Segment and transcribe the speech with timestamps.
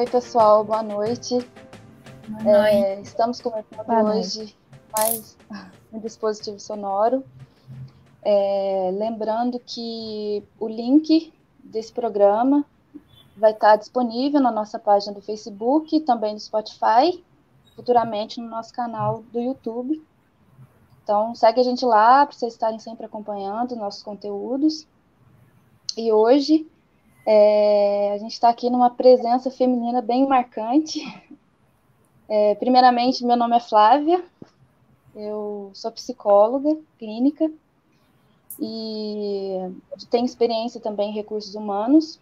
[0.00, 1.46] Oi, pessoal, boa noite.
[2.26, 2.74] Boa noite.
[2.74, 4.56] É, estamos começando boa hoje noite.
[4.96, 5.36] mais
[5.92, 7.22] um dispositivo sonoro.
[8.22, 11.30] É, lembrando que o link
[11.62, 12.64] desse programa
[13.36, 17.22] vai estar disponível na nossa página do Facebook, também no Spotify,
[17.76, 20.02] futuramente no nosso canal do YouTube.
[21.02, 24.88] Então, segue a gente lá para vocês estarem sempre acompanhando nossos conteúdos.
[25.94, 26.66] E hoje
[27.26, 31.00] é, a gente está aqui numa presença feminina bem marcante.
[32.28, 34.24] É, primeiramente, meu nome é Flávia,
[35.16, 37.50] eu sou psicóloga clínica
[38.60, 39.58] e
[40.10, 42.20] tenho experiência também em recursos humanos.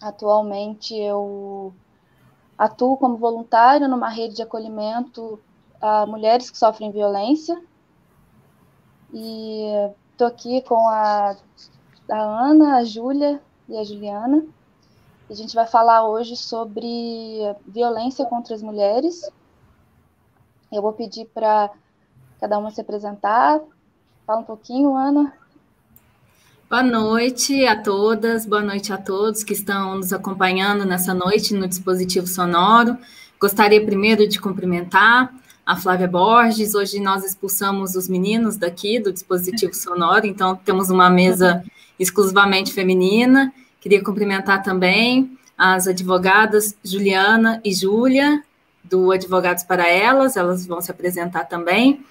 [0.00, 1.74] Atualmente, eu
[2.56, 5.40] atuo como voluntário numa rede de acolhimento
[5.80, 7.60] a mulheres que sofrem violência.
[9.12, 9.66] E
[10.12, 11.36] estou aqui com a,
[12.10, 14.44] a Ana, a Júlia e a Juliana.
[15.28, 19.28] A gente vai falar hoje sobre violência contra as mulheres.
[20.70, 21.70] Eu vou pedir para
[22.40, 23.60] cada uma se apresentar.
[24.26, 25.32] Fala um pouquinho, Ana.
[26.68, 31.68] Boa noite a todas, boa noite a todos que estão nos acompanhando nessa noite no
[31.68, 32.98] dispositivo sonoro.
[33.40, 35.32] Gostaria primeiro de cumprimentar
[35.64, 36.74] a Flávia Borges.
[36.74, 41.62] Hoje nós expulsamos os meninos daqui do dispositivo sonoro, então temos uma mesa
[41.98, 43.52] exclusivamente feminina.
[43.80, 48.42] Queria cumprimentar também as advogadas Juliana e Júlia,
[48.82, 52.04] do Advogados para Elas, elas vão se apresentar também.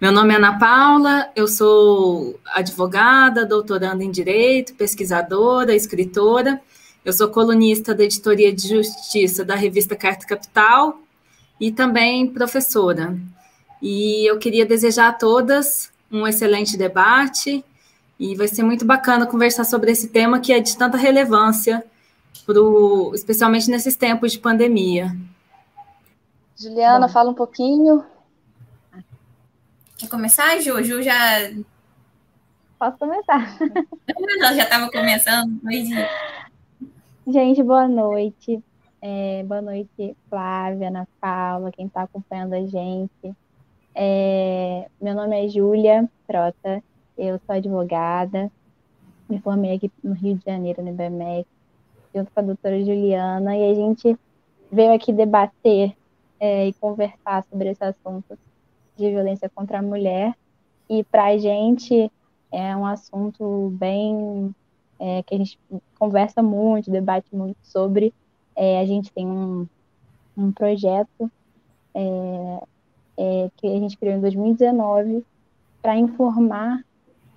[0.00, 6.60] Meu nome é Ana Paula, eu sou advogada, doutoranda em Direito, pesquisadora, escritora.
[7.04, 11.00] Eu sou colunista da Editoria de Justiça da revista Carta Capital
[11.60, 13.16] e também professora.
[13.80, 17.64] E eu queria desejar a todas um excelente debate
[18.18, 21.84] e vai ser muito bacana conversar sobre esse tema que é de tanta relevância,
[22.44, 25.14] pro, especialmente nesses tempos de pandemia.
[26.58, 27.12] Juliana, Bom.
[27.12, 28.04] fala um pouquinho.
[29.98, 30.82] Quer começar, Ju?
[30.82, 31.14] Ju já.
[32.78, 33.56] Posso começar.
[34.40, 35.60] Ela já estava começando.
[37.26, 38.62] Gente, boa noite.
[39.00, 43.36] É, boa noite, Flávia, Ana Paula, quem está acompanhando a gente.
[43.94, 46.82] É, meu nome é Júlia Trota,
[47.16, 48.50] eu sou advogada,
[49.28, 51.46] me formei aqui no Rio de Janeiro, no IBMEC,
[52.14, 54.18] junto com a doutora Juliana, e a gente
[54.70, 55.96] veio aqui debater
[56.38, 58.38] é, e conversar sobre esse assunto
[58.96, 60.34] de violência contra a mulher.
[60.88, 62.10] E para a gente
[62.52, 64.54] é um assunto bem
[64.98, 65.58] é, que a gente
[65.98, 68.14] conversa muito, debate muito sobre,
[68.54, 69.66] é, a gente tem um,
[70.36, 71.30] um projeto
[71.94, 72.62] é,
[73.16, 75.24] é, que a gente criou em 2019
[75.82, 76.82] para informar,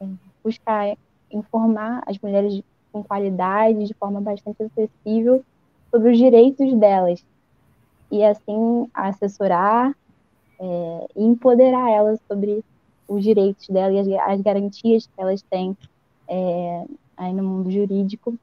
[0.01, 0.05] é,
[0.43, 0.97] buscar
[1.31, 2.61] informar as mulheres
[2.91, 5.43] com qualidade, de forma bastante acessível,
[5.91, 7.23] sobre os direitos delas.
[8.11, 9.95] E assim assessorar
[10.59, 12.63] é, e empoderar elas sobre
[13.07, 15.77] os direitos delas e as, as garantias que elas têm
[16.27, 16.85] é,
[17.17, 18.37] aí no mundo jurídico.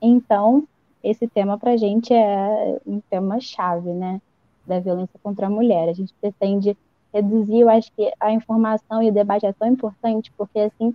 [0.00, 0.66] Então,
[1.02, 4.20] esse tema para a gente é um tema chave, né,
[4.66, 5.88] da violência contra a mulher.
[5.88, 6.76] A gente pretende
[7.12, 10.94] reduzir, eu acho que a informação e o debate é tão importante, porque assim,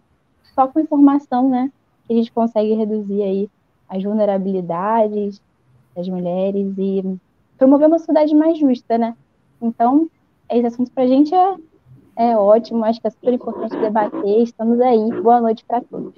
[0.55, 1.71] só com informação, né,
[2.07, 3.49] que a gente consegue reduzir aí
[3.87, 5.41] as vulnerabilidades
[5.95, 7.19] das mulheres e
[7.57, 9.15] promover uma sociedade mais justa, né?
[9.61, 10.09] Então,
[10.49, 11.55] esse assunto para a gente é,
[12.15, 14.43] é ótimo, acho que é super importante debater.
[14.43, 15.21] Estamos aí.
[15.21, 16.13] Boa noite para todos.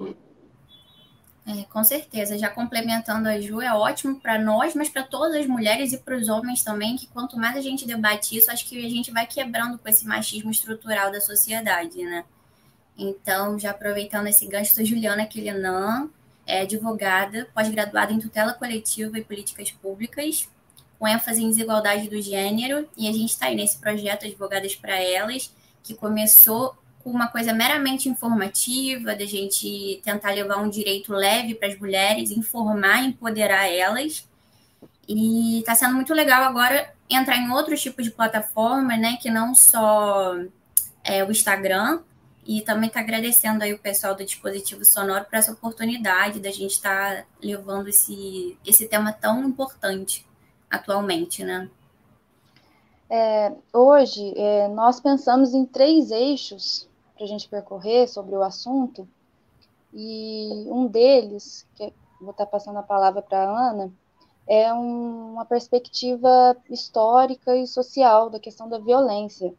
[1.50, 5.46] É, com certeza, já complementando a Ju, é ótimo para nós, mas para todas as
[5.46, 8.84] mulheres e para os homens também, que quanto mais a gente debate isso, acho que
[8.84, 12.24] a gente vai quebrando com esse machismo estrutural da sociedade, né?
[12.96, 16.08] Então, já aproveitando esse gancho, sou Juliana Quilinan,
[16.46, 20.48] é advogada, pós-graduada em tutela coletiva e políticas públicas,
[20.98, 25.02] com ênfase em desigualdade do gênero, e a gente está aí nesse projeto Advogadas para
[25.02, 26.76] Elas, que começou com
[27.12, 33.04] uma coisa meramente informativa, da gente tentar levar um direito leve para as mulheres, informar,
[33.04, 34.28] empoderar elas.
[35.08, 39.54] E está sendo muito legal agora entrar em outro tipo de plataforma, né, que não
[39.54, 40.36] só
[41.02, 42.00] é, o Instagram.
[42.46, 46.72] E também está agradecendo aí o pessoal do dispositivo sonoro por essa oportunidade da gente
[46.72, 50.26] estar tá levando esse, esse tema tão importante
[50.70, 51.68] atualmente, né?
[53.12, 56.88] É, hoje, é, nós pensamos em três eixos
[57.20, 59.06] para a gente percorrer sobre o assunto,
[59.92, 63.92] e um deles, que vou estar passando a palavra para a Ana,
[64.48, 69.52] é um, uma perspectiva histórica e social da questão da violência.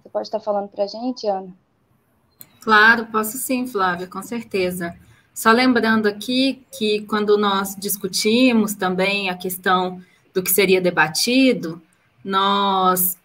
[0.00, 1.52] Você pode estar falando para a gente, Ana?
[2.60, 4.96] Claro, posso sim, Flávia, com certeza.
[5.34, 10.00] Só lembrando aqui que quando nós discutimos também a questão
[10.32, 11.82] do que seria debatido,
[12.24, 13.18] nós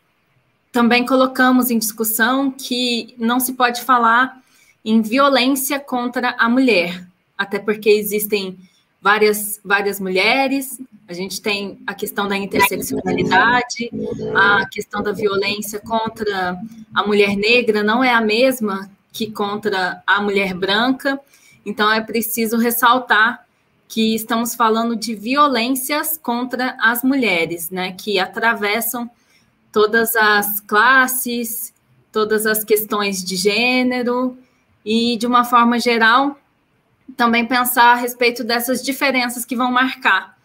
[0.73, 4.41] também colocamos em discussão que não se pode falar
[4.83, 8.57] em violência contra a mulher, até porque existem
[8.99, 13.91] várias, várias mulheres, a gente tem a questão da interseccionalidade,
[14.35, 16.57] a questão da violência contra
[16.91, 21.19] a mulher negra não é a mesma que contra a mulher branca,
[21.63, 23.45] então é preciso ressaltar
[23.87, 29.07] que estamos falando de violências contra as mulheres, né, que atravessam
[29.73, 31.73] todas as classes,
[32.11, 34.37] todas as questões de gênero
[34.85, 36.39] e, de uma forma geral,
[37.17, 40.37] também pensar a respeito dessas diferenças que vão marcar.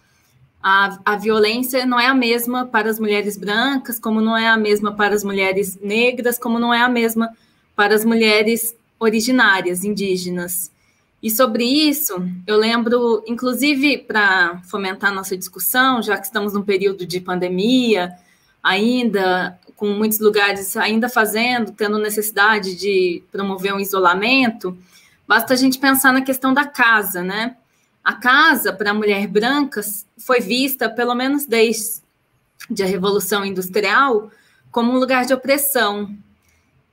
[0.63, 4.57] A, a violência não é a mesma para as mulheres brancas, como não é a
[4.57, 7.33] mesma para as mulheres negras, como não é a mesma
[7.77, 10.73] para as mulheres originárias, indígenas.
[11.23, 12.15] E sobre isso,
[12.47, 18.17] eu lembro, inclusive, para fomentar nossa discussão, já que estamos num período de pandemia,
[18.62, 24.76] ainda com muitos lugares ainda fazendo, tendo necessidade de promover um isolamento,
[25.26, 27.56] basta a gente pensar na questão da casa, né?
[28.02, 29.81] A casa, para a mulher branca,
[30.16, 32.02] foi vista, pelo menos desde
[32.82, 34.31] a Revolução Industrial,
[34.72, 36.16] como um lugar de opressão,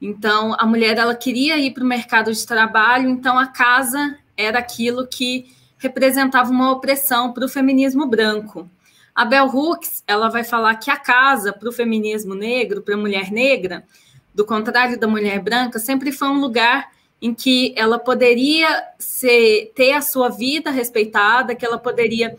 [0.01, 4.59] então, a mulher ela queria ir para o mercado de trabalho, então a casa era
[4.59, 5.47] aquilo que
[5.77, 8.69] representava uma opressão para o feminismo branco.
[9.15, 12.97] A Bell Hooks ela vai falar que a casa para o feminismo negro, para a
[12.97, 13.85] mulher negra,
[14.33, 16.91] do contrário da mulher branca, sempre foi um lugar
[17.21, 22.35] em que ela poderia ser, ter a sua vida respeitada, que ela poderia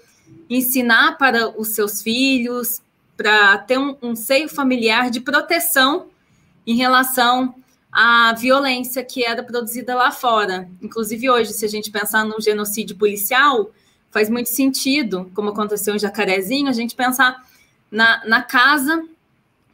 [0.51, 2.83] ensinar para os seus filhos,
[3.17, 6.09] para ter um, um seio familiar de proteção
[6.67, 7.55] em relação
[7.91, 10.69] à violência que era produzida lá fora.
[10.83, 13.71] Inclusive, hoje, se a gente pensar no genocídio policial,
[14.11, 17.45] faz muito sentido, como aconteceu em Jacarezinho, a gente pensar
[17.91, 19.05] na, na casa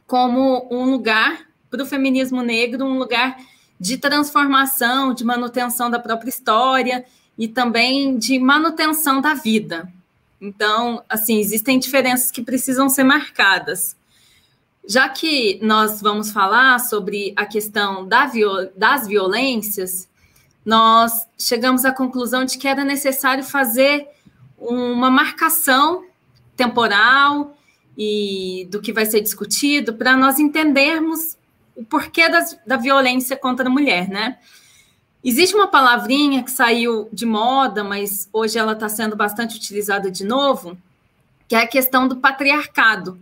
[0.05, 3.37] como um lugar para o feminismo negro, um lugar
[3.79, 7.05] de transformação, de manutenção da própria história
[7.37, 9.91] e também de manutenção da vida.
[10.39, 13.95] Então, assim, existem diferenças que precisam ser marcadas.
[14.85, 20.09] Já que nós vamos falar sobre a questão da viol das violências,
[20.65, 24.07] nós chegamos à conclusão de que era necessário fazer
[24.69, 26.05] uma marcação
[26.55, 27.55] temporal
[27.97, 31.37] e do que vai ser discutido para nós entendermos
[31.75, 34.37] o porquê das, da violência contra a mulher, né?
[35.23, 40.25] Existe uma palavrinha que saiu de moda, mas hoje ela está sendo bastante utilizada de
[40.25, 40.77] novo,
[41.47, 43.17] que é a questão do patriarcado.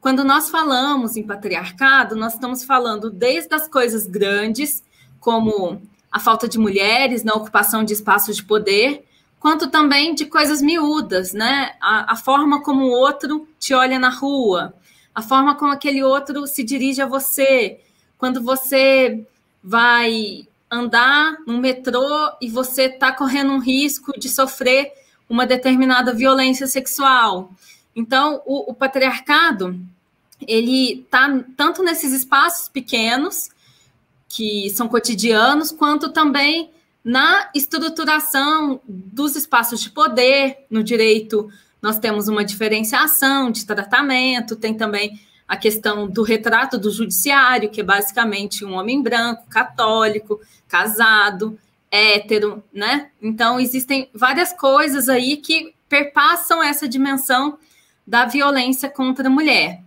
[0.00, 4.82] Quando nós falamos em patriarcado, nós estamos falando desde as coisas grandes,
[5.20, 9.04] como a falta de mulheres na ocupação de espaços de poder,
[9.44, 11.74] quanto também de coisas miúdas, né?
[11.78, 14.72] A, a, forma como o outro te olha na rua,
[15.14, 17.78] a forma como aquele outro se dirige a você,
[18.16, 19.22] quando você
[19.62, 24.90] vai andar no metrô e você está correndo um risco de sofrer
[25.28, 27.52] uma determinada violência sexual.
[27.94, 29.78] Então, o, o patriarcado
[30.48, 33.50] ele está tanto nesses espaços pequenos,
[34.26, 36.70] que são cotidianos, quanto também
[37.04, 41.48] na estruturação dos espaços de poder, no direito
[41.82, 47.82] nós temos uma diferenciação de tratamento, tem também a questão do retrato do judiciário, que
[47.82, 51.58] é basicamente um homem branco, católico, casado,
[51.90, 53.10] hétero, né?
[53.20, 57.58] Então, existem várias coisas aí que perpassam essa dimensão
[58.06, 59.84] da violência contra a mulher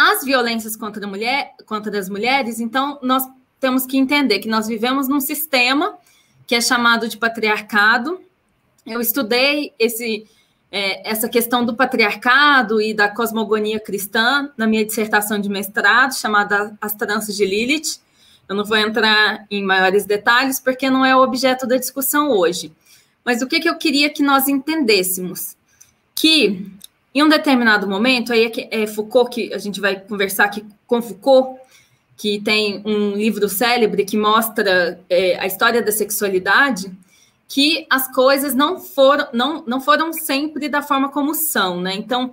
[0.00, 3.24] as violências contra, a mulher, contra as mulheres, então nós
[3.58, 5.98] temos que entender que nós vivemos num sistema
[6.48, 8.22] que é chamado de patriarcado.
[8.86, 10.26] Eu estudei esse,
[10.72, 16.74] é, essa questão do patriarcado e da cosmogonia cristã na minha dissertação de mestrado, chamada
[16.80, 18.00] As Tranças de Lilith.
[18.48, 22.72] Eu não vou entrar em maiores detalhes, porque não é o objeto da discussão hoje.
[23.22, 25.54] Mas o que, que eu queria que nós entendêssemos?
[26.14, 26.66] Que
[27.14, 31.02] em um determinado momento, aí é, é Foucault, que a gente vai conversar aqui com
[31.02, 31.57] Foucault,
[32.18, 36.92] que tem um livro célebre que mostra é, a história da sexualidade,
[37.48, 41.94] que as coisas não foram, não, não foram sempre da forma como são, né?
[41.94, 42.32] Então,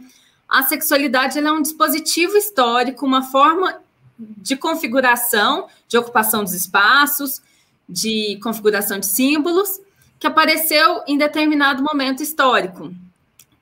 [0.50, 3.80] a sexualidade é um dispositivo histórico, uma forma
[4.18, 7.42] de configuração, de ocupação dos espaços,
[7.88, 9.80] de configuração de símbolos,
[10.20, 12.92] que apareceu em determinado momento histórico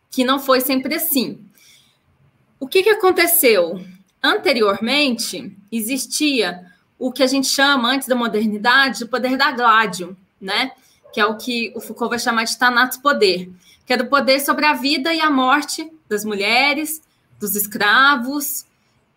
[0.09, 1.39] que não foi sempre assim.
[2.59, 3.83] O que, que aconteceu?
[4.23, 6.65] Anteriormente, existia
[6.97, 10.71] o que a gente chama, antes da modernidade, o poder da gládio, né?
[11.13, 13.51] que é o que o Foucault vai chamar de Thanatos Poder,
[13.85, 17.03] que é do poder sobre a vida e a morte das mulheres,
[17.39, 18.65] dos escravos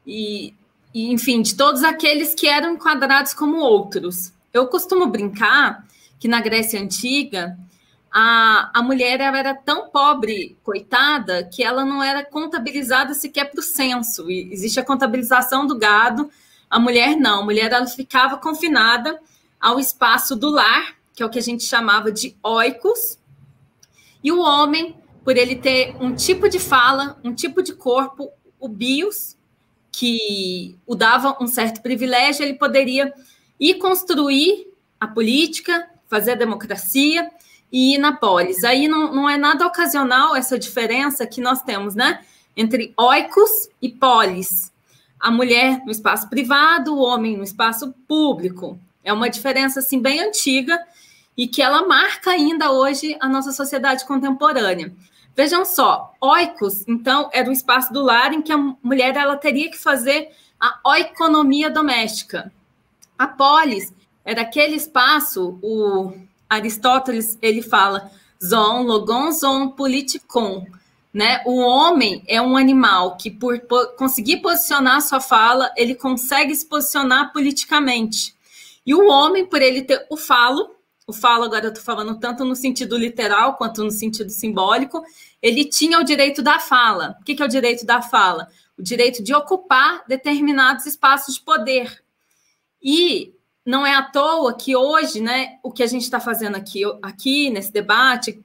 [0.07, 0.53] e,
[0.93, 4.33] e enfim, de todos aqueles que eram enquadrados como outros.
[4.53, 5.87] Eu costumo brincar
[6.19, 7.57] que na Grécia Antiga
[8.19, 13.63] a, a mulher era tão pobre, coitada, que ela não era contabilizada sequer para o
[13.63, 14.31] censo.
[14.31, 16.31] E existe a contabilização do gado,
[16.71, 17.43] a mulher não.
[17.43, 19.21] A mulher ela ficava confinada
[19.61, 23.19] ao espaço do lar, que é o que a gente chamava de oikos,
[24.25, 28.67] e o homem, por ele ter um tipo de fala, um tipo de corpo, o
[28.67, 29.37] bios,
[29.93, 33.13] que o dava um certo privilégio, ele poderia
[33.61, 37.31] ir construir a política, fazer a democracia
[37.78, 38.64] e na polis.
[38.64, 42.25] Aí não, não é nada ocasional essa diferença que nós temos, né?
[42.56, 44.73] Entre oikos e polis.
[45.21, 48.80] A mulher no espaço privado, o homem no espaço público.
[49.04, 50.83] É uma diferença assim bem antiga
[51.37, 54.90] e que ela marca ainda hoje a nossa sociedade contemporânea.
[55.37, 59.71] Vejam só, oikos, então, era o espaço do lar em que a mulher ela teria
[59.71, 62.50] que fazer a oikonomia doméstica.
[63.18, 63.92] A polis
[64.25, 66.14] era aquele espaço, o
[66.49, 68.11] Aristóteles ele fala
[68.45, 70.67] zon, logon, zon, politikon.
[71.12, 71.43] Né?
[71.47, 73.59] O homem é um animal que, por,
[73.97, 78.35] conseguir posicionar sua fala, ele consegue se posicionar politicamente.
[78.85, 80.76] E o homem, por ele ter o falo,
[81.07, 85.05] o falo agora eu estou falando tanto no sentido literal quanto no sentido simbólico,
[85.41, 87.17] ele tinha o direito da fala.
[87.21, 88.49] O que, que é o direito da fala?
[88.76, 92.03] O direito de ocupar determinados espaços de poder.
[92.83, 93.36] E
[93.67, 97.51] não é à toa que hoje, né, o que a gente está fazendo aqui, aqui
[97.51, 98.41] nesse debate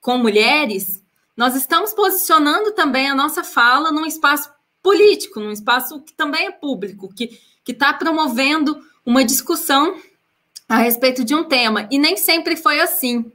[0.00, 1.02] com mulheres,
[1.36, 4.50] nós estamos posicionando também a nossa fala num espaço
[4.82, 9.96] político, num espaço que também é público, que está promovendo uma discussão
[10.68, 11.88] a respeito de um tema.
[11.90, 13.30] E nem sempre foi assim.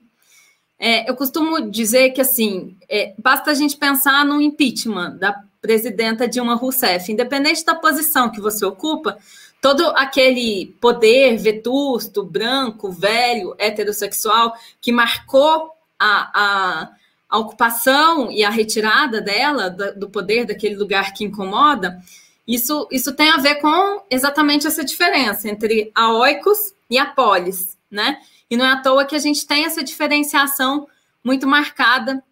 [0.77, 6.27] É, eu costumo dizer que assim é, basta a gente pensar no impeachment da presidenta
[6.27, 9.17] Dilma Rousseff, independente da posição que você ocupa,
[9.61, 16.89] todo aquele poder vetusto, branco, velho, heterossexual, que marcou a, a,
[17.29, 22.01] a ocupação e a retirada dela do poder daquele lugar que incomoda,
[22.47, 27.77] isso, isso tem a ver com exatamente essa diferença entre a oikos e a polis,
[27.91, 28.19] né?
[28.49, 30.87] E não é à toa que a gente tem essa diferenciação
[31.23, 32.23] muito marcada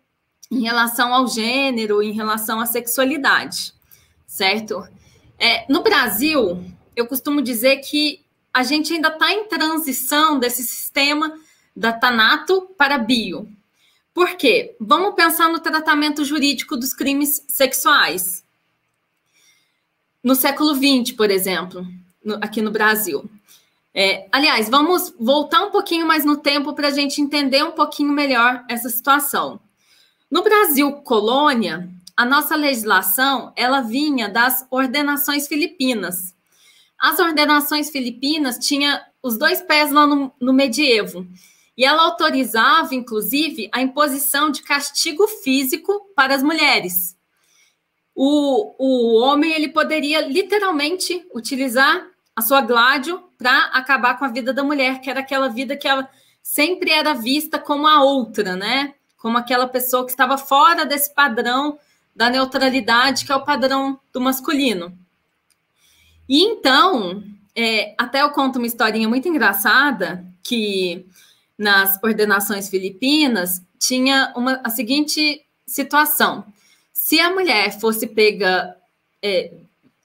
[0.51, 3.73] em relação ao gênero, em relação à sexualidade,
[4.25, 4.87] certo?
[5.37, 6.63] É, no Brasil,
[6.95, 11.37] eu costumo dizer que a gente ainda está em transição desse sistema
[11.75, 13.47] da Tanato para bio.
[14.13, 14.75] Por quê?
[14.79, 18.43] Vamos pensar no tratamento jurídico dos crimes sexuais.
[20.23, 21.85] No século XX, por exemplo,
[22.25, 23.29] no, aqui no Brasil.
[23.93, 28.11] É, aliás, vamos voltar um pouquinho mais no tempo para a gente entender um pouquinho
[28.11, 29.59] melhor essa situação.
[30.29, 36.35] No Brasil colônia, a nossa legislação ela vinha das ordenações filipinas,
[36.99, 41.27] as ordenações filipinas tinham os dois pés lá no, no medievo.
[41.77, 47.15] E ela autorizava, inclusive, a imposição de castigo físico para as mulheres.
[48.15, 52.03] O, o homem ele poderia literalmente utilizar
[52.35, 55.87] a sua gládio para acabar com a vida da mulher, que era aquela vida que
[55.87, 56.09] ela
[56.41, 58.95] sempre era vista como a outra, né?
[59.27, 61.77] Como aquela pessoa que estava fora desse padrão
[62.15, 64.97] da neutralidade, que é o padrão do masculino.
[66.29, 67.21] E então,
[67.53, 71.05] é, até eu conto uma historinha muito engraçada que
[71.57, 76.45] nas ordenações filipinas tinha uma, a seguinte situação:
[76.93, 78.77] se a mulher fosse pega,
[79.21, 79.51] é,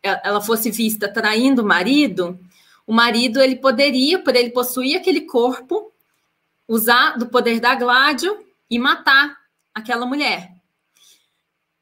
[0.03, 2.37] ela fosse vista traindo o marido,
[2.85, 5.93] o marido ele poderia, por ele possuir aquele corpo,
[6.67, 9.37] usar do poder da gládio e matar
[9.75, 10.51] aquela mulher.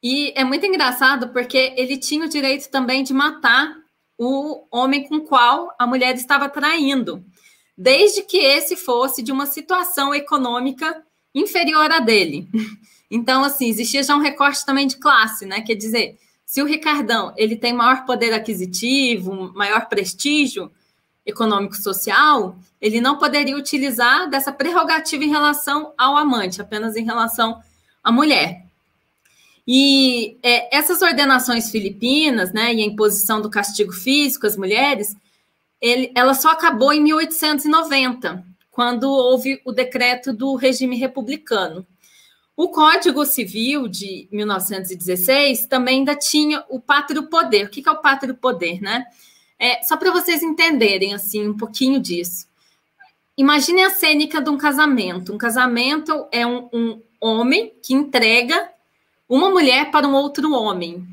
[0.03, 3.77] E é muito engraçado porque ele tinha o direito também de matar
[4.19, 7.25] o homem com qual a mulher estava traindo,
[7.79, 11.01] desde que esse fosse de uma situação econômica
[11.33, 12.49] inferior à dele.
[13.13, 15.63] Então, assim, existia já um recorte também de classe, né?
[15.63, 16.17] Quer dizer,
[16.47, 20.71] se o Ricardão ele tem maior poder aquisitivo, maior prestígio
[21.25, 27.61] econômico-social, ele não poderia utilizar dessa prerrogativa em relação ao amante, apenas em relação
[28.03, 28.65] à mulher.
[29.67, 35.15] E é, essas ordenações filipinas, né, e a imposição do castigo físico às mulheres,
[35.81, 41.87] ele, ela só acabou em 1890, quando houve o decreto do regime republicano.
[42.57, 47.67] O Código Civil de 1916 também ainda tinha o pátrio poder.
[47.67, 49.07] O que é o pátrio poder, né?
[49.61, 52.49] É, só para vocês entenderem assim um pouquinho disso.
[53.37, 55.35] imagine a cênica de um casamento.
[55.35, 58.71] Um casamento é um, um homem que entrega
[59.29, 61.07] uma mulher para um outro homem.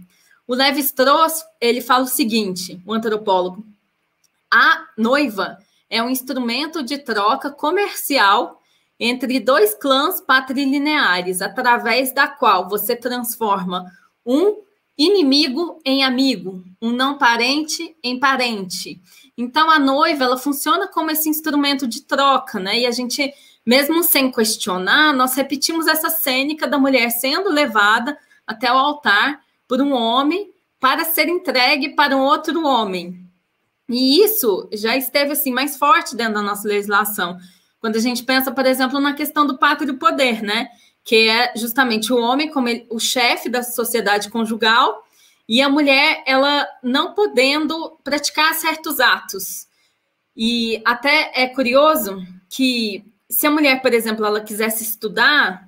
[0.47, 3.65] O Levi Strauss, ele fala o seguinte, o antropólogo,
[4.49, 5.57] a noiva
[5.89, 8.61] é um instrumento de troca comercial
[8.97, 13.85] entre dois clãs patrilineares, através da qual você transforma
[14.25, 14.61] um
[14.97, 18.99] inimigo em amigo, um não parente em parente.
[19.37, 22.79] Então a noiva ela funciona como esse instrumento de troca, né?
[22.79, 23.31] E a gente,
[23.65, 29.79] mesmo sem questionar, nós repetimos essa cênica da mulher sendo levada até o altar por
[29.81, 33.23] um homem para ser entregue para um outro homem.
[33.89, 37.37] E isso já esteve assim mais forte dentro da nossa legislação.
[37.79, 40.67] Quando a gente pensa, por exemplo, na questão do pátrio poder, né?
[41.07, 45.07] Que é justamente o homem como ele, o chefe da sociedade conjugal
[45.47, 49.67] e a mulher ela não podendo praticar certos atos.
[50.35, 55.67] E até é curioso que se a mulher, por exemplo, ela quisesse estudar,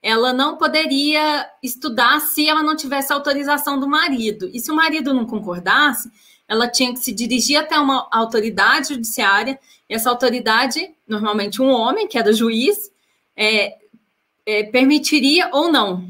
[0.00, 4.48] ela não poderia estudar se ela não tivesse autorização do marido.
[4.52, 6.10] E se o marido não concordasse,
[6.46, 9.58] ela tinha que se dirigir até uma autoridade judiciária.
[9.88, 12.90] E essa autoridade, normalmente um homem, que era juiz,
[13.36, 13.76] é,
[14.48, 16.08] é, permitiria ou não.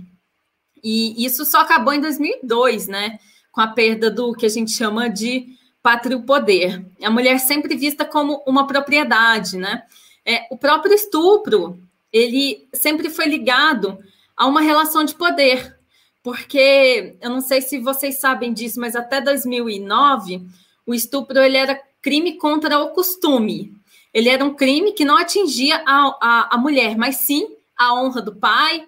[0.83, 3.18] E isso só acabou em 2002, né?
[3.50, 5.49] Com a perda do que a gente chama de
[5.83, 6.87] pátrio poder.
[7.02, 9.83] A mulher sempre vista como uma propriedade, né?
[10.25, 13.99] É, o próprio estupro ele sempre foi ligado
[14.37, 15.76] a uma relação de poder,
[16.23, 20.42] porque eu não sei se vocês sabem disso, mas até 2009
[20.87, 23.73] o estupro ele era crime contra o costume.
[24.14, 28.21] Ele era um crime que não atingia a, a, a mulher, mas sim a honra
[28.21, 28.87] do pai,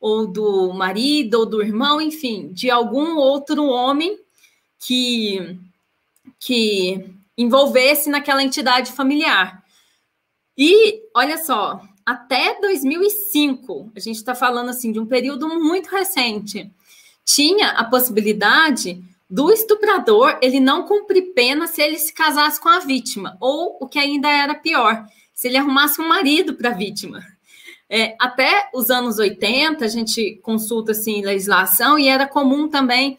[0.00, 4.16] ou do marido, ou do irmão, enfim, de algum outro homem
[4.78, 5.58] que,
[6.38, 7.04] que
[7.36, 9.62] envolvesse naquela entidade familiar.
[10.56, 16.70] E olha só, até 2005, a gente está falando assim de um período muito recente,
[17.24, 22.78] tinha a possibilidade do estuprador ele não cumprir pena se ele se casasse com a
[22.78, 27.22] vítima, ou o que ainda era pior, se ele arrumasse um marido para a vítima.
[27.90, 33.16] É, até os anos 80, a gente consulta assim legislação e era comum também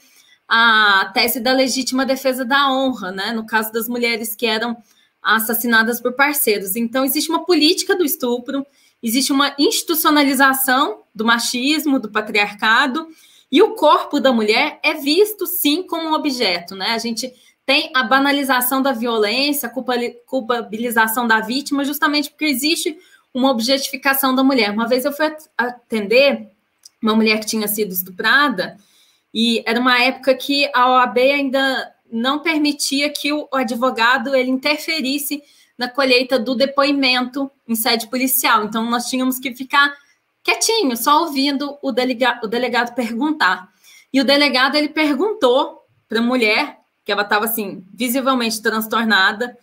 [0.47, 3.32] a tese da legítima defesa da honra, né?
[3.32, 4.77] No caso das mulheres que eram
[5.21, 6.75] assassinadas por parceiros.
[6.75, 8.65] Então, existe uma política do estupro,
[9.01, 13.08] existe uma institucionalização do machismo, do patriarcado,
[13.51, 16.91] e o corpo da mulher é visto, sim, como um objeto, né?
[16.91, 17.34] A gente
[17.65, 19.71] tem a banalização da violência, a
[20.25, 22.97] culpabilização da vítima, justamente porque existe
[23.33, 24.71] uma objetificação da mulher.
[24.71, 26.49] Uma vez eu fui atender
[27.01, 28.77] uma mulher que tinha sido estuprada,
[29.33, 35.43] e era uma época que a OAB ainda não permitia que o advogado ele interferisse
[35.77, 38.65] na colheita do depoimento em sede policial.
[38.65, 39.95] Então, nós tínhamos que ficar
[40.43, 43.69] quietinho, só ouvindo o, delega, o delegado perguntar.
[44.11, 49.57] E o delegado, ele perguntou para a mulher, que ela estava, assim, visivelmente transtornada,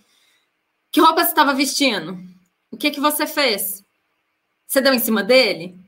[0.91, 2.19] que roupa você estava vestindo?
[2.71, 3.85] O que, que você fez?
[4.67, 5.79] Você deu em cima dele?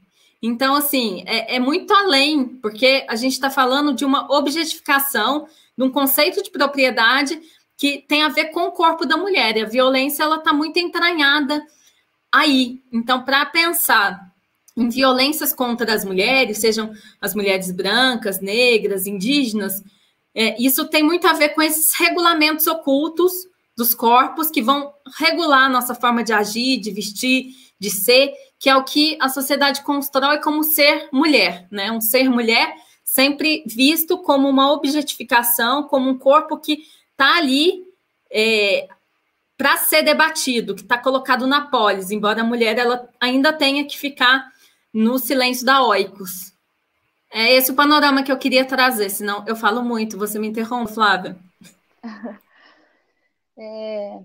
[0.41, 5.85] Então, assim, é, é muito além, porque a gente está falando de uma objetificação, de
[5.85, 7.41] um conceito de propriedade
[7.77, 9.57] que tem a ver com o corpo da mulher.
[9.57, 11.65] E a violência ela está muito entranhada
[12.31, 12.81] aí.
[12.93, 14.33] Então, para pensar
[14.77, 19.83] em violências contra as mulheres, sejam as mulheres brancas, negras, indígenas,
[20.35, 23.33] é, isso tem muito a ver com esses regulamentos ocultos
[23.79, 28.69] dos corpos que vão regular a nossa forma de agir, de vestir, de ser, que
[28.69, 31.93] é o que a sociedade constrói como ser mulher, né?
[31.93, 37.85] Um ser mulher sempre visto como uma objetificação, como um corpo que está ali
[38.33, 38.89] é,
[39.57, 43.97] para ser debatido, que está colocado na polis, embora a mulher ela ainda tenha que
[43.97, 44.51] ficar
[44.93, 46.53] no silêncio da oicos.
[47.31, 50.19] É esse o panorama que eu queria trazer, senão eu falo muito.
[50.19, 51.39] Você me interrompe, Flávia?
[53.59, 54.23] É,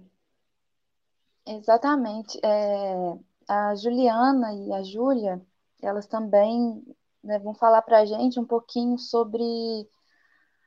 [1.47, 2.39] exatamente.
[2.43, 3.17] É,
[3.47, 5.41] a Juliana e a Júlia,
[5.81, 6.83] elas também
[7.23, 9.43] né, vão falar para a gente um pouquinho sobre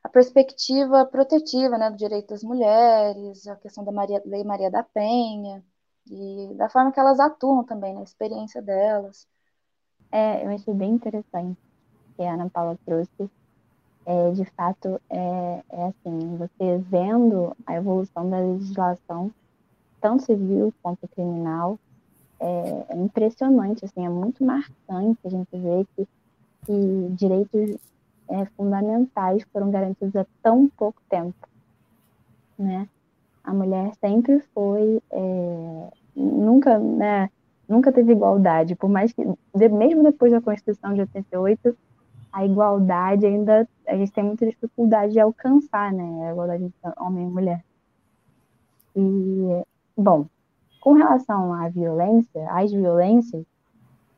[0.03, 4.83] a perspectiva protetiva né, do direito das mulheres, a questão da Maria, Lei Maria da
[4.83, 5.65] Penha,
[6.09, 9.27] e da forma que elas atuam também, na experiência delas.
[10.13, 11.59] É, eu achei bem interessante
[12.17, 13.31] que a Ana Paula trouxe.
[14.07, 19.33] É, de fato, é, é assim, você vendo a evolução da legislação,
[20.01, 21.77] tanto civil quanto criminal,
[22.39, 26.07] é, é impressionante, assim, é muito marcante a gente ver que,
[26.65, 27.77] que direitos
[28.29, 31.49] é, fundamentais foram garantidos há tão pouco tempo,
[32.57, 32.89] né?
[33.43, 37.29] A mulher sempre foi é, nunca, né,
[37.69, 39.23] nunca teve igualdade, por mais que,
[39.55, 41.77] mesmo depois da Constituição de 88,
[42.37, 47.27] a igualdade ainda, a gente tem muita dificuldade de alcançar, né, a igualdade entre homem
[47.27, 47.65] e mulher.
[48.95, 49.65] E,
[49.97, 50.27] bom,
[50.79, 53.43] com relação à violência, às violências,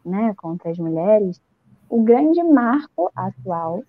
[0.05, 1.41] né, contra as mulheres,
[1.89, 3.85] o grande marco atual,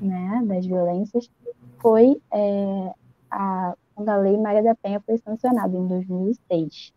[0.00, 1.30] né, das violências
[1.78, 2.94] foi é,
[3.30, 6.90] a, quando a Lei Maria da Penha foi sancionada em 2006.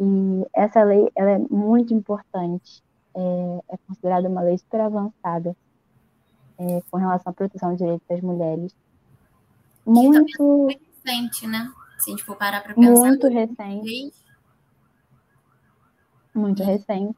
[0.00, 2.82] E essa lei ela é muito importante,
[3.14, 5.56] é, é considerada uma lei super avançada
[6.58, 8.74] é, com relação à proteção dos direitos das mulheres.
[9.84, 11.72] Muito recente, né?
[11.98, 12.90] Se a gente for parar para pensar.
[12.90, 14.12] Muito recente.
[16.34, 17.16] Muito recente.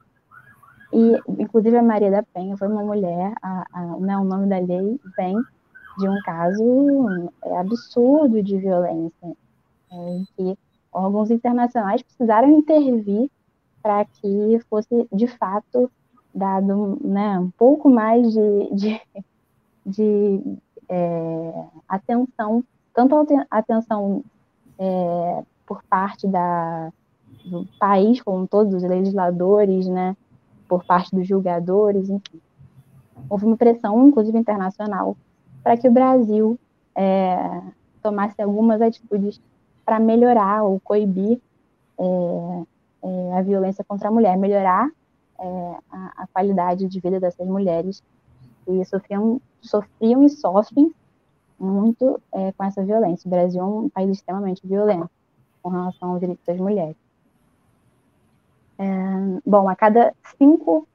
[0.92, 4.59] E, inclusive, a Maria da Penha foi uma mulher, a, a, né, o nome da
[4.59, 5.37] lei vem
[5.98, 9.37] de um caso é, absurdo de violência,
[9.90, 10.59] é, em que
[10.92, 13.31] órgãos internacionais precisaram intervir
[13.83, 15.90] para que fosse, de fato,
[16.35, 19.01] dado né, um pouco mais de, de,
[19.85, 22.64] de é, atenção,
[22.95, 23.14] tanto
[23.51, 24.23] atenção
[24.79, 26.92] é, por parte da,
[27.45, 30.16] do país, como todos os legisladores, né,
[30.68, 32.40] por parte dos julgadores, enfim.
[33.29, 35.16] Houve uma pressão, inclusive internacional,
[35.62, 36.59] para que o Brasil
[36.95, 37.62] é,
[38.03, 39.40] tomasse algumas atitudes
[39.85, 41.40] para melhorar ou coibir
[41.99, 42.62] é,
[43.03, 44.88] é, a violência contra a mulher, melhorar
[45.38, 48.03] é, a, a, qualidade de vida dessas mulheres
[48.65, 50.95] que sofriam, sofriam e sofrem
[51.59, 53.27] muito é, com essa violência.
[53.27, 55.11] O Brasil é um país extremamente violento
[55.62, 56.97] com relação aos direitos das mulheres.
[58.79, 58.85] É,
[59.47, 60.87] bom, a cada cinco,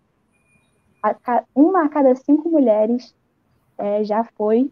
[1.01, 3.15] a, uma a cada cinco mulheres
[3.77, 4.71] é, já foi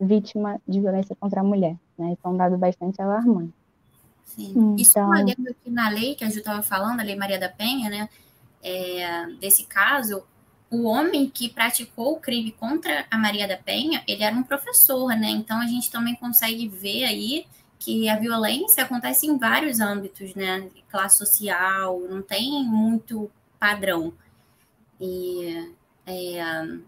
[0.00, 1.76] vítima de violência contra a mulher.
[1.98, 2.16] Né?
[2.22, 3.59] É um dado bastante alarmante.
[4.24, 4.50] Sim.
[4.50, 4.76] Então...
[4.76, 7.48] Isso uma lembro aqui na lei que a Ju estava falando, a Lei Maria da
[7.48, 8.08] Penha, né?
[8.62, 10.22] É, desse caso,
[10.70, 15.08] o homem que praticou o crime contra a Maria da Penha, ele era um professor,
[15.16, 15.30] né?
[15.30, 17.46] Então a gente também consegue ver aí
[17.78, 20.68] que a violência acontece em vários âmbitos, né?
[20.90, 24.12] Classe social, não tem muito padrão.
[25.00, 25.72] E
[26.06, 26.78] é,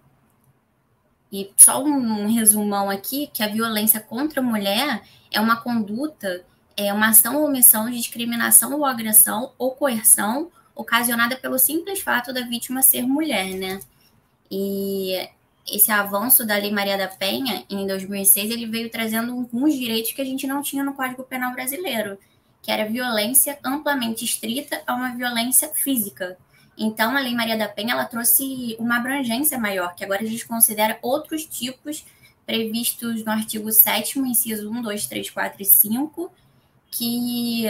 [1.33, 6.45] e só um resumão aqui, que a violência contra a mulher é uma conduta,
[6.77, 12.33] é uma ação ou omissão de discriminação ou agressão ou coerção ocasionada pelo simples fato
[12.33, 13.81] da vítima ser mulher, né?
[14.51, 15.29] E
[15.67, 20.21] esse avanço da Lei Maria da Penha, em 2006, ele veio trazendo alguns direitos que
[20.21, 22.19] a gente não tinha no Código Penal brasileiro,
[22.61, 26.37] que era violência amplamente estrita a uma violência física.
[26.77, 30.47] Então, a Lei Maria da Penha ela trouxe uma abrangência maior, que agora a gente
[30.47, 32.05] considera outros tipos
[32.45, 36.33] previstos no artigo 7 inciso 1, 2, 3, 4 e 5,
[36.93, 37.67] que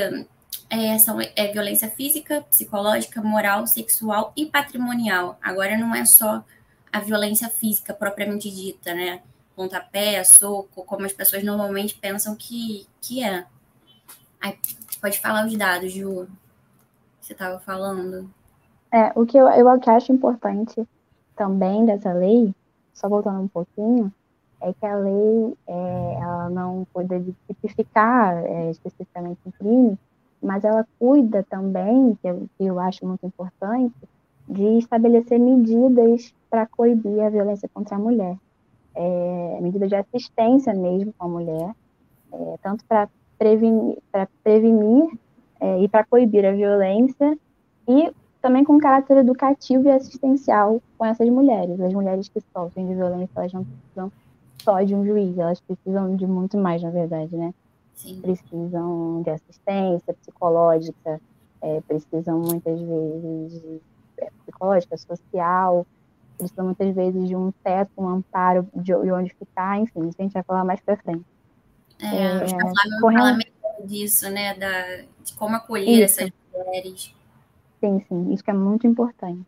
[0.68, 5.38] é, são é, violência física, psicológica, moral, sexual e patrimonial.
[5.40, 6.44] Agora não é só
[6.92, 9.22] a violência física propriamente dita, né?
[9.54, 13.46] Pontapé, soco, como as pessoas normalmente pensam que, que é.
[14.40, 14.58] Aí,
[15.00, 16.26] pode falar os dados, Ju.
[17.20, 18.28] Você estava falando.
[18.90, 20.86] É, o que eu, eu acho importante
[21.36, 22.54] também dessa lei,
[22.92, 24.12] só voltando um pouquinho,
[24.62, 29.98] é que a lei é, ela não cuida de tipificar é, especificamente um crime,
[30.42, 33.94] mas ela cuida também, que eu, que eu acho muito importante,
[34.48, 38.36] de estabelecer medidas para coibir a violência contra a mulher.
[38.94, 41.74] É, medidas de assistência mesmo com a mulher,
[42.32, 43.98] é, tanto para prevenir,
[44.44, 45.18] prevenir
[45.60, 47.38] é, e para coibir a violência,
[47.88, 51.80] e também com caráter educativo e assistencial com essas mulheres.
[51.80, 54.12] As mulheres que sofrem de violência, elas não precisam
[54.62, 57.52] só de um juiz, elas precisam de muito mais, na verdade, né?
[57.94, 58.20] Sim.
[58.20, 61.20] Precisam de assistência psicológica,
[61.60, 63.80] é, precisam muitas vezes de
[64.18, 65.86] é, psicológica, social,
[66.38, 70.22] precisam muitas vezes de um teto, um amparo de, de onde ficar, enfim, isso a
[70.22, 71.24] gente vai falar mais para frente.
[72.00, 76.20] É, é, acho que a Flávia fala melhor disso, né, da, de como acolher isso.
[76.20, 77.14] essas mulheres.
[77.80, 79.44] Sim, sim, isso que é muito importante.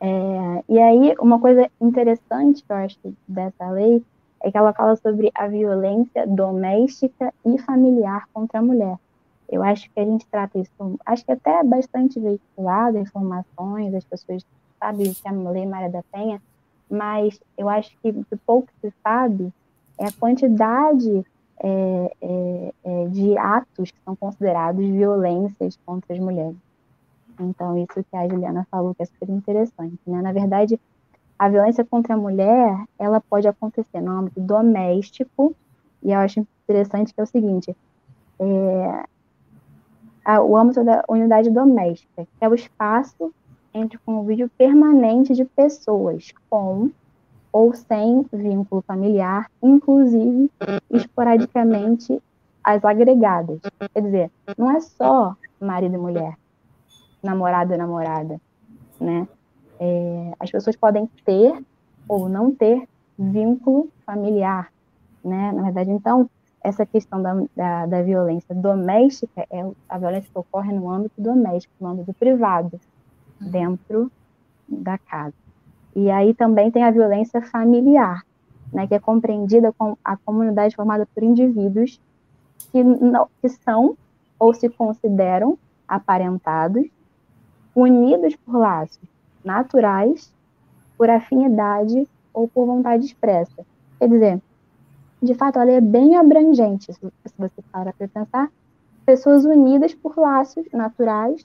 [0.00, 4.04] É, e aí, uma coisa interessante que eu acho dessa lei
[4.40, 8.96] é que ela fala sobre a violência doméstica e familiar contra a mulher.
[9.48, 10.70] Eu acho que a gente trata isso,
[11.06, 14.44] acho que até é bastante veiculado, informações, as pessoas
[14.78, 16.40] sabem que a Lei Maria da Penha,
[16.90, 19.52] mas eu acho que o pouco se sabe
[19.98, 21.24] é a quantidade
[21.60, 26.56] é, é, é, de atos que são considerados violências contra as mulheres.
[27.40, 30.22] Então, isso que a Juliana falou que é super interessante, né?
[30.22, 30.80] Na verdade,
[31.38, 35.54] a violência contra a mulher, ela pode acontecer no âmbito doméstico,
[36.02, 37.76] e eu acho interessante que é o seguinte,
[38.40, 39.04] é,
[40.24, 43.32] a, o âmbito da unidade doméstica, que é o espaço
[43.72, 46.90] entre convívio permanente de pessoas com
[47.52, 50.50] ou sem vínculo familiar, inclusive
[50.90, 52.20] esporadicamente
[52.62, 53.60] as agregadas.
[53.94, 56.36] Quer dizer, não é só marido e mulher,
[57.22, 58.40] namorado e namorada,
[59.00, 59.26] né?
[59.78, 61.62] É, as pessoas podem ter
[62.08, 62.88] ou não ter
[63.18, 64.72] vínculo familiar,
[65.24, 65.52] né?
[65.52, 66.28] Na verdade, então,
[66.62, 71.74] essa questão da, da, da, violência doméstica é a violência que ocorre no âmbito doméstico,
[71.80, 72.80] no âmbito privado,
[73.40, 73.50] uhum.
[73.50, 74.12] dentro
[74.68, 75.34] da casa.
[75.94, 78.24] E aí também tem a violência familiar,
[78.72, 82.00] né, que é compreendida com a comunidade formada por indivíduos
[82.70, 83.96] que, não, que são
[84.38, 86.86] ou se consideram aparentados,
[87.74, 89.17] unidos por laços
[89.48, 90.32] naturais,
[90.98, 93.64] por afinidade ou por vontade expressa.
[93.98, 94.42] Quer dizer,
[95.22, 97.00] de fato, a lei é bem abrangente, se
[97.36, 98.50] você para para pensar.
[99.06, 101.44] Pessoas unidas por laços naturais,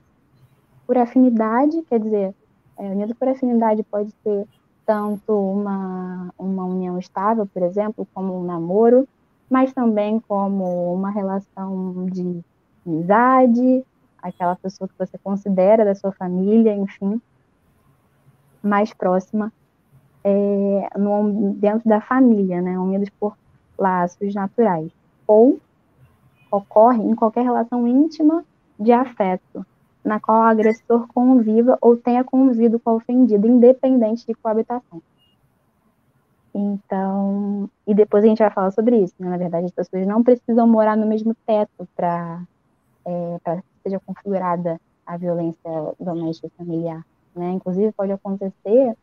[0.85, 2.35] por afinidade, quer dizer,
[2.77, 4.45] é, unido por afinidade pode ser
[4.85, 9.07] tanto uma, uma união estável, por exemplo, como um namoro,
[9.49, 12.41] mas também como uma relação de
[12.85, 13.85] amizade,
[14.21, 17.21] aquela pessoa que você considera da sua família, enfim,
[18.63, 19.51] mais próxima
[20.23, 23.37] é, no, dentro da família, né, unidos por
[23.77, 24.91] laços naturais,
[25.27, 25.59] ou
[26.49, 28.45] ocorre em qualquer relação íntima
[28.79, 29.65] de afeto,
[30.03, 35.01] na qual o agressor conviva ou tenha convivido com a ofendida, independente de coabitação.
[36.53, 39.15] Então, e depois a gente vai falar sobre isso.
[39.17, 39.27] Né?
[39.27, 42.43] Na verdade, as pessoas não precisam morar no mesmo teto para
[43.05, 47.03] é, que seja configurada a violência doméstica familiar.
[47.35, 47.51] Né?
[47.51, 48.95] Inclusive, pode acontecer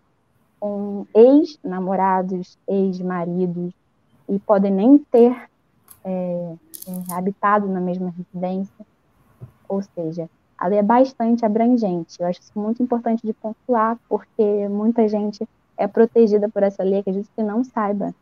[0.59, 3.73] com ex-namorados, ex-maridos,
[4.29, 5.49] e podem nem ter
[6.05, 6.55] é,
[6.87, 8.87] é, habitado na mesma residência.
[9.69, 12.21] Ou seja, a lei é bastante abrangente.
[12.21, 17.03] Eu acho isso muito importante de pontuar, porque muita gente é protegida por essa lei,
[17.03, 18.15] que não saiba.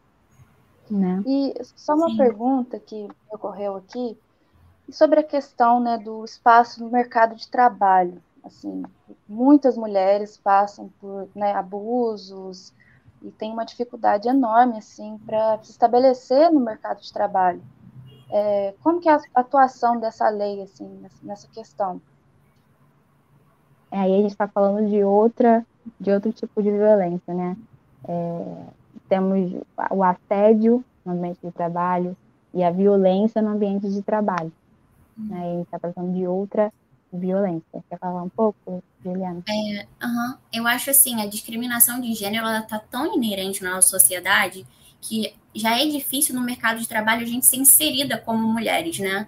[0.89, 1.23] Né?
[1.27, 2.17] E só uma Sim.
[2.17, 4.17] pergunta que ocorreu aqui
[4.91, 8.23] sobre a questão né, do espaço no mercado de trabalho.
[8.45, 8.83] Assim,
[9.29, 12.73] muitas mulheres passam por né, abusos,
[13.23, 17.61] e tem uma dificuldade enorme assim para se estabelecer no mercado de trabalho.
[18.31, 22.01] É, como que é a atuação dessa lei assim nessa questão?
[23.91, 25.67] Aí a gente está falando de outra
[25.99, 27.57] de outro tipo de violência, né?
[28.07, 28.65] É,
[29.09, 32.17] temos o assédio no ambiente de trabalho
[32.53, 34.53] e a violência no ambiente de trabalho.
[35.17, 35.41] Né?
[35.41, 36.73] a gente está tratando de outra
[37.13, 37.85] violência.
[37.89, 39.43] Quer falar um pouco, Juliana?
[39.49, 40.35] É, uhum.
[40.53, 44.67] Eu acho assim, a discriminação de gênero ela está tão inerente na nossa sociedade
[45.01, 49.27] que já é difícil no mercado de trabalho a gente ser inserida como mulheres, né?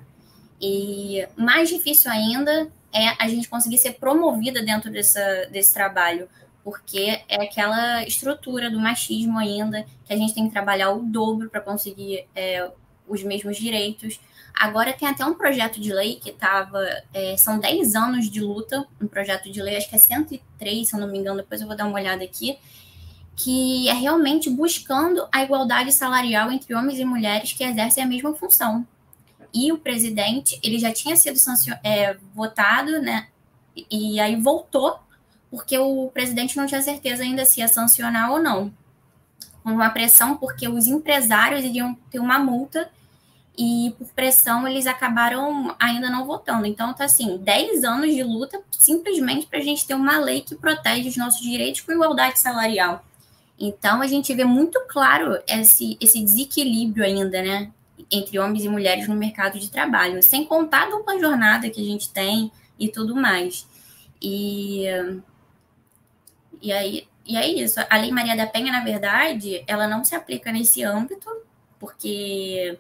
[0.61, 6.29] E mais difícil ainda é a gente conseguir ser promovida dentro dessa, desse trabalho,
[6.63, 11.49] porque é aquela estrutura do machismo ainda, que a gente tem que trabalhar o dobro
[11.49, 12.71] para conseguir é,
[13.09, 14.21] os mesmos direitos.
[14.55, 16.85] Agora tem até um projeto de lei que estava.
[17.15, 20.95] É, são 10 anos de luta, um projeto de lei, acho que é 103, se
[20.95, 22.59] eu não me engano, depois eu vou dar uma olhada aqui,
[23.37, 28.35] que é realmente buscando a igualdade salarial entre homens e mulheres que exercem a mesma
[28.35, 28.87] função.
[29.53, 31.39] E o presidente, ele já tinha sido
[31.83, 33.29] é, votado, né?
[33.91, 35.01] E aí voltou,
[35.51, 38.73] porque o presidente não tinha certeza ainda se ia sancionar ou não.
[39.65, 42.91] Uma pressão, porque os empresários iriam ter uma multa
[43.63, 46.65] e por pressão eles acabaram ainda não votando.
[46.65, 50.55] Então, tá assim, 10 anos de luta simplesmente para a gente ter uma lei que
[50.55, 53.05] protege os nossos direitos com igualdade salarial.
[53.59, 57.71] Então, a gente vê muito claro esse, esse desequilíbrio ainda, né,
[58.11, 61.85] entre homens e mulheres no mercado de trabalho, sem contar a dupla jornada que a
[61.85, 63.69] gente tem e tudo mais.
[64.23, 64.87] E,
[66.63, 67.79] e, aí, e é isso.
[67.91, 71.29] A Lei Maria da Penha, na verdade, ela não se aplica nesse âmbito,
[71.79, 72.79] porque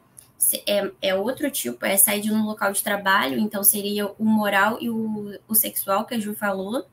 [0.67, 4.89] é, é outro tipo, é sair no local de trabalho, então seria o moral e
[4.89, 6.87] o, o sexual que a Ju falou.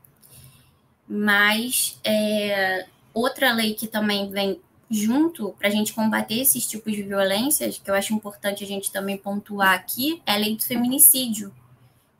[1.07, 7.03] Mas é, outra lei que também vem junto para a gente combater esses tipos de
[7.03, 11.53] violências, que eu acho importante a gente também pontuar aqui, é a lei do feminicídio,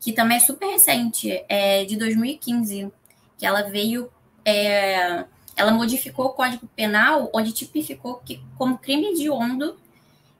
[0.00, 2.90] que também é super recente, é de 2015,
[3.36, 4.10] que ela veio,
[4.44, 5.24] é,
[5.56, 9.76] ela modificou o Código Penal, onde tipificou que, como crime hediondo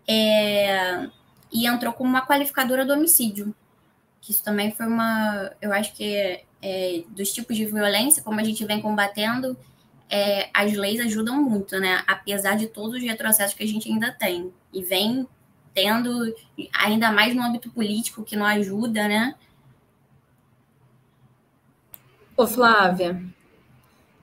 [0.09, 1.07] é,
[1.53, 3.55] e entrou como uma qualificadora do homicídio.
[4.21, 5.53] Que isso também foi uma.
[5.61, 9.57] Eu acho que é, é, dos tipos de violência, como a gente vem combatendo,
[10.11, 12.03] é, as leis ajudam muito, né?
[12.07, 14.53] Apesar de todos os retrocessos que a gente ainda tem.
[14.73, 15.27] E vem
[15.75, 16.35] tendo,
[16.73, 19.35] ainda mais no âmbito político, que não ajuda, né?
[22.37, 23.23] Ô, Flávia,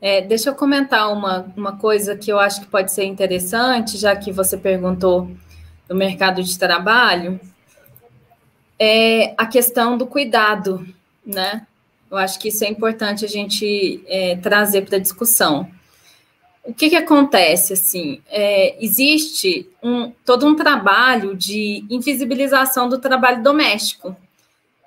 [0.02, 4.16] é, deixa eu comentar uma, uma coisa que eu acho que pode ser interessante, já
[4.16, 5.30] que você perguntou
[5.88, 7.40] do mercado de trabalho,
[8.78, 10.86] é a questão do cuidado,
[11.26, 11.66] né?
[12.10, 15.70] Eu acho que isso é importante a gente é, trazer para a discussão.
[16.64, 23.44] O que, que acontece, assim, é, existe um, todo um trabalho de invisibilização do trabalho
[23.44, 24.16] doméstico.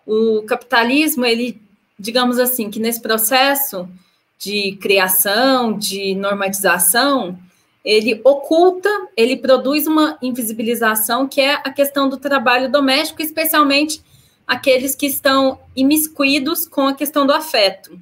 [0.06, 1.60] O capitalismo, ele
[1.98, 3.88] digamos assim, que nesse processo
[4.38, 7.36] de criação, de normatização,
[7.84, 14.02] ele oculta, ele produz uma invisibilização que é a questão do trabalho doméstico, especialmente
[14.46, 18.00] aqueles que estão imiscuídos com a questão do afeto.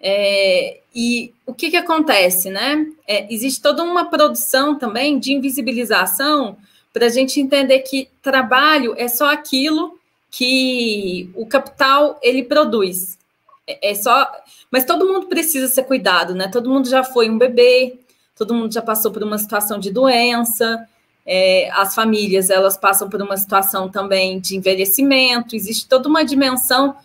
[0.00, 2.86] É, e o que, que acontece, né?
[3.06, 6.56] É, existe toda uma produção também de invisibilização
[6.92, 9.98] para a gente entender que trabalho é só aquilo
[10.30, 13.18] que o capital ele produz.
[13.66, 14.26] É, é só,
[14.70, 16.48] mas todo mundo precisa ser cuidado, né?
[16.48, 17.99] Todo mundo já foi um bebê,
[18.40, 20.88] todo mundo já passou por uma situação de doença.
[21.26, 25.54] É, as famílias elas passam por uma situação também de envelhecimento.
[25.54, 26.96] Existe toda uma dimensão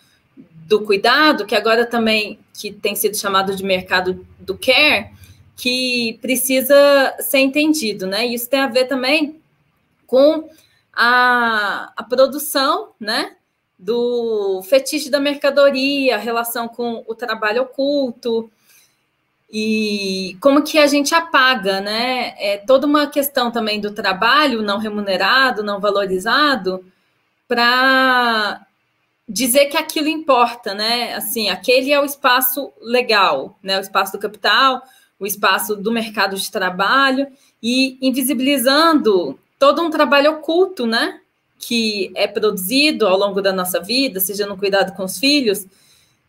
[0.66, 5.10] do cuidado que agora também que tem sido chamado de mercado do care
[5.54, 8.24] que precisa ser entendido, né?
[8.24, 9.38] Isso tem a ver também
[10.06, 10.48] com
[10.90, 13.36] a, a produção, né?
[13.78, 18.50] Do fetiche da mercadoria, a relação com o trabalho oculto,
[19.50, 22.34] e como que a gente apaga, né?
[22.38, 26.84] É toda uma questão também do trabalho não remunerado, não valorizado,
[27.46, 28.66] para
[29.28, 31.14] dizer que aquilo importa, né?
[31.14, 33.78] Assim, aquele é o espaço legal, né?
[33.78, 34.82] O espaço do capital,
[35.18, 37.26] o espaço do mercado de trabalho
[37.62, 41.20] e invisibilizando todo um trabalho oculto, né?
[41.58, 45.66] Que é produzido ao longo da nossa vida, seja no cuidado com os filhos.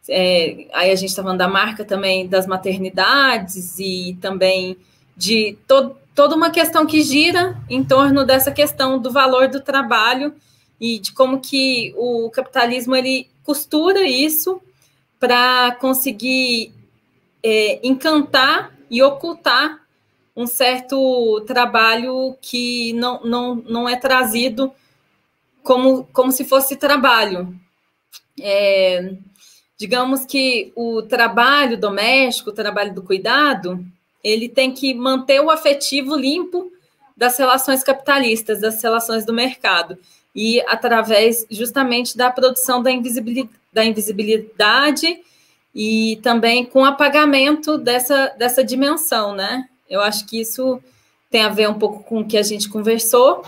[0.10, 4.78] É, aí a gente está falando da marca também das maternidades e também
[5.16, 10.34] de to toda uma questão que gira em torno dessa questão do valor do trabalho
[10.82, 14.60] e de como que o capitalismo ele costura isso
[15.20, 16.74] para conseguir
[17.44, 19.80] é, encantar e ocultar
[20.36, 24.72] um certo trabalho que não, não, não é trazido
[25.64, 27.56] como, como se fosse trabalho.
[28.40, 29.14] É,
[29.78, 33.86] digamos que o trabalho doméstico, o trabalho do cuidado,
[34.24, 36.72] ele tem que manter o afetivo limpo
[37.16, 39.98] das relações capitalistas, das relações do mercado,
[40.36, 45.20] e através justamente da produção da invisibilidade, da invisibilidade
[45.74, 49.68] e também com apagamento dessa, dessa dimensão, né?
[49.90, 50.82] Eu acho que isso
[51.30, 53.44] tem a ver um pouco com o que a gente conversou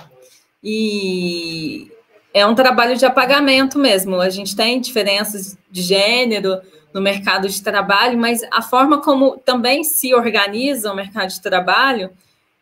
[0.63, 1.92] e
[2.34, 4.20] é um trabalho de apagamento mesmo.
[4.20, 6.62] A gente tem diferenças de gênero
[6.94, 12.12] no mercado de trabalho, mas a forma como também se organiza o mercado de trabalho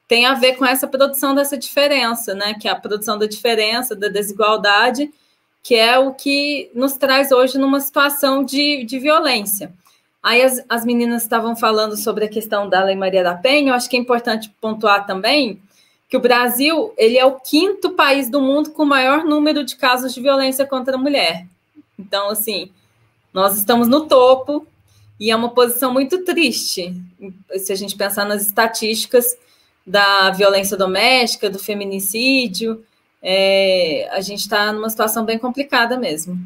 [0.07, 2.53] tem a ver com essa produção dessa diferença, né?
[2.53, 5.11] Que é a produção da diferença, da desigualdade,
[5.61, 9.73] que é o que nos traz hoje numa situação de, de violência.
[10.23, 13.75] Aí as, as meninas estavam falando sobre a questão da Lei Maria da Penha, eu
[13.75, 15.61] acho que é importante pontuar também
[16.09, 19.75] que o Brasil ele é o quinto país do mundo com o maior número de
[19.75, 21.45] casos de violência contra a mulher.
[21.99, 22.71] Então, assim,
[23.33, 24.65] nós estamos no topo
[25.19, 26.95] e é uma posição muito triste
[27.57, 29.37] se a gente pensar nas estatísticas
[29.85, 32.83] da violência doméstica, do feminicídio,
[33.21, 36.37] é, a gente está numa situação bem complicada mesmo.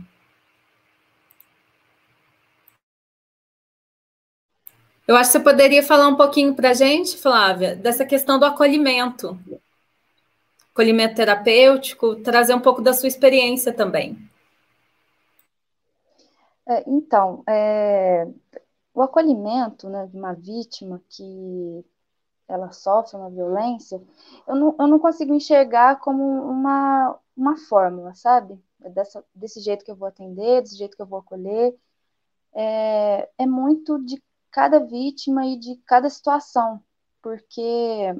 [5.12, 8.46] Eu acho que você poderia falar um pouquinho para a gente, Flávia, dessa questão do
[8.46, 9.38] acolhimento,
[10.72, 14.18] acolhimento terapêutico, trazer um pouco da sua experiência também.
[16.66, 18.26] É, então, é,
[18.94, 21.84] o acolhimento né, de uma vítima que
[22.48, 24.02] ela sofre uma violência,
[24.48, 28.58] eu não, eu não consigo enxergar como uma, uma fórmula, sabe?
[28.82, 31.76] É dessa, desse jeito que eu vou atender, desse jeito que eu vou acolher.
[32.54, 34.22] É, é muito de
[34.52, 36.84] cada vítima e de cada situação,
[37.22, 38.14] porque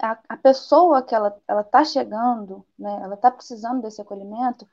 [0.00, 4.66] a, a pessoa que ela está chegando, né, ela está precisando desse acolhimento,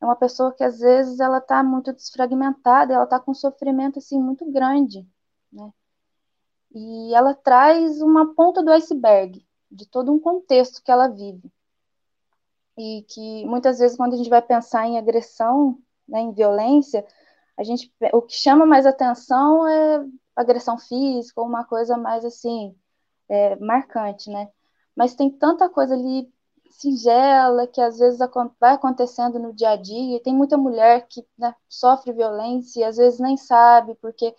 [0.00, 3.98] é uma pessoa que às vezes ela está muito desfragmentada, ela está com um sofrimento
[3.98, 5.06] assim muito grande,
[5.52, 5.72] né?
[6.72, 11.50] E ela traz uma ponta do iceberg de todo um contexto que ela vive.
[12.76, 17.04] E que muitas vezes quando a gente vai pensar em agressão, né, em violência,
[17.58, 20.06] a gente, o que chama mais atenção é
[20.36, 22.74] agressão física, uma coisa mais assim,
[23.28, 24.48] é, marcante, né?
[24.96, 26.32] Mas tem tanta coisa ali
[26.70, 28.20] singela, que às vezes
[28.60, 30.16] vai acontecendo no dia a dia.
[30.16, 34.34] E tem muita mulher que né, sofre violência e às vezes nem sabe, porque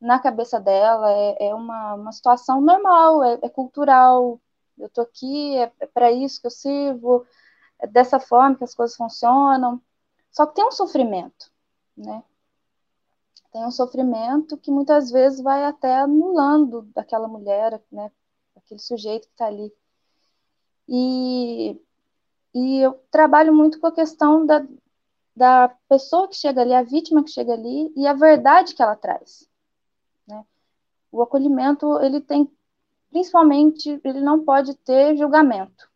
[0.00, 4.40] na cabeça dela é, é uma, uma situação normal, é, é cultural.
[4.78, 7.26] Eu tô aqui, é, é para isso que eu sirvo,
[7.80, 9.80] é dessa forma que as coisas funcionam.
[10.32, 11.50] Só que tem um sofrimento,
[11.96, 12.22] né?
[13.54, 18.10] Tem um sofrimento que muitas vezes vai até anulando daquela mulher, né?
[18.56, 19.72] Aquele sujeito que está ali.
[20.88, 21.80] E,
[22.52, 24.66] e eu trabalho muito com a questão da,
[25.36, 28.96] da pessoa que chega ali, a vítima que chega ali e a verdade que ela
[28.96, 29.48] traz.
[30.26, 30.44] Né?
[31.12, 32.50] O acolhimento, ele tem,
[33.08, 35.88] principalmente, ele não pode ter julgamento.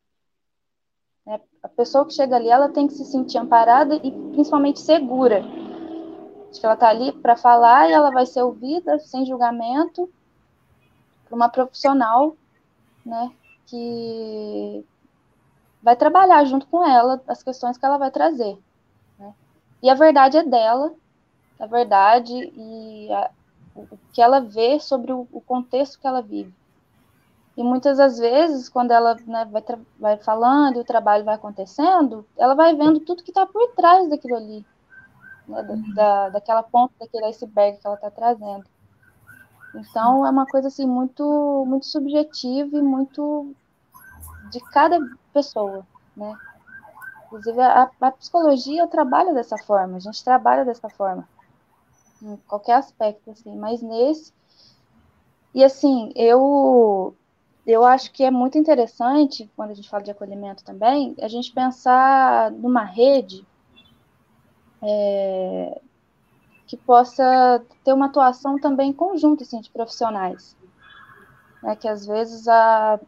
[1.27, 1.41] Né?
[1.61, 5.43] A pessoa que chega ali, ela tem que se sentir amparada e principalmente segura.
[6.59, 10.11] Que ela está ali para falar e ela vai ser ouvida sem julgamento
[11.29, 12.37] por uma profissional,
[13.05, 13.31] né,
[13.67, 14.85] que
[15.83, 18.59] vai trabalhar junto com ela as questões que ela vai trazer.
[19.19, 19.35] Né?
[19.83, 20.95] E a verdade é dela,
[21.59, 23.31] a verdade e a,
[23.77, 26.53] o que ela vê sobre o, o contexto que ela vive.
[27.57, 29.65] E muitas das vezes, quando ela né, vai,
[29.99, 34.09] vai falando e o trabalho vai acontecendo, ela vai vendo tudo que está por trás
[34.09, 34.65] daquilo ali.
[35.95, 38.65] Da, daquela ponta, daquele iceberg que ela está trazendo.
[39.75, 43.55] Então, é uma coisa assim muito, muito subjetiva e muito
[44.51, 44.99] de cada
[45.33, 45.87] pessoa,
[46.17, 46.37] né?
[47.27, 51.29] Inclusive, a, a psicologia trabalha dessa forma, a gente trabalha dessa forma,
[52.23, 54.33] em qualquer aspecto, assim, mas nesse.
[55.55, 57.15] E assim, eu
[57.67, 61.53] eu acho que é muito interessante, quando a gente fala de acolhimento também, a gente
[61.53, 63.47] pensar numa rede
[64.83, 65.81] é,
[66.67, 70.57] que possa ter uma atuação também conjunta assim, de profissionais.
[71.63, 73.01] Né, que às vezes a,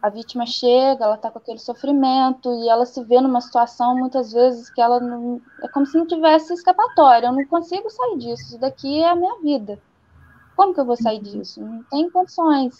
[0.00, 4.32] a vítima chega, ela está com aquele sofrimento e ela se vê numa situação muitas
[4.32, 7.26] vezes que ela não, é como se não tivesse escapatória.
[7.26, 8.42] Eu não consigo sair disso.
[8.42, 9.80] Isso daqui é a minha vida.
[10.54, 11.60] Como que eu vou sair disso?
[11.60, 12.76] Não tem condições.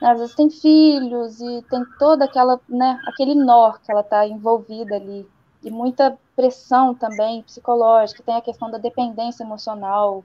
[0.00, 4.94] Às vezes tem filhos e tem toda aquela, né, aquele nó que ela está envolvida
[4.94, 5.28] ali.
[5.62, 10.22] E muita pressão também psicológica, tem a questão da dependência emocional.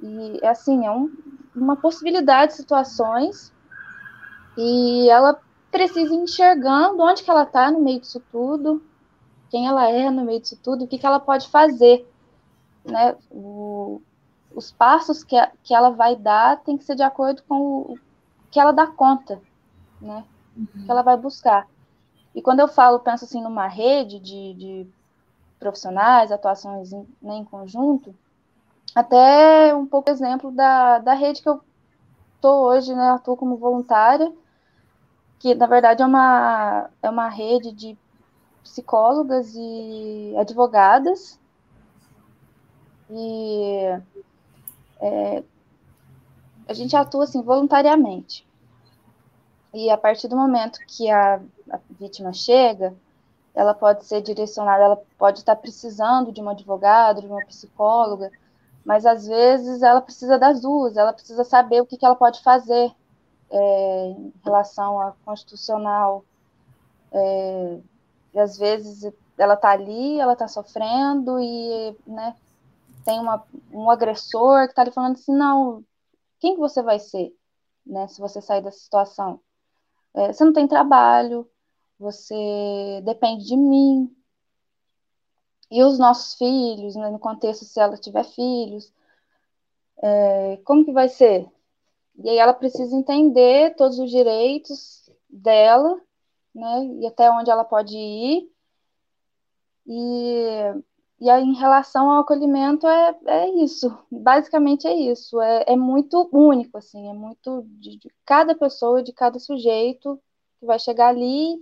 [0.00, 1.12] E é assim, é um,
[1.54, 3.52] uma possibilidade de situações
[4.56, 5.38] e ela
[5.70, 8.82] precisa ir enxergando onde que ela está no meio disso tudo,
[9.50, 12.08] quem ela é no meio disso tudo, o que, que ela pode fazer.
[12.84, 13.16] Né?
[13.30, 14.00] O,
[14.54, 17.98] os passos que, a, que ela vai dar tem que ser de acordo com o,
[18.50, 19.40] que ela dá conta,
[20.00, 20.24] né?
[20.56, 20.84] Uhum.
[20.84, 21.68] Que ela vai buscar.
[22.34, 24.86] E quando eu falo, penso assim numa rede de, de
[25.60, 28.14] profissionais, atuações em, né, em conjunto,
[28.94, 31.60] até um pouco exemplo da, da rede que eu
[32.34, 33.10] estou hoje, né?
[33.10, 34.32] Atuo como voluntária,
[35.38, 37.96] que na verdade é uma, é uma rede de
[38.62, 41.38] psicólogas e advogadas.
[43.10, 44.00] E
[45.00, 45.42] é,
[46.66, 48.46] a gente atua assim voluntariamente.
[49.72, 51.40] E a partir do momento que a,
[51.70, 52.94] a vítima chega,
[53.54, 58.30] ela pode ser direcionada, ela pode estar precisando de um advogado, de uma psicóloga,
[58.84, 62.42] mas às vezes ela precisa das duas, ela precisa saber o que, que ela pode
[62.42, 62.92] fazer
[63.50, 66.24] é, em relação à constitucional.
[67.12, 67.80] É,
[68.34, 72.36] e às vezes ela está ali, ela está sofrendo e né,
[73.04, 73.42] tem uma,
[73.72, 75.84] um agressor que está ali falando assim, não,
[76.38, 77.34] quem que você vai ser,
[77.84, 79.40] né, se você sair dessa situação?
[80.14, 81.48] É, você não tem trabalho,
[82.00, 84.10] você depende de mim.
[85.70, 88.92] E os nossos filhos, né, no contexto se ela tiver filhos,
[90.02, 91.46] é, como que vai ser?
[92.16, 96.00] E aí ela precisa entender todos os direitos dela,
[96.54, 98.50] né, e até onde ela pode ir.
[99.86, 100.82] E
[101.20, 103.94] e aí, em relação ao acolhimento, é, é isso.
[104.10, 105.38] Basicamente é isso.
[105.40, 110.18] É, é muito único, assim, é muito de, de, cada pessoa, de cada sujeito
[110.58, 111.58] que vai chegar ali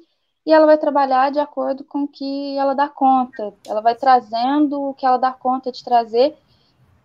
[0.48, 3.52] e ela vai trabalhar de acordo com o que ela dá conta.
[3.66, 6.34] Ela vai trazendo o que ela dá conta de trazer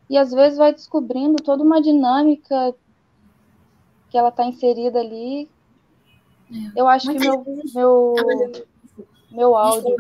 [0.10, 2.74] e às vezes vai descobrindo toda uma dinâmica
[4.10, 5.50] que ela está inserida ali.
[6.50, 6.80] É.
[6.80, 7.44] Eu acho que meu,
[7.76, 8.16] meu,
[9.30, 9.94] meu áudio.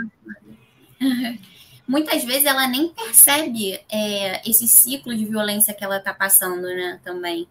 [1.85, 6.97] muitas vezes ela nem percebe é, esse ciclo de violência que ela está passando, né,
[7.03, 7.45] também.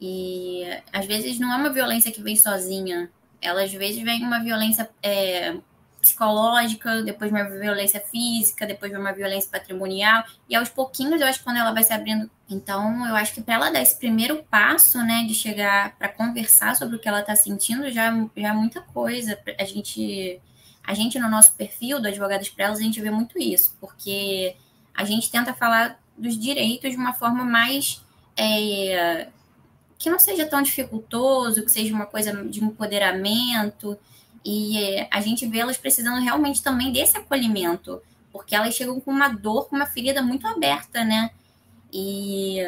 [0.00, 3.10] E às vezes não é uma violência que vem sozinha,
[3.44, 5.56] ela às vezes vem uma violência é,
[6.04, 11.44] psicológica, depois uma violência física, depois uma violência patrimonial, e aos pouquinhos eu acho que
[11.44, 12.30] quando ela vai se abrindo.
[12.48, 16.76] Então, eu acho que para ela dar esse primeiro passo, né, de chegar para conversar
[16.76, 19.38] sobre o que ela está sentindo, já, já é muita coisa.
[19.58, 20.40] A gente,
[20.86, 24.54] a gente, no nosso perfil do Advogadas para Elas, a gente vê muito isso, porque
[24.94, 28.04] a gente tenta falar dos direitos de uma forma mais.
[28.36, 29.28] É,
[30.04, 33.98] que não seja tão dificultoso, que seja uma coisa de empoderamento.
[34.44, 39.10] E é, a gente vê elas precisando realmente também desse acolhimento, porque elas chegam com
[39.10, 41.30] uma dor, com uma ferida muito aberta, né?
[41.90, 42.58] E,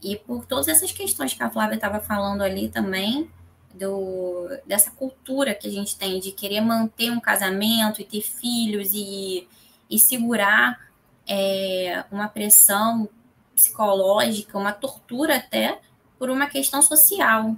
[0.00, 3.28] e por todas essas questões que a Flávia estava falando ali também,
[3.74, 8.90] do, dessa cultura que a gente tem de querer manter um casamento e ter filhos
[8.94, 9.48] e,
[9.90, 10.78] e segurar
[11.26, 13.08] é, uma pressão
[13.52, 15.80] psicológica, uma tortura até,
[16.24, 17.54] por uma questão social.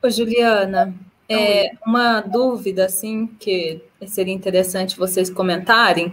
[0.00, 0.94] Ô, Juliana,
[1.28, 6.12] é, uma dúvida, assim, que seria interessante vocês comentarem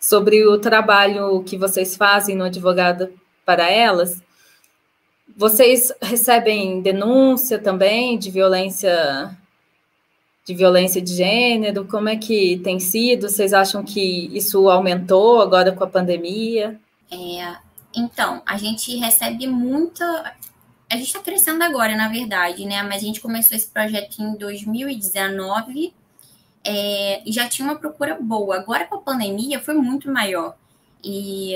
[0.00, 3.12] sobre o trabalho que vocês fazem no Advogada
[3.44, 4.22] para Elas.
[5.36, 9.36] Vocês recebem denúncia também de violência
[10.46, 11.84] de violência de gênero?
[11.84, 13.28] Como é que tem sido?
[13.28, 16.80] Vocês acham que isso aumentou agora com a pandemia?
[17.12, 17.56] É,
[17.94, 20.34] então, a gente recebe muita
[20.90, 22.82] a gente está crescendo agora, na verdade, né?
[22.82, 25.94] Mas a gente começou esse projeto em 2019
[26.64, 28.56] é, e já tinha uma procura boa.
[28.56, 30.56] Agora com a pandemia foi muito maior.
[31.02, 31.54] E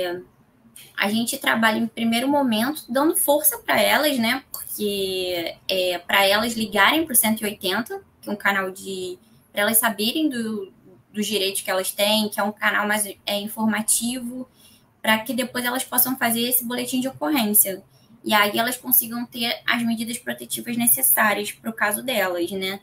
[0.97, 4.41] a gente trabalha em primeiro momento dando força para elas, né?
[4.51, 9.19] Porque é, para elas ligarem para o 180, que é um canal de.
[9.51, 10.71] para elas saberem do,
[11.11, 14.47] dos direitos que elas têm, que é um canal mais é, informativo,
[15.05, 17.83] para que depois elas possam fazer esse boletim de ocorrência
[18.23, 22.79] e aí elas consigam ter as medidas protetivas necessárias para o caso delas, né?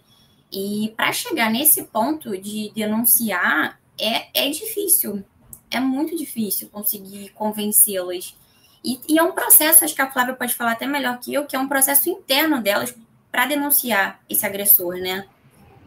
[0.53, 5.25] E para chegar nesse ponto de denunciar é, é difícil,
[5.69, 8.37] é muito difícil conseguir convencê-las.
[8.85, 11.45] E, e, é um processo, acho que a Flávia pode falar até melhor que eu,
[11.45, 12.95] que é um processo interno delas
[13.33, 15.27] para denunciar esse agressor, né?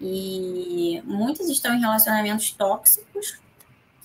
[0.01, 3.39] E muitas estão em relacionamentos tóxicos,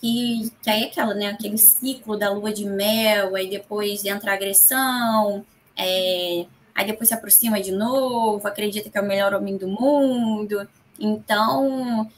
[0.00, 4.32] que, que aí é aquela, né, aquele ciclo da lua de mel, aí depois entra
[4.32, 5.44] a agressão,
[5.76, 10.66] é, aí depois se aproxima de novo, acredita que é o melhor homem do mundo.
[10.98, 12.10] Então,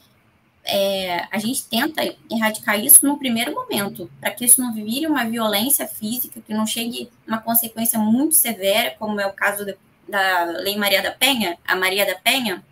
[0.63, 5.25] é, a gente tenta erradicar isso no primeiro momento, para que isso não vire uma
[5.25, 9.73] violência física, que não chegue uma consequência muito severa, como é o caso da,
[10.07, 12.63] da Lei Maria da Penha, a Maria da Penha,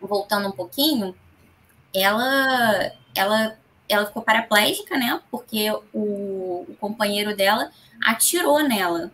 [0.00, 1.16] voltando um pouquinho,
[1.92, 3.58] ela, ela
[3.88, 5.20] ela ficou paraplégica, né?
[5.30, 7.70] Porque o, o companheiro dela
[8.04, 9.10] atirou nela.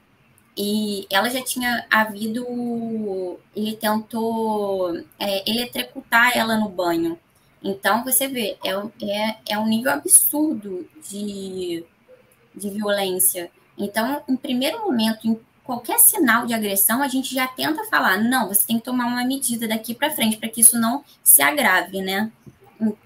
[0.57, 3.39] E ela já tinha havido.
[3.57, 7.19] Ele tentou é, eletrocutar ela no banho.
[7.63, 8.71] Então, você vê, é,
[9.07, 11.85] é, é um nível absurdo de,
[12.55, 13.51] de violência.
[13.79, 18.49] Então, em primeiro momento, em qualquer sinal de agressão, a gente já tenta falar: não,
[18.49, 22.03] você tem que tomar uma medida daqui para frente para que isso não se agrave,
[22.03, 22.31] né?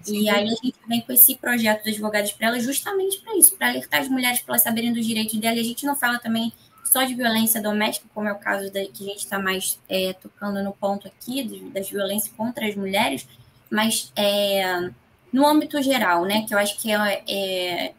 [0.07, 3.55] E aí a gente vem com esse projeto dos advogados para elas justamente para isso,
[3.55, 5.55] para alertar as mulheres para elas saberem dos direitos dela.
[5.55, 6.51] E a gente não fala também
[6.87, 10.13] só de violência doméstica, como é o caso da, que a gente está mais é,
[10.13, 13.27] tocando no ponto aqui, das violências contra as mulheres,
[13.69, 14.89] mas é,
[15.31, 17.93] no âmbito geral, né, que eu acho que é, é,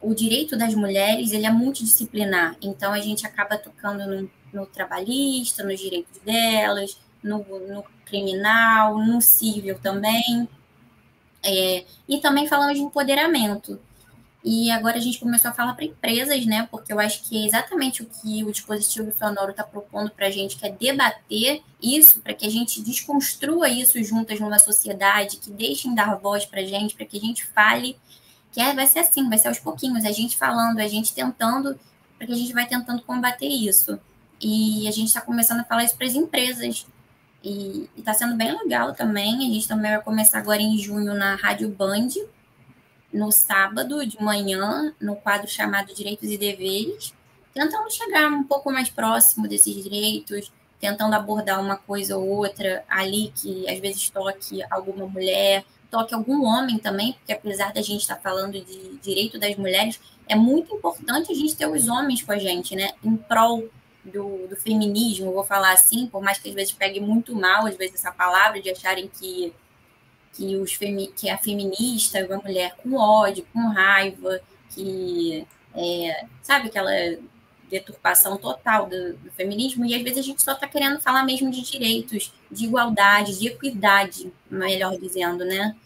[0.00, 5.62] o direito das mulheres ele é multidisciplinar, então a gente acaba tocando no, no trabalhista,
[5.62, 7.38] nos direitos delas, no,
[7.68, 10.48] no criminal, no civil também,
[11.42, 13.78] é, e também falamos de empoderamento.
[14.42, 16.66] E agora a gente começou a falar para empresas, né?
[16.70, 20.30] Porque eu acho que é exatamente o que o dispositivo sonoro está propondo para a
[20.30, 25.50] gente, que é debater isso, para que a gente desconstrua isso juntas numa sociedade, que
[25.50, 27.98] deixem dar voz para a gente, para que a gente fale,
[28.50, 31.78] que é, vai ser assim, vai ser aos pouquinhos, a gente falando, a gente tentando,
[32.16, 33.98] para que a gente vai tentando combater isso.
[34.40, 36.86] E a gente está começando a falar isso para as empresas,
[37.42, 39.36] e está sendo bem legal também.
[39.36, 42.08] A gente também vai começar agora em junho na Rádio Band,
[43.12, 47.12] no sábado de manhã, no quadro chamado Direitos e Deveres,
[47.52, 53.32] tentando chegar um pouco mais próximo desses direitos, tentando abordar uma coisa ou outra ali
[53.34, 58.14] que às vezes toque alguma mulher, toque algum homem também, porque apesar da gente estar
[58.16, 62.32] tá falando de direito das mulheres, é muito importante a gente ter os homens com
[62.32, 63.68] a gente, né, em prol
[64.04, 67.76] do, do, feminismo, vou falar assim, por mais que às vezes pegue muito mal, às
[67.76, 69.52] vezes, essa palavra, de acharem que,
[70.32, 74.40] que, os femi que a feminista é uma mulher com ódio, com raiva,
[74.70, 76.90] que, é, sabe, aquela
[77.70, 81.50] deturpação total do, do, feminismo, e às vezes a gente só está querendo falar mesmo
[81.50, 85.76] de direitos, de igualdade, de equidade, melhor dizendo, né?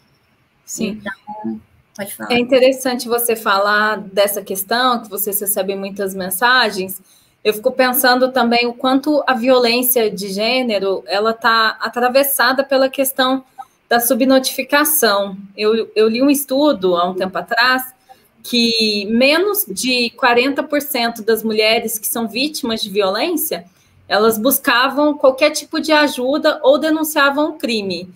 [0.65, 0.99] Sim.
[0.99, 1.61] Então,
[1.95, 2.31] pode falar.
[2.31, 6.99] É interessante você falar dessa questão, que vocês recebem muitas mensagens.
[7.45, 13.45] Eu fico pensando também o quanto a violência de gênero ela está atravessada pela questão
[13.87, 15.37] da subnotificação.
[15.55, 17.93] Eu, eu li um estudo há um tempo atrás
[18.41, 23.65] que menos de 40% das mulheres que são vítimas de violência,
[24.07, 28.09] elas buscavam qualquer tipo de ajuda ou denunciavam o crime.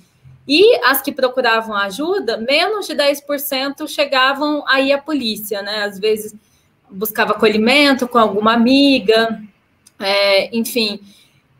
[0.47, 5.83] E as que procuravam ajuda, menos de 10% chegavam aí à polícia, né?
[5.83, 6.33] Às vezes
[6.91, 9.41] buscava acolhimento com alguma amiga,
[9.99, 10.99] é, enfim.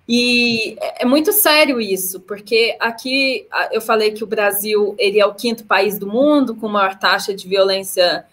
[0.08, 5.36] E é muito sério isso, porque aqui eu falei que o Brasil ele é o
[5.36, 8.26] quinto país do mundo com maior taxa de violência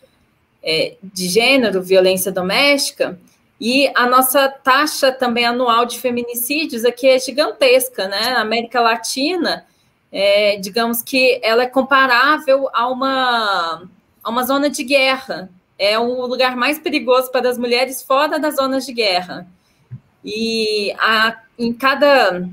[0.63, 3.19] é, de gênero, violência doméstica,
[3.61, 8.31] e a nossa taxa também anual de feminicídios aqui é gigantesca, né?
[8.35, 9.67] Na América Latina,
[10.13, 13.89] é, digamos que ela é comparável a uma,
[14.23, 15.51] a uma zona de guerra.
[15.79, 19.47] É o lugar mais perigoso para as mulheres fora das zonas de guerra.
[20.25, 22.49] E a, em cada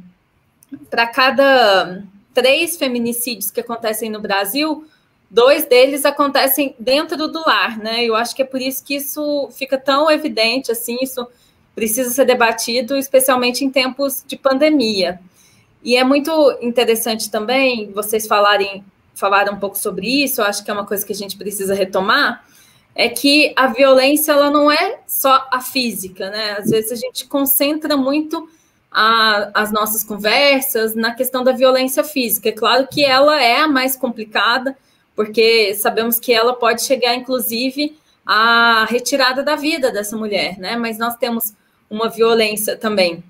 [0.90, 2.04] para cada
[2.34, 4.86] três feminicídios que acontecem no Brasil,
[5.30, 8.04] dois deles acontecem dentro do lar, né?
[8.04, 11.28] Eu acho que é por isso que isso fica tão evidente, assim, isso
[11.76, 15.20] precisa ser debatido, especialmente em tempos de pandemia.
[15.84, 18.84] E é muito interessante também vocês falarem,
[19.16, 21.74] falaram um pouco sobre isso, eu acho que é uma coisa que a gente precisa
[21.74, 22.46] retomar,
[22.96, 26.58] é que a violência ela não é só a física, né?
[26.60, 28.48] Às vezes a gente concentra muito
[28.92, 32.50] a, as nossas conversas na questão da violência física.
[32.50, 34.78] É claro que ela é a mais complicada,
[35.16, 40.76] porque sabemos que ela pode chegar, inclusive, à retirada da vida dessa mulher, né?
[40.76, 41.54] Mas nós temos
[41.90, 43.24] uma violência também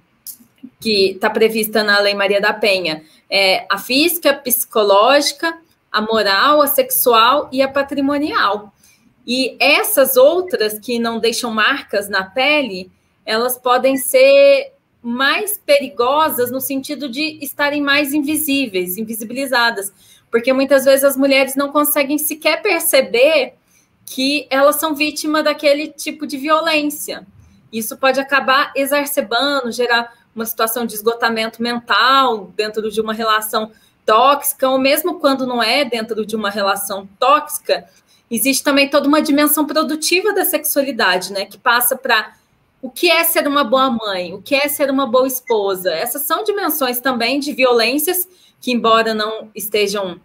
[0.80, 5.57] que está prevista na Lei Maria da Penha, é a física, a psicológica,
[5.91, 8.72] a moral, a sexual e a patrimonial.
[9.26, 12.91] E essas outras que não deixam marcas na pele,
[13.26, 19.91] elas podem ser mais perigosas no sentido de estarem mais invisíveis, invisibilizadas
[20.34, 23.53] porque muitas vezes as mulheres não conseguem sequer perceber
[24.03, 27.24] que elas são vítimas daquele tipo de violência.
[27.71, 33.69] Isso pode acabar exacerbando, gerar uma situação de esgotamento mental dentro de uma relação
[34.03, 37.88] tóxica, ou mesmo quando não é dentro de uma relação tóxica,
[38.36, 41.46] existe também toda uma dimensão produtiva da sexualidade, né?
[41.46, 42.34] Que passa para
[42.82, 45.92] o que é ser uma boa mãe, o que é ser uma boa esposa.
[45.92, 48.28] Essas são dimensões também de violências
[48.60, 50.20] que, embora não estejam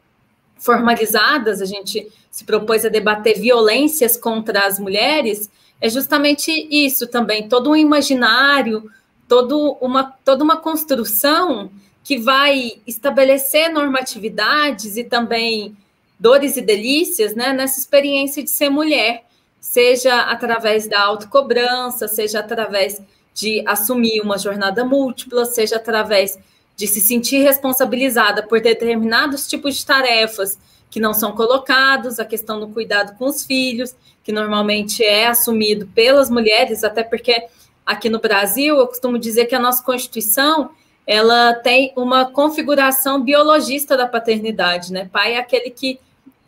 [0.57, 5.51] formalizadas, a gente se propôs a debater violências contra as mulheres,
[5.81, 8.91] é justamente isso também, todo um imaginário,
[9.29, 11.71] todo uma, toda uma construção
[12.03, 15.77] que vai estabelecer normatividades e também
[16.19, 19.25] dores e delícias né, nessa experiência de ser mulher,
[19.61, 23.01] seja através da autocobrança, seja através
[23.35, 26.39] de assumir uma jornada múltipla, seja através
[26.77, 30.59] de se sentir responsabilizada por determinados tipos de tarefas
[30.91, 33.95] que não são colocados, a questão do cuidado com os filhos,
[34.25, 37.47] que normalmente é assumido pelas mulheres, até porque
[37.85, 40.71] aqui no Brasil eu costumo dizer que a nossa Constituição
[41.07, 45.09] ela tem uma configuração biologista da paternidade, né?
[45.11, 45.99] Pai é aquele que,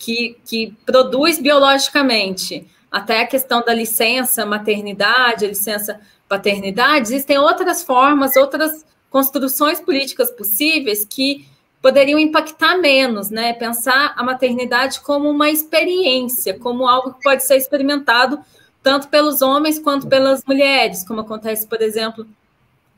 [0.01, 2.67] que, que produz biologicamente.
[2.91, 10.31] Até a questão da licença maternidade, a licença paternidade, existem outras formas, outras construções políticas
[10.31, 11.47] possíveis que
[11.83, 13.53] poderiam impactar menos, né?
[13.53, 18.41] Pensar a maternidade como uma experiência, como algo que pode ser experimentado
[18.83, 22.27] tanto pelos homens quanto pelas mulheres, como acontece, por exemplo,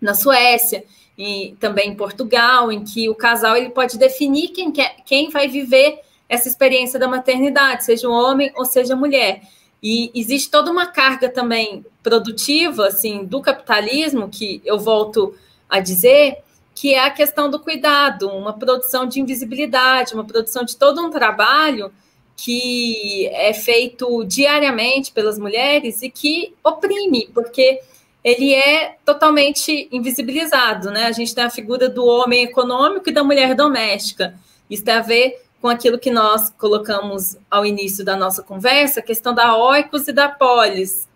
[0.00, 0.84] na Suécia
[1.18, 5.48] e também em Portugal, em que o casal ele pode definir quem, quer, quem vai
[5.48, 6.00] viver
[6.33, 9.43] essa experiência da maternidade, seja um homem ou seja mulher.
[9.83, 15.35] E existe toda uma carga também produtiva, assim, do capitalismo, que eu volto
[15.68, 16.39] a dizer,
[16.74, 21.11] que é a questão do cuidado, uma produção de invisibilidade, uma produção de todo um
[21.11, 21.93] trabalho
[22.35, 27.78] que é feito diariamente pelas mulheres e que oprime, porque
[28.24, 31.05] ele é totalmente invisibilizado, né?
[31.05, 34.35] A gente tem a figura do homem econômico e da mulher doméstica.
[34.70, 39.03] Isso tem a ver com aquilo que nós colocamos ao início da nossa conversa, a
[39.03, 41.09] questão da oikos e da polis,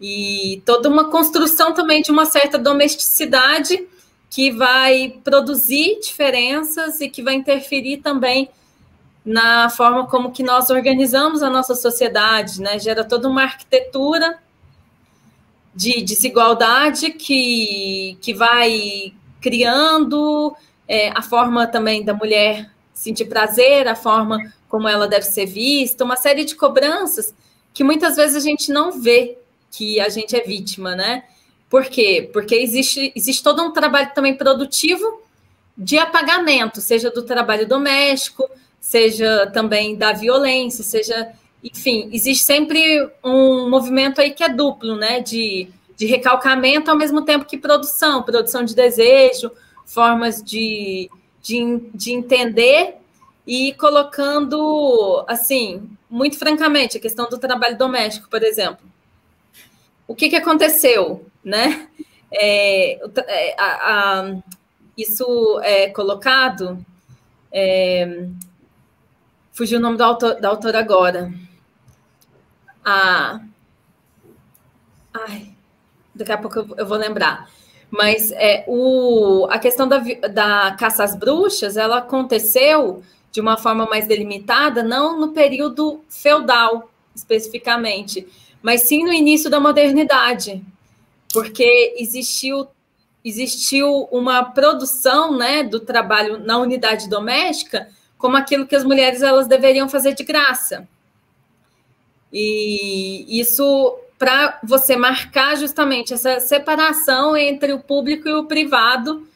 [0.00, 3.86] e toda uma construção também de uma certa domesticidade
[4.30, 8.48] que vai produzir diferenças e que vai interferir também
[9.22, 12.78] na forma como que nós organizamos a nossa sociedade, né?
[12.78, 14.38] Gera toda uma arquitetura
[15.74, 20.56] de desigualdade que, que vai criando
[20.88, 22.70] é, a forma também da mulher
[23.00, 27.34] sentir prazer, a forma como ela deve ser vista, uma série de cobranças
[27.72, 29.38] que muitas vezes a gente não vê
[29.70, 31.24] que a gente é vítima, né?
[31.70, 32.28] Por quê?
[32.30, 35.22] Porque existe, existe todo um trabalho também produtivo
[35.78, 41.32] de apagamento, seja do trabalho doméstico, seja também da violência, seja,
[41.64, 45.20] enfim, existe sempre um movimento aí que é duplo, né?
[45.20, 49.50] De, de recalcamento ao mesmo tempo que produção, produção de desejo,
[49.86, 51.08] formas de,
[51.42, 52.96] de, de entender
[53.46, 58.84] e colocando, assim, muito francamente, a questão do trabalho doméstico, por exemplo.
[60.06, 61.88] O que, que aconteceu, né?
[62.32, 64.36] É, é a, a,
[64.96, 66.84] isso é colocado.
[67.52, 68.26] É,
[69.52, 71.32] fugiu o nome do autor, da autora agora.
[72.84, 73.40] A,
[75.12, 75.54] ai,
[76.14, 77.50] daqui a pouco eu, eu vou lembrar.
[77.90, 79.98] Mas é, o, a questão da,
[80.32, 86.90] da caça às bruxas, ela aconteceu de uma forma mais delimitada, não no período feudal,
[87.14, 88.26] especificamente,
[88.62, 90.62] mas sim no início da modernidade,
[91.32, 92.66] porque existiu
[93.22, 97.86] existiu uma produção, né, do trabalho na unidade doméstica
[98.16, 100.86] como aquilo que as mulheres elas deveriam fazer de graça.
[102.32, 109.26] E isso para você marcar justamente essa separação entre o público e o privado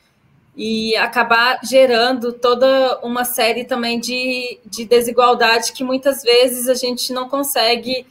[0.54, 7.14] e acabar gerando toda uma série também de, de desigualdade que muitas vezes a gente
[7.14, 8.06] não consegue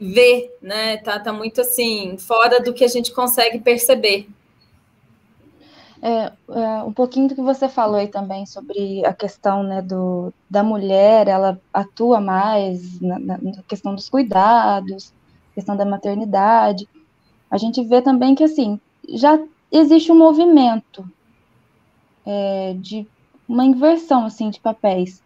[0.00, 0.96] ver, né?
[0.96, 4.26] Tá, tá muito assim, fora do que a gente consegue perceber.
[6.00, 10.32] É, é, um pouquinho do que você falou aí também sobre a questão né, do,
[10.48, 15.12] da mulher, ela atua mais na, na, questão dos cuidados,
[15.58, 16.88] questão da maternidade.
[17.50, 19.36] A gente vê também que assim já
[19.72, 21.04] existe um movimento
[22.24, 23.04] é, de
[23.48, 25.20] uma inversão assim de papéis.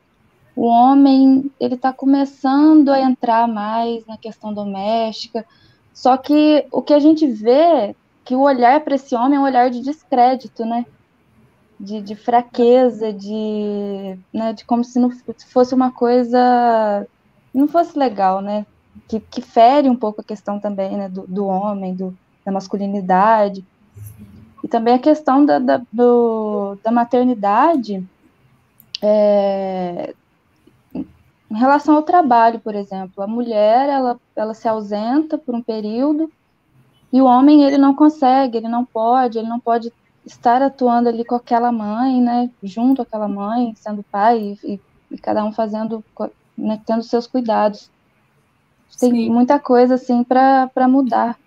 [0.56, 5.44] O homem ele está começando a entrar mais na questão doméstica,
[5.92, 9.44] só que o que a gente vê que o olhar para esse homem é um
[9.44, 10.86] olhar de descrédito, né?
[11.78, 15.10] De, de fraqueza, de, né, de como se não
[15.50, 17.06] fosse uma coisa
[17.52, 18.64] não fosse legal, né?
[19.08, 23.64] Que, que fere um pouco a questão também né, do, do homem, do, da masculinidade.
[24.62, 28.06] E também a questão da, da, do, da maternidade
[29.02, 30.14] é,
[30.94, 33.22] em relação ao trabalho, por exemplo.
[33.22, 36.30] A mulher, ela, ela se ausenta por um período
[37.12, 39.92] e o homem, ele não consegue, ele não pode, ele não pode
[40.24, 44.80] estar atuando ali com aquela mãe, né, junto àquela mãe, sendo pai e,
[45.10, 46.02] e cada um fazendo,
[46.56, 47.90] né, tendo seus cuidados.
[48.98, 49.30] Tem Sim.
[49.30, 51.38] muita coisa, assim, para mudar.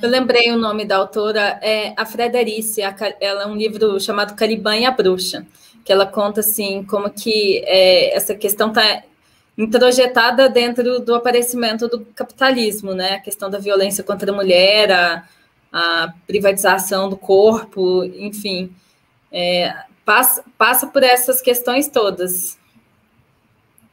[0.00, 4.76] Eu lembrei o nome da autora, é a Frederice, ela é um livro chamado Caliban
[4.76, 5.46] e a Bruxa,
[5.84, 9.02] que ela conta assim como que é, essa questão está
[9.56, 13.14] introjetada dentro do aparecimento do capitalismo, né?
[13.14, 15.26] A questão da violência contra a mulher, a,
[15.72, 18.70] a privatização do corpo, enfim,
[19.32, 19.74] é,
[20.04, 22.58] passa, passa por essas questões todas.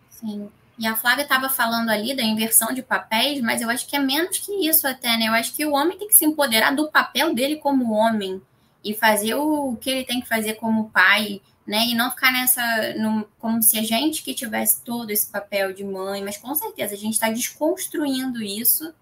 [0.09, 0.49] Sim.
[0.83, 3.99] E a Flávia estava falando ali da inversão de papéis, mas eu acho que é
[3.99, 5.29] menos que isso até, né?
[5.29, 8.41] Eu acho que o homem tem que se empoderar do papel dele como homem
[8.83, 11.85] e fazer o que ele tem que fazer como pai, né?
[11.87, 15.85] E não ficar nessa, no, como se a gente que tivesse todo esse papel de
[15.85, 18.93] mãe, mas com certeza a gente está desconstruindo isso,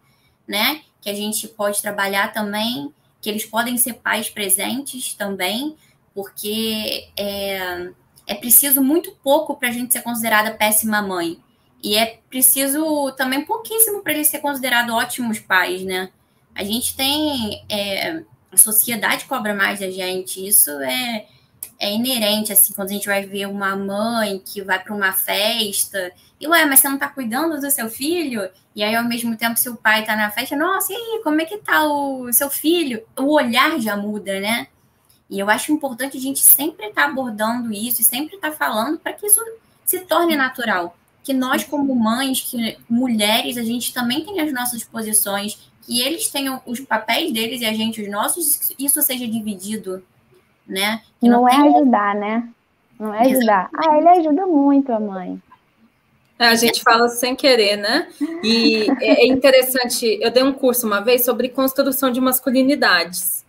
[0.48, 0.84] né?
[1.02, 5.76] Que a gente pode trabalhar também, que eles podem ser pais presentes também,
[6.14, 7.90] porque é,
[8.28, 11.42] é preciso muito pouco para a gente ser considerada péssima mãe.
[11.84, 16.12] E é preciso também pouquíssimo para eles ser considerados ótimos pais, né?
[16.54, 17.64] A gente tem.
[17.70, 20.46] É, a sociedade cobra mais da gente.
[20.46, 21.26] Isso é,
[21.80, 26.12] é inerente, assim, quando a gente vai ver uma mãe que vai para uma festa.
[26.40, 28.50] E, ué, mas você não está cuidando do seu filho?
[28.76, 31.42] E aí, ao mesmo tempo, se o pai está na festa, nossa, e aí, como
[31.42, 33.04] é que tá o seu filho?
[33.18, 34.68] O olhar já muda, né?
[35.30, 38.56] E eu acho importante a gente sempre estar tá abordando isso e sempre estar tá
[38.56, 39.42] falando para que isso
[39.86, 44.84] se torne natural que nós, como mães, que mulheres, a gente também tem as nossas
[44.84, 50.04] posições, que eles tenham os papéis deles e a gente os nossos, isso seja dividido,
[50.68, 51.02] né?
[51.20, 52.50] Que não, não é ajudar, né?
[53.00, 53.70] Não é ajudar.
[53.76, 55.42] Ah, ele ajuda muito a mãe.
[56.38, 58.08] É, a gente fala sem querer, né?
[58.44, 63.46] E é, é interessante, eu dei um curso uma vez sobre construção de masculinidades,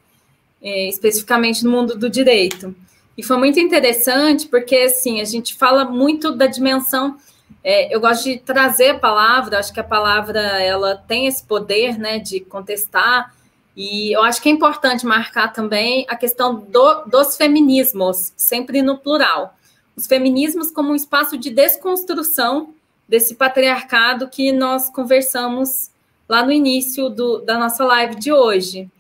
[0.62, 2.74] é, especificamente no mundo do direito.
[3.16, 7.16] E foi muito interessante porque, assim, a gente fala muito da dimensão
[7.64, 11.96] É, eu gosto de trazer a palavra, acho que a palavra ela tem esse poder
[11.98, 13.32] né, de contestar,
[13.76, 18.98] e eu acho que é importante marcar também a questão do, dos feminismos, sempre no
[18.98, 19.56] plural.
[19.96, 22.74] Os feminismos como um espaço de desconstrução
[23.08, 25.90] desse patriarcado que nós conversamos
[26.28, 28.90] lá no início do, da nossa live de hoje.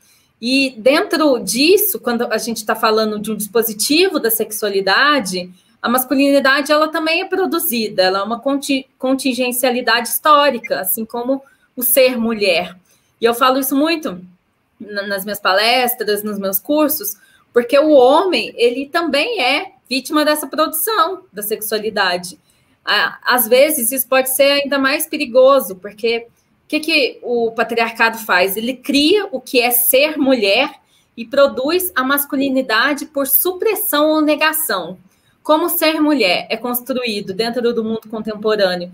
[0.40, 5.52] E dentro disso, quando a gente está falando de um dispositivo da sexualidade,
[5.82, 8.40] a masculinidade ela também é produzida, ela é uma
[8.98, 11.42] contingencialidade histórica, assim como
[11.76, 12.78] o ser mulher.
[13.20, 14.24] E eu falo isso muito
[14.78, 17.16] nas minhas palestras, nos meus cursos,
[17.52, 22.38] porque o homem, ele também é vítima dessa produção da sexualidade.
[22.84, 26.28] Às vezes, isso pode ser ainda mais perigoso, porque
[26.64, 28.56] o que, que o patriarcado faz?
[28.56, 30.70] Ele cria o que é ser mulher
[31.16, 34.96] e produz a masculinidade por supressão ou negação.
[35.42, 38.92] Como ser mulher é construído dentro do mundo contemporâneo,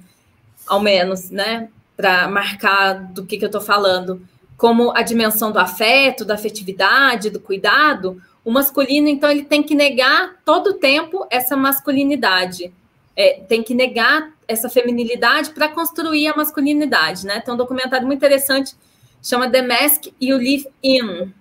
[0.66, 1.68] ao menos, né?
[1.96, 4.22] Para marcar do que, que eu estou falando
[4.56, 9.74] como a dimensão do afeto, da afetividade, do cuidado, o masculino, então, ele tem que
[9.74, 12.72] negar todo o tempo essa masculinidade,
[13.14, 17.40] é, tem que negar essa feminilidade para construir a masculinidade, né?
[17.40, 18.74] Tem um documentário muito interessante,
[19.22, 21.32] chama The Mask You Live In,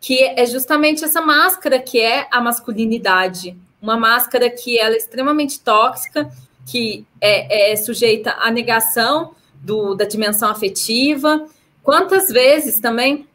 [0.00, 5.60] que é justamente essa máscara que é a masculinidade, uma máscara que ela é extremamente
[5.60, 6.30] tóxica,
[6.66, 11.46] que é, é sujeita à negação do, da dimensão afetiva,
[11.82, 13.26] Quantas vezes também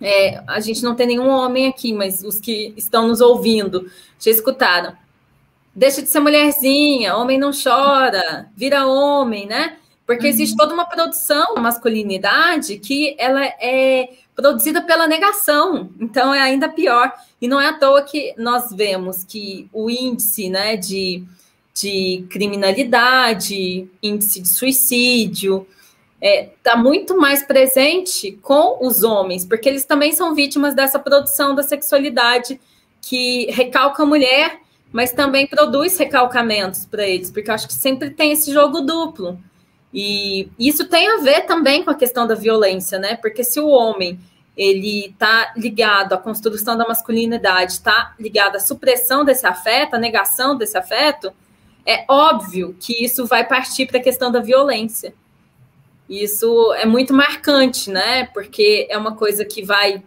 [0.00, 4.30] é, a gente não tem nenhum homem aqui, mas os que estão nos ouvindo já
[4.30, 4.96] escutaram.
[5.74, 9.76] Deixa de ser mulherzinha, homem não chora, vira homem, né?
[10.06, 10.30] Porque uhum.
[10.30, 17.12] existe toda uma produção masculinidade que ela é produzida pela negação, então é ainda pior.
[17.40, 21.24] E não é à toa que nós vemos que o índice né, de,
[21.74, 25.66] de criminalidade, índice de suicídio,
[26.22, 30.98] está é, tá muito mais presente com os homens, porque eles também são vítimas dessa
[30.98, 32.60] produção da sexualidade
[33.00, 34.60] que recalca a mulher,
[34.92, 39.38] mas também produz recalcamentos para eles, porque eu acho que sempre tem esse jogo duplo.
[39.92, 43.16] E isso tem a ver também com a questão da violência, né?
[43.16, 44.18] Porque se o homem
[44.56, 50.56] ele está ligado à construção da masculinidade, está ligado à supressão desse afeto, à negação
[50.56, 51.32] desse afeto,
[51.86, 55.14] é óbvio que isso vai partir para a questão da violência.
[56.08, 58.26] Isso é muito marcante, né?
[58.26, 60.02] Porque é uma coisa que vai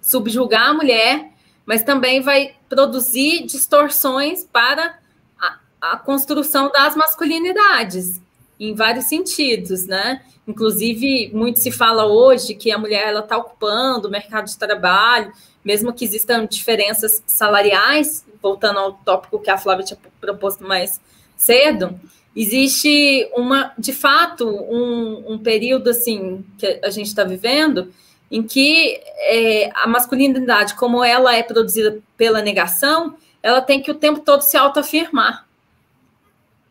[0.00, 1.30] subjugar a mulher,
[1.66, 4.98] mas também vai produzir distorções para
[5.40, 5.58] a,
[5.92, 8.20] a construção das masculinidades,
[8.68, 10.22] em vários sentidos, né?
[10.46, 15.32] Inclusive, muito se fala hoje que a mulher ela está ocupando o mercado de trabalho,
[15.64, 21.00] mesmo que existam diferenças salariais, voltando ao tópico que a Flávia tinha proposto mais
[21.36, 21.98] cedo,
[22.36, 27.92] existe uma, de fato, um, um período assim que a gente está vivendo
[28.30, 28.98] em que
[29.28, 34.40] é, a masculinidade, como ela é produzida pela negação, ela tem que o tempo todo
[34.42, 35.46] se autoafirmar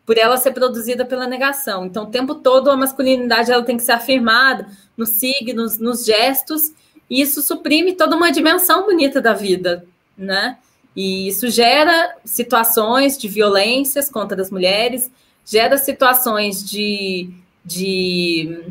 [0.04, 1.86] por ela ser produzida pela negação.
[1.86, 6.72] Então, o tempo todo a masculinidade ela tem que ser afirmada nos signos, nos gestos,
[7.08, 9.84] e isso suprime toda uma dimensão bonita da vida,
[10.16, 10.58] né?
[10.94, 15.10] E isso gera situações de violências contra as mulheres,
[15.44, 17.30] gera situações de,
[17.64, 18.62] de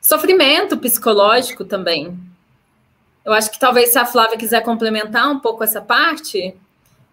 [0.00, 2.18] sofrimento psicológico também.
[3.24, 6.54] Eu acho que talvez se a Flávia quiser complementar um pouco essa parte,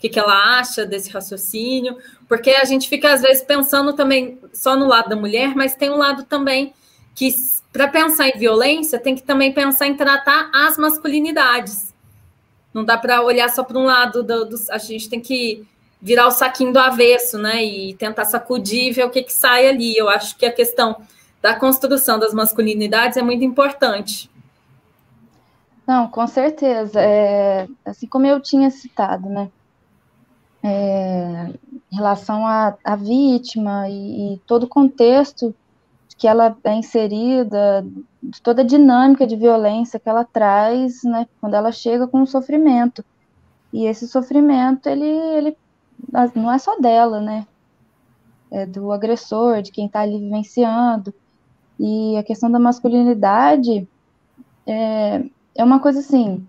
[0.01, 1.95] que, que ela acha desse raciocínio,
[2.27, 5.91] porque a gente fica, às vezes, pensando também só no lado da mulher, mas tem
[5.91, 6.73] um lado também
[7.13, 7.29] que,
[7.71, 11.93] para pensar em violência, tem que também pensar em tratar as masculinidades.
[12.73, 15.67] Não dá para olhar só para um lado, do, do, a gente tem que
[16.01, 17.63] virar o saquinho do avesso, né?
[17.63, 19.95] E tentar sacudir e ver o que, que sai ali.
[19.95, 20.99] Eu acho que a questão
[21.43, 24.31] da construção das masculinidades é muito importante.
[25.85, 26.99] Não, com certeza.
[26.99, 29.51] É, assim como eu tinha citado, né?
[30.63, 31.49] É,
[31.91, 35.55] em relação à, vítima e, e, todo o contexto
[36.17, 37.83] que ela é inserida,
[38.43, 43.03] toda a dinâmica de violência que ela traz, né, quando ela chega com o sofrimento.
[43.73, 45.57] E esse sofrimento, ele, ele
[46.35, 47.47] não é só dela, né?
[48.51, 51.13] É do agressor, de quem está ali vivenciando.
[51.79, 53.87] E a questão da masculinidade
[54.67, 56.45] é, é uma coisa assim,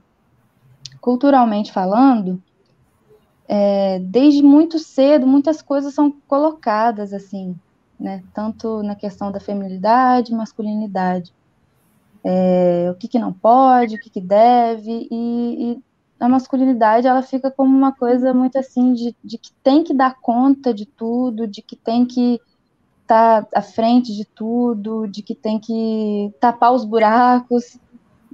[1.01, 2.43] culturalmente falando,
[3.55, 7.55] é, desde muito cedo, muitas coisas são colocadas assim,
[8.01, 8.25] né?
[8.33, 11.35] Tanto na questão da feminilidade, masculinidade.
[12.25, 15.83] É, o que, que não pode, o que, que deve, e, e
[16.19, 20.19] a masculinidade ela fica como uma coisa muito assim de, de que tem que dar
[20.19, 22.41] conta de tudo, de que tem que
[23.03, 27.79] estar tá à frente de tudo, de que tem que tapar os buracos,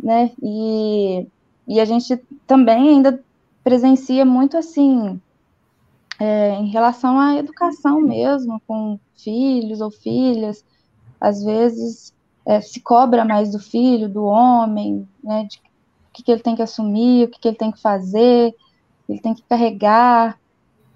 [0.00, 0.30] né?
[0.40, 1.26] E,
[1.66, 2.16] e a gente
[2.46, 3.20] também ainda
[3.62, 5.20] presencia muito assim,
[6.18, 10.64] é, em relação à educação mesmo, com filhos ou filhas,
[11.20, 16.32] às vezes é, se cobra mais do filho, do homem, né, de o que, que
[16.32, 18.54] ele tem que assumir, o que, que ele tem que fazer,
[19.08, 20.36] ele tem que carregar.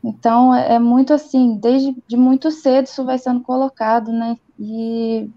[0.03, 5.31] Então, é, é muito assim, desde de muito cedo isso vai sendo colocado, né, e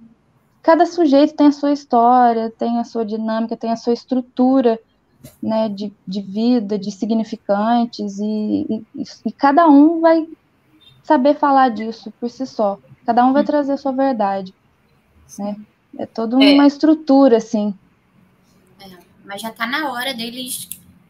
[0.63, 4.79] cada sujeito tem a sua história, tem a sua dinâmica, tem a sua estrutura,
[5.41, 10.27] né, de, de vida, de significantes, e, e, e cada um vai
[11.03, 12.79] saber falar disso por si só.
[13.05, 14.53] Cada um vai trazer a sua verdade,
[15.37, 15.55] né?
[15.97, 16.53] É toda é.
[16.53, 16.67] uma é.
[16.67, 17.73] estrutura, assim.
[18.79, 18.89] É,
[19.23, 20.67] mas já está na hora deles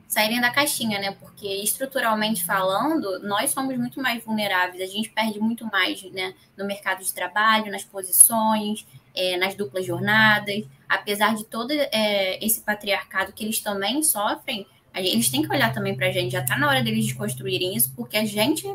[0.07, 1.11] saírem da caixinha, né?
[1.11, 4.82] Porque estruturalmente falando, nós somos muito mais vulneráveis.
[4.82, 6.34] A gente perde muito mais, né?
[6.57, 8.86] No mercado de trabalho, nas posições,
[9.16, 10.63] é, nas duplas jornadas.
[10.88, 15.95] Apesar de todo é, esse patriarcado que eles também sofrem, eles têm que olhar também
[15.95, 16.32] para a gente.
[16.32, 18.66] Já está na hora deles desconstruírem isso, porque a gente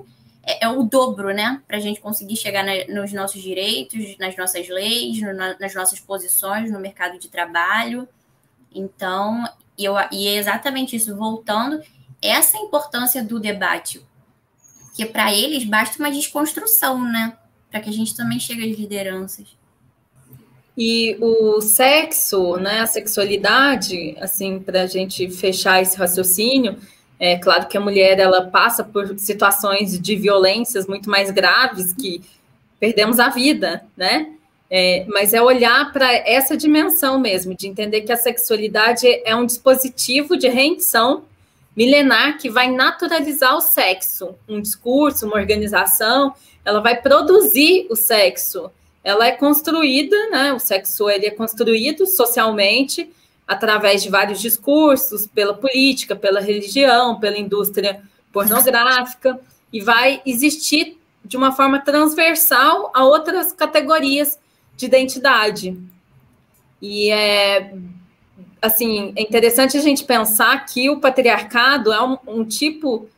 [0.43, 1.63] é, é o dobro, né?
[1.67, 6.01] Para a gente conseguir chegar na, nos nossos direitos, nas nossas leis, no, nas nossas
[6.01, 8.09] posições no mercado de trabalho.
[8.75, 9.45] Então,
[9.79, 11.83] eu, e é exatamente isso, voltando,
[12.23, 14.05] essa importância do debate,
[14.95, 17.37] que para eles basta uma desconstrução, né?
[17.71, 19.60] Para que a gente também chegue às lideranças.
[20.77, 26.77] E o sexo, né, a sexualidade, assim, para a gente fechar esse raciocínio,
[27.19, 32.23] é claro que a mulher ela passa por situações de violências muito mais graves que
[32.79, 34.31] perdemos a vida, né?
[34.71, 39.45] É, mas é olhar para essa dimensão mesmo, de entender que a sexualidade é um
[39.45, 41.25] dispositivo de rendição
[41.77, 48.71] milenar que vai naturalizar o sexo, um discurso, uma organização, ela vai produzir o sexo.
[49.03, 50.53] Ela é construída, né?
[50.53, 53.11] O sexo ele é construído socialmente
[53.47, 59.41] através de vários discursos, pela política, pela religião, pela indústria pornográfica,
[59.73, 64.39] e vai existir de uma forma transversal a outras categorias
[64.77, 65.77] de identidade.
[66.81, 67.75] E é
[68.63, 73.09] assim, é interessante a gente pensar que o patriarcado é um, um tipo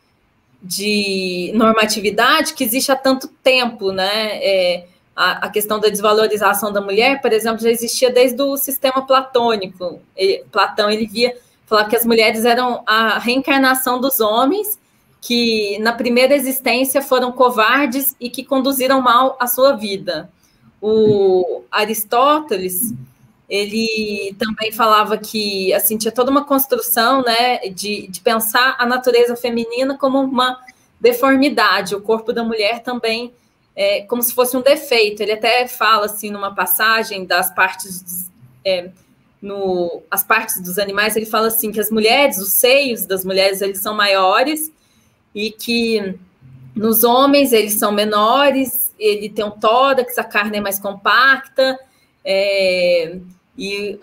[0.63, 4.37] de normatividade que existe há tanto tempo, né?
[4.37, 9.07] É, a, a, questão da desvalorização da mulher, por exemplo, já existia desde o sistema
[9.07, 10.01] platônico.
[10.17, 11.37] Ele, Platão ele via,
[11.67, 14.79] falava que as mulheres eram a reencarnação dos homens
[15.21, 20.29] que na primeira existência foram covardes e que conduziram mal a sua vida.
[20.81, 22.93] O Aristóteles
[23.49, 29.37] ele também falava que assim tinha toda uma construção, né, de, de pensar a natureza
[29.37, 30.59] feminina como uma
[30.99, 31.95] deformidade.
[31.95, 33.33] O corpo da mulher também
[33.75, 35.23] é, como se fosse um defeito.
[35.23, 38.31] Ele até fala assim numa passagem das partes
[38.65, 38.91] é,
[39.41, 43.61] no as partes dos animais, ele fala assim que as mulheres, os seios das mulheres,
[43.61, 44.73] eles são maiores
[45.35, 46.15] e que
[46.75, 51.79] nos homens eles são menores, ele tem um tórax, a carne é mais compacta,
[52.25, 53.19] é,
[53.59, 53.99] e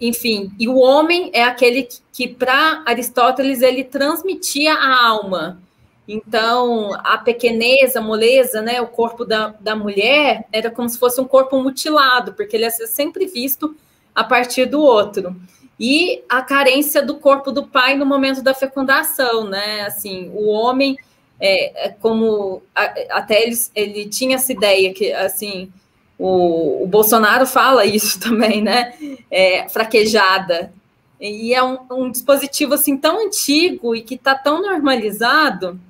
[0.00, 5.62] enfim, e o homem é aquele que, que para Aristóteles ele transmitia a alma.
[6.06, 11.20] Então, a pequeneza, a moleza, né, o corpo da, da mulher era como se fosse
[11.20, 13.76] um corpo mutilado, porque ele ser sempre visto
[14.14, 15.34] a partir do outro.
[15.78, 19.82] E a carência do corpo do pai no momento da fecundação, né?
[19.82, 20.96] Assim, o homem,
[21.40, 22.62] é, é como
[23.10, 25.72] até ele, ele tinha essa ideia que, assim,
[26.18, 28.92] o, o Bolsonaro fala isso também, né?
[29.30, 30.72] É, fraquejada.
[31.20, 35.80] E é um, um dispositivo assim tão antigo e que está tão normalizado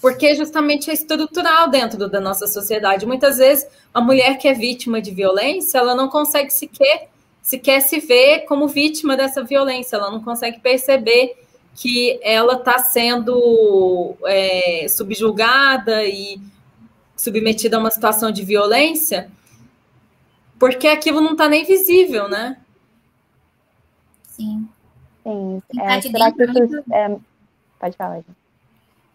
[0.00, 3.06] porque justamente é estrutural dentro da nossa sociedade.
[3.06, 7.08] Muitas vezes a mulher que é vítima de violência, ela não consegue sequer,
[7.42, 11.36] sequer se ver como vítima dessa violência, ela não consegue perceber
[11.74, 16.40] que ela está sendo é, subjugada e
[17.16, 19.30] submetida a uma situação de violência,
[20.58, 22.56] porque aquilo não está nem visível, né?
[24.22, 24.68] Sim.
[25.22, 25.62] Sim.
[25.80, 27.16] É, será que isso, é...
[27.78, 28.47] Pode falar, gente.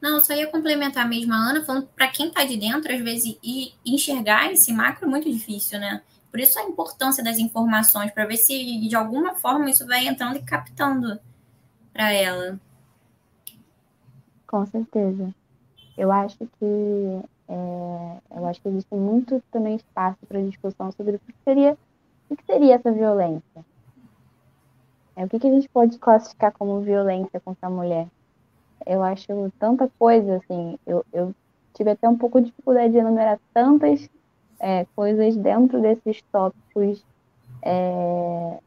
[0.04, 3.40] Não, só ia complementar mesmo a Ana, falando para quem está de dentro, às vezes,
[3.42, 6.02] e enxergar esse macro é muito difícil, né?
[6.30, 10.36] Por isso a importância das informações, para ver se de alguma forma isso vai entrando
[10.36, 11.18] e captando
[11.94, 12.60] para ela.
[14.46, 15.34] Com certeza.
[15.98, 21.20] Eu acho que é, eu acho que existe muito também espaço para discussão sobre o
[21.20, 21.78] que seria
[22.30, 23.66] o que seria essa violência.
[25.16, 28.10] É, o que, que a gente pode classificar como violência contra a mulher?
[28.86, 31.34] Eu acho tanta coisa, assim, eu, eu
[31.74, 34.10] tive até um pouco de dificuldade de enumerar tantas
[34.60, 37.04] é, coisas dentro desses tópicos
[37.62, 38.60] é,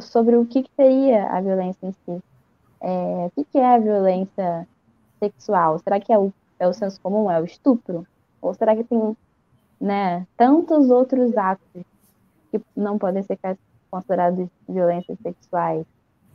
[0.00, 2.22] sobre o que, que, seria a violência em si.
[2.80, 4.66] É, o que, que, é a violência
[5.18, 5.78] sexual?
[5.80, 7.30] Será que é o, é o senso comum?
[7.30, 8.06] É o estupro?
[8.40, 9.16] Ou será que tem
[9.80, 11.82] né, tantos outros atos
[12.50, 13.38] que não podem ser
[13.90, 15.84] considerados violências sexuais?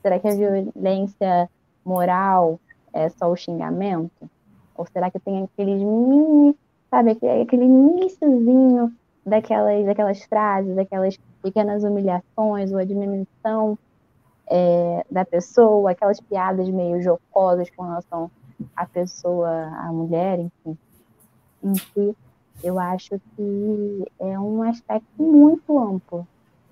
[0.01, 1.49] Será que a violência
[1.83, 2.59] moral
[2.96, 4.30] é só o xingamento?
[4.76, 6.58] Ou será que tem aqueles mini,
[6.89, 8.91] sabe, aquele iníciozinho
[9.26, 13.78] daquelas, daquelas frases, daquelas pequenas humilhações ou diminuição
[14.48, 18.32] é, da pessoa, aquelas piadas meio jocosas com relação
[18.76, 20.78] à pessoa, à mulher, enfim.
[21.64, 22.16] Em si,
[22.64, 26.26] eu acho que é um aspecto muito amplo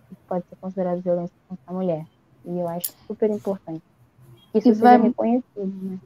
[0.08, 2.06] que pode ser considerado violência contra a mulher.
[2.46, 3.84] E eu acho super importante.
[4.54, 5.02] Isso e seja vai...
[5.02, 6.00] reconhecido, né?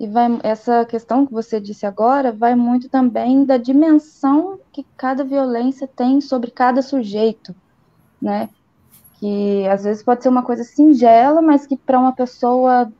[0.00, 5.22] E vai, essa questão que você disse agora vai muito também da dimensão que cada
[5.22, 7.54] violência tem sobre cada sujeito,
[8.20, 8.48] né?
[9.18, 12.90] Que às vezes pode ser uma coisa singela, mas que para uma pessoa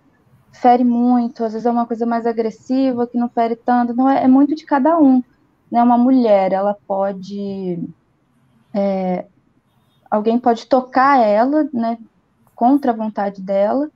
[0.53, 3.93] fere muito, às vezes é uma coisa mais agressiva, que não fere tanto.
[3.93, 5.25] Então é, é muito de cada um.
[5.73, 5.83] Né?
[5.83, 7.83] Uma mulher, ela pode.
[8.75, 9.25] É,
[10.11, 11.97] alguém pode tocar ela, né,
[12.55, 13.91] contra a vontade dela,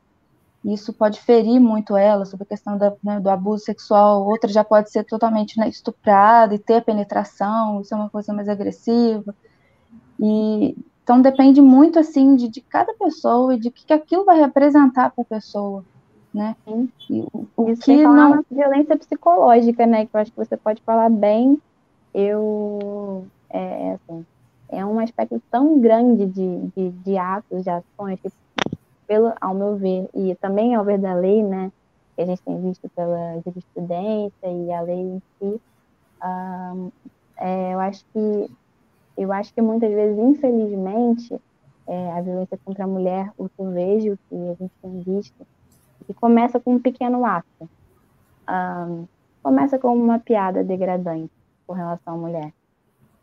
[0.64, 4.26] isso pode ferir muito ela sobre a questão da, né, do abuso sexual.
[4.26, 8.48] Outra já pode ser totalmente né, estuprada e ter penetração, isso é uma coisa mais
[8.48, 9.34] agressiva.
[10.18, 14.40] E então depende muito assim de, de cada pessoa e de que, que aquilo vai
[14.40, 15.84] representar para a pessoa,
[16.32, 16.56] né?
[17.10, 20.06] E, o, o isso que não violência psicológica, né?
[20.06, 21.60] Que eu acho que você pode falar bem.
[22.14, 24.26] Eu é, é assim,
[24.70, 28.30] é um aspecto tão grande de, de, de atos, de ações que
[29.14, 31.70] pelo, ao meu ver, e também ao ver da lei, né,
[32.16, 35.60] que a gente tem visto pela jurisprudência e a lei em si,
[36.24, 36.90] um,
[37.36, 38.50] é, eu acho que
[39.16, 41.40] eu acho que muitas vezes, infelizmente,
[41.86, 45.46] é, a violência contra a mulher, o que eu vejo, que a gente tem visto,
[46.04, 47.70] que começa com um pequeno ato.
[48.48, 49.06] Um,
[49.40, 51.30] começa com uma piada degradante
[51.64, 52.52] com relação à mulher.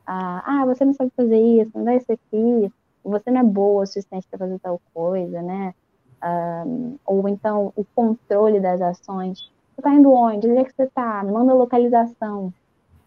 [0.08, 2.72] Ah, ah, você não sabe fazer isso, não dá isso aqui,
[3.04, 5.74] você não é boa o suficiente para fazer tal coisa, né?
[6.24, 9.50] Um, ou então o controle das ações.
[9.76, 10.48] Você tá indo onde?
[10.48, 11.24] Onde é que você tá?
[11.24, 12.54] Me manda a localização.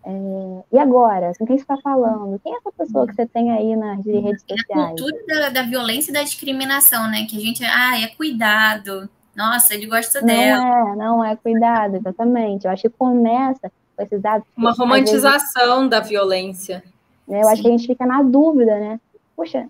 [0.04, 1.32] É, e agora?
[1.38, 2.38] Com quem você está falando?
[2.40, 4.68] Quem é essa pessoa que você tem aí nas redes sociais?
[4.68, 7.24] É a cultura da, da, violência e da discriminação, né?
[7.28, 9.08] Que a gente, ah, é cuidado.
[9.34, 10.64] Nossa, ele gosta não dela.
[10.64, 12.66] Não é, não é cuidado, exatamente.
[12.66, 14.46] Eu acho que começa com esses dados.
[14.56, 16.84] Uma romantização vezes, da violência.
[17.26, 17.52] Né, eu Sim.
[17.52, 19.00] acho que a gente fica na dúvida, né?
[19.34, 19.66] Poxa,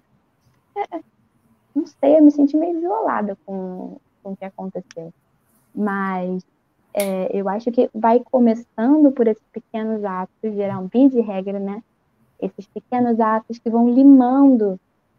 [1.74, 5.12] não sei, eu me senti meio violada com, com o que aconteceu.
[5.74, 6.44] Mas
[6.94, 11.82] é, eu acho que vai começando por esses pequenos atos, geralmente de regra, né?
[12.40, 14.78] Esses pequenos atos que vão limando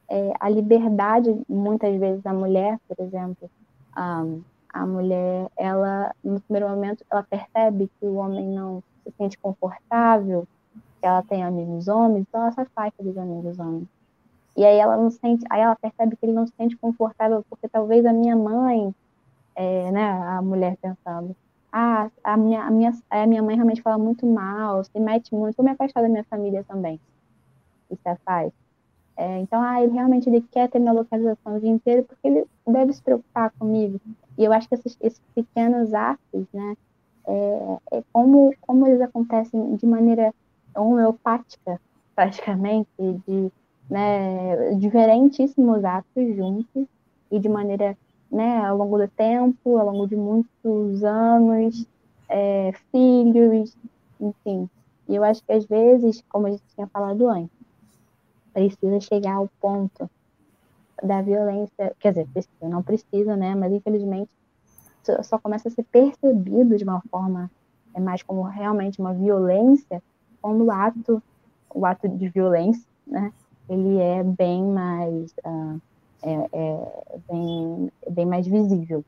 [0.09, 3.49] é, a liberdade, muitas vezes, da mulher, por exemplo.
[3.97, 9.37] Um, a mulher, ela, no primeiro momento, ela percebe que o homem não se sente
[9.37, 10.47] confortável,
[10.99, 13.87] que ela tem amigos homens, então ela se afasta dos amigos homens.
[14.55, 17.67] E aí ela não sente, aí ela percebe que ele não se sente confortável porque
[17.67, 18.93] talvez a minha mãe,
[19.55, 21.35] é, né, a mulher pensando,
[21.71, 25.57] ah, a minha, a minha, a minha mãe realmente fala muito mal, se mete muito,
[25.57, 26.99] vou me afastar da minha família também.
[27.91, 28.53] Isso é faz.
[29.17, 32.45] É, então, ah, ele realmente ele quer ter minha localização o dia inteiro porque ele
[32.67, 33.99] deve se preocupar comigo.
[34.37, 36.75] E eu acho que esses, esses pequenos atos, né,
[37.27, 40.33] é, é como, como eles acontecem de maneira
[40.75, 41.79] homeopática,
[42.15, 42.89] praticamente,
[43.27, 43.51] de
[43.89, 46.86] né, diferentíssimos atos juntos
[47.32, 47.97] e de maneira,
[48.32, 51.86] né, ao longo do tempo, ao longo de muitos anos,
[52.29, 53.75] é, filhos,
[54.20, 54.70] enfim.
[55.07, 57.55] E eu acho que às vezes, como a gente tinha falado antes,
[58.53, 60.09] precisa chegar ao ponto
[61.03, 64.32] da violência, quer dizer, precisa, não precisa, né, mas infelizmente
[65.21, 67.51] só começa a ser percebido de uma forma
[67.93, 70.03] é mais como realmente uma violência
[70.41, 71.24] quando o ato,
[71.74, 73.32] o ato de violência, né,
[73.70, 75.82] ele é bem mais uh,
[76.24, 79.04] é, é bem, bem mais visível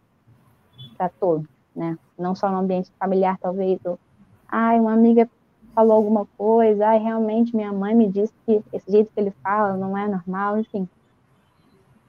[0.98, 1.98] para todos, né?
[2.18, 4.00] Não só no ambiente familiar, talvez, ou,
[4.48, 5.30] ai, uma amiga
[5.74, 9.76] falou alguma coisa, ai, realmente minha mãe me disse que esse jeito que ele fala
[9.76, 10.88] não é normal, enfim.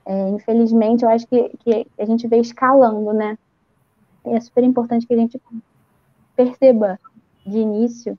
[0.07, 3.37] É, infelizmente, eu acho que, que a gente vê escalando, né?
[4.25, 5.41] E é super importante que a gente
[6.35, 6.99] perceba
[7.45, 8.19] de início,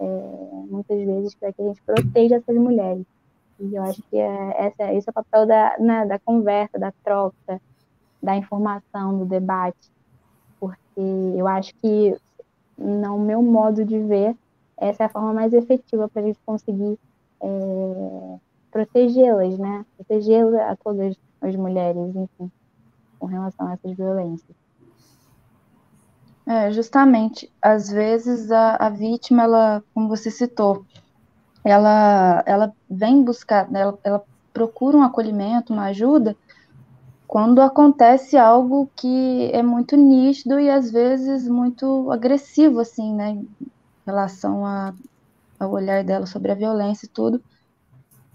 [0.00, 0.04] é,
[0.68, 3.06] muitas vezes, para que a gente proteja essas mulheres.
[3.62, 6.92] E eu acho que é, essa, esse é o papel da, né, da conversa, da
[7.04, 7.60] troca,
[8.20, 9.88] da informação, do debate.
[10.58, 11.00] Porque
[11.36, 12.16] eu acho que,
[12.76, 14.36] no meu modo de ver,
[14.76, 16.98] essa é a forma mais efetiva para a gente conseguir
[17.40, 18.38] é,
[18.72, 19.86] protegê-las, né?
[19.96, 22.50] Proteger a todas as mulheres, enfim,
[23.20, 24.56] com relação a essas violências.
[26.44, 30.84] É, justamente, às vezes a, a vítima, ela, como você citou,
[31.64, 36.36] ela, ela vem buscar, né, ela, ela procura um acolhimento, uma ajuda,
[37.26, 43.48] quando acontece algo que é muito nítido e às vezes muito agressivo, assim, né, em
[44.04, 44.92] relação a,
[45.58, 47.42] ao olhar dela sobre a violência e tudo.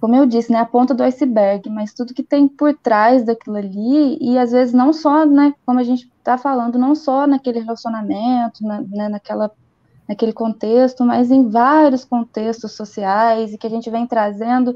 [0.01, 3.57] Como eu disse, né, a ponta do iceberg, mas tudo que tem por trás daquilo
[3.57, 7.59] ali, e às vezes não só, né, como a gente está falando, não só naquele
[7.59, 9.51] relacionamento, na, né, naquela,
[10.07, 14.75] naquele contexto, mas em vários contextos sociais, e que a gente vem trazendo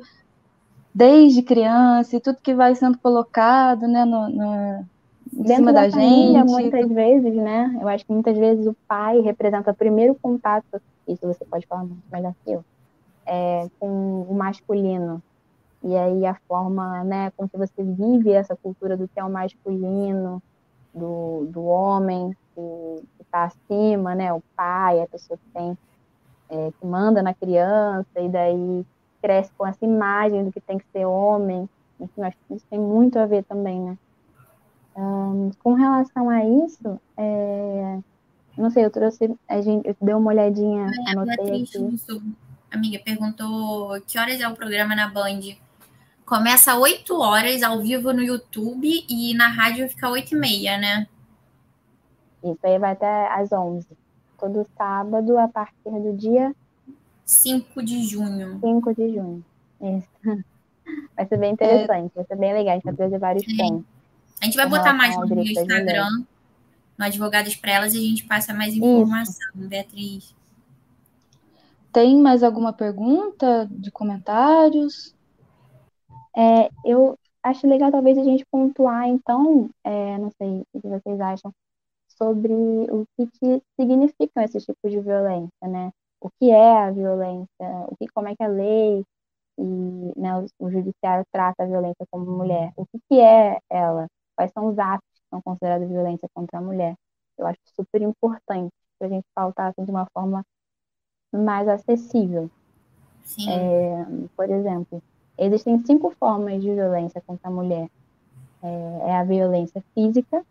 [0.94, 4.86] desde criança, e tudo que vai sendo colocado, né, no, no
[5.34, 6.52] em Dentro cima da, da, família, gente.
[6.52, 11.26] muitas vezes, né, eu acho que muitas vezes o pai representa o primeiro contato, isso
[11.26, 12.66] você pode falar muito melhor que eu,
[13.26, 15.22] é, com o masculino.
[15.84, 19.30] E aí a forma, né, com que você vive essa cultura do que é o
[19.30, 20.44] masculino,
[20.94, 25.78] do, do homem que está acima, né, o pai, a pessoa que tem,
[26.50, 28.86] é, que manda na criança, e daí
[29.22, 31.70] cresce com essa imagem do que tem que ser homem.
[32.00, 33.98] Enfim, acho que isso tem muito a ver também, né.
[34.96, 38.00] Um, com relação a isso, é,
[38.58, 42.22] não sei, eu trouxe, a gente, eu dei uma olhadinha, é, anotei aqui
[42.72, 45.42] amiga, perguntou que horas é o programa na Band.
[46.26, 50.78] Começa às 8 horas ao vivo no YouTube e na rádio fica 8 e meia,
[50.78, 51.08] né?
[52.44, 53.88] Isso aí vai até às 11.
[54.40, 56.56] Todo sábado, a partir do dia
[57.26, 58.60] 5 de junho.
[58.60, 59.46] 5 de junho.
[59.82, 60.10] Isso.
[61.16, 62.16] Vai ser bem interessante, é...
[62.16, 62.72] vai ser bem legal.
[62.72, 63.56] A gente vai trazer vários é.
[63.56, 63.86] pontos.
[64.42, 66.26] A gente vai botar mais no Instagram,
[66.98, 69.70] no Advogadas para Elas, e a gente passa mais informação, Isso.
[69.70, 70.36] Beatriz.
[71.94, 75.16] Tem mais alguma pergunta de comentários?
[76.36, 81.22] É, eu acho legal talvez a gente pontuar, então, é, não sei o que vocês
[81.22, 81.54] acham,
[82.22, 85.92] sobre o que, que significam esses tipos de violência, né?
[86.20, 89.04] O que é a violência, o que, como é que a lei
[89.58, 89.64] e
[90.16, 94.52] né, o, o judiciário trata a violência como mulher, o que, que é ela, quais
[94.52, 96.96] são os atos que são considerados violência contra a mulher.
[97.40, 100.46] Eu acho super importante para a gente pautar assim, de uma forma
[101.34, 102.52] mais acessível.
[103.50, 105.02] É, por exemplo,
[105.40, 107.90] existem cinco formas de violência contra a mulher.
[108.62, 110.46] É, é, a violência física,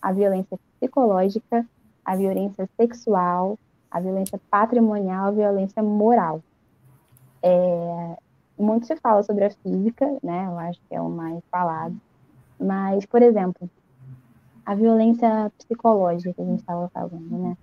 [0.00, 1.66] a violência psicológica,
[2.04, 3.58] a violência sexual,
[3.90, 6.42] a violência patrimonial, a violência moral.
[7.42, 8.16] É,
[8.58, 10.46] muito se fala sobre a física, né?
[10.46, 11.96] Eu acho que é o mais falado.
[12.58, 13.68] Mas, por exemplo,
[14.64, 17.56] a violência psicológica que a gente estava falando, né?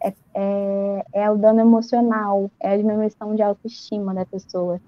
[0.00, 4.80] é, é, é o dano emocional, é a diminuição de autoestima da pessoa,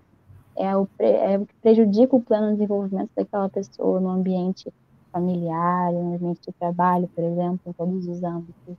[0.57, 4.73] é o, é o que prejudica o plano de desenvolvimento daquela pessoa no ambiente
[5.13, 8.77] familiar, no ambiente de trabalho, por exemplo, em todos os âmbitos.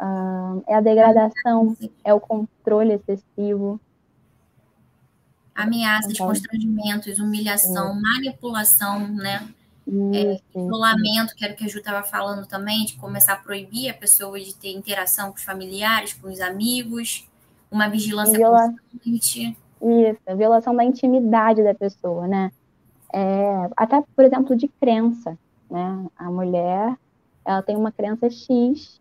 [0.00, 3.80] Uh, é a degradação, é o controle excessivo.
[5.54, 8.00] Ameaças, então, constrangimentos, humilhação, é.
[8.00, 9.48] manipulação, né?
[9.86, 13.90] É, isolamento, que era o que a Ju estava falando também, de começar a proibir
[13.90, 17.28] a pessoa de ter interação com os familiares, com os amigos,
[17.70, 18.74] uma vigilância viola...
[18.92, 19.56] constante.
[19.82, 22.50] Isso, a violação da intimidade da pessoa, né?
[23.12, 25.38] É, até, por exemplo, de crença,
[25.74, 26.06] né?
[26.16, 26.96] A mulher,
[27.44, 29.00] ela tem uma crença X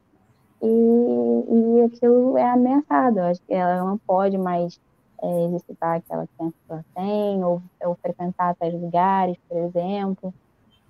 [0.60, 3.20] e, e aquilo é ameaçado.
[3.48, 4.82] Ela não pode mais
[5.22, 10.34] é, exercitar aquela crença que ela tem, ou, ou frequentar tais lugares, por exemplo.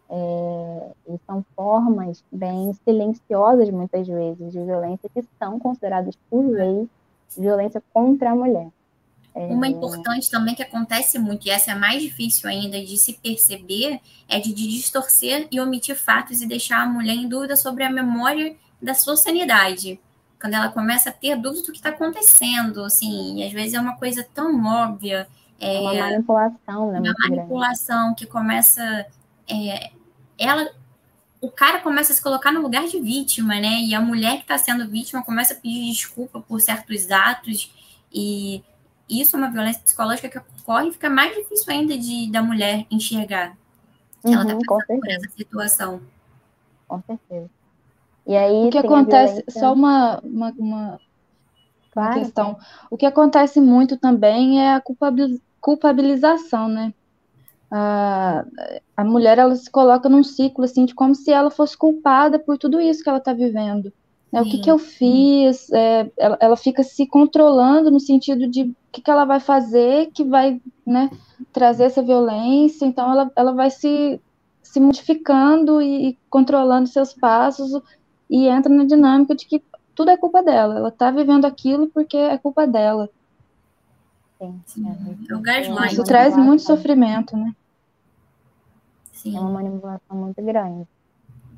[0.10, 6.88] É, e são formas bem silenciosas, muitas vezes, de violência que são consideradas por lei
[7.38, 8.70] violência contra a mulher.
[9.36, 9.48] É...
[9.48, 14.00] Uma importante também que acontece muito, e essa é mais difícil ainda de se perceber,
[14.28, 17.90] é de, de distorcer e omitir fatos e deixar a mulher em dúvida sobre a
[17.90, 20.00] memória da sua sanidade.
[20.40, 23.80] Quando ela começa a ter dúvidas do que está acontecendo, assim, e às vezes é
[23.80, 25.28] uma coisa tão óbvia.
[25.60, 27.00] É, uma manipulação, né?
[27.00, 28.16] Uma manipulação grande.
[28.18, 29.06] que começa
[29.48, 29.92] é,
[30.38, 30.70] ela
[31.40, 33.82] o cara começa a se colocar no lugar de vítima, né?
[33.82, 37.70] E a mulher que está sendo vítima começa a pedir desculpa por certos atos
[38.14, 38.64] e
[39.10, 42.86] isso é uma violência psicológica que ocorre e fica mais difícil ainda de da mulher
[42.90, 43.56] enxergar
[44.22, 46.02] que uhum, ela está passando por essa situação.
[46.88, 47.50] Com certeza.
[48.26, 49.60] E aí o que acontece violência...
[49.60, 51.00] só uma uma, uma,
[51.92, 52.10] claro.
[52.10, 52.58] uma questão.
[52.90, 54.84] O que acontece muito também é a
[55.60, 56.94] culpabilização, né?
[57.76, 58.46] a,
[58.96, 62.56] a mulher ela se coloca num ciclo assim de como se ela fosse culpada por
[62.56, 63.92] tudo isso que ela está vivendo.
[64.34, 64.42] Né?
[64.42, 65.72] O que, que eu fiz?
[65.72, 70.24] É, ela, ela fica se controlando no sentido de que, que ela vai fazer que
[70.24, 71.12] vai né,
[71.52, 72.84] trazer essa violência.
[72.84, 74.20] Então, ela, ela vai se,
[74.64, 77.80] se modificando e, e controlando seus passos
[78.28, 79.62] e entra na dinâmica de que
[79.94, 80.78] tudo é culpa dela.
[80.78, 83.12] Ela está vivendo aquilo porque é culpa dela.
[84.40, 84.84] Sim, sim.
[85.48, 87.54] É Isso traz muito sofrimento, né?
[89.12, 89.38] Sim.
[89.38, 90.88] É uma manipulação muito grande.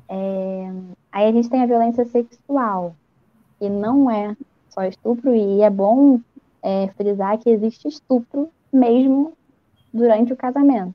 [0.08, 0.72] É...
[1.12, 2.94] Aí a gente tem a violência sexual,
[3.58, 4.36] que não é
[4.68, 6.20] só estupro, e é bom
[6.62, 9.32] é, frisar que existe estupro mesmo
[9.92, 10.94] durante o casamento.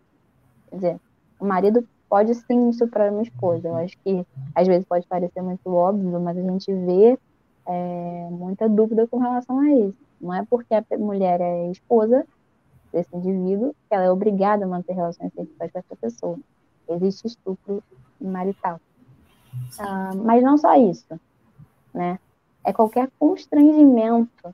[0.70, 1.00] Quer dizer,
[1.40, 3.68] o marido pode sim estuprar uma esposa.
[3.68, 7.18] Eu acho que às vezes pode parecer muito óbvio, mas a gente vê
[7.66, 9.98] é, muita dúvida com relação a isso.
[10.20, 12.26] Não é porque a mulher é esposa
[12.92, 16.38] desse indivíduo que ela é obrigada a manter relações sexuais com essa pessoa.
[16.90, 17.82] Existe estupro
[18.20, 18.80] marital.
[19.80, 21.20] Ah, mas não só isso,
[21.94, 22.20] né?
[22.64, 24.54] É qualquer constrangimento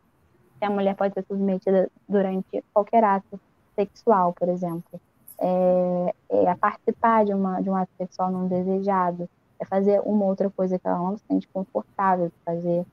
[0.60, 3.40] que a mulher pode ser submetida durante qualquer ato
[3.76, 5.00] sexual, por exemplo.
[5.40, 9.30] É, é a participar de, uma, de um ato sexual não desejado,
[9.60, 12.86] é fazer uma outra coisa que ela não se sente confortável de fazer,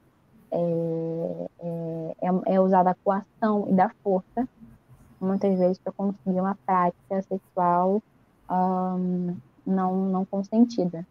[0.50, 4.46] é, é, é, é usar da coação e da força,
[5.20, 8.02] muitas vezes para conseguir uma prática sexual
[8.50, 9.36] um,
[9.66, 11.06] não, não consentida,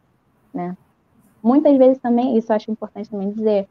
[0.53, 0.77] né?
[1.41, 3.67] Muitas vezes também, isso eu acho importante também dizer,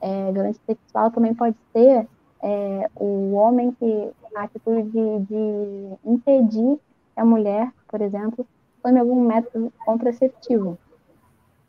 [0.00, 2.06] é, violência sexual também pode ser
[2.42, 6.78] é, o homem que a atitude de, de impedir
[7.14, 8.46] que a mulher, por exemplo,
[8.82, 10.78] tome algum método contraceptivo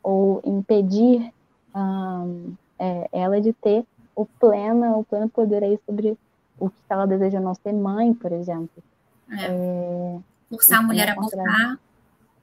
[0.02, 1.32] ou impedir
[2.78, 3.84] é, ela de ter
[4.14, 6.16] o pleno, o pleno poder aí sobre
[6.58, 8.82] o que ela deseja não ser mãe, por exemplo.
[9.30, 9.44] É.
[9.46, 10.18] É,
[10.50, 11.78] Forçar a mulher a abortar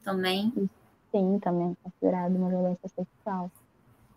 [0.04, 0.54] também.
[1.16, 3.50] Sim, também é considerado uma violência sexual.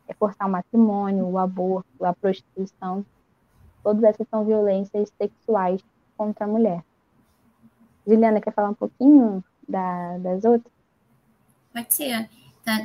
[0.09, 3.07] É forçar o matrimônio, o aborto, a prostituição.
[3.85, 5.81] Todas essas são violências sexuais
[6.17, 6.83] contra a mulher.
[8.05, 10.73] Juliana, quer falar um pouquinho da, das outras?
[11.73, 12.29] Pode ser.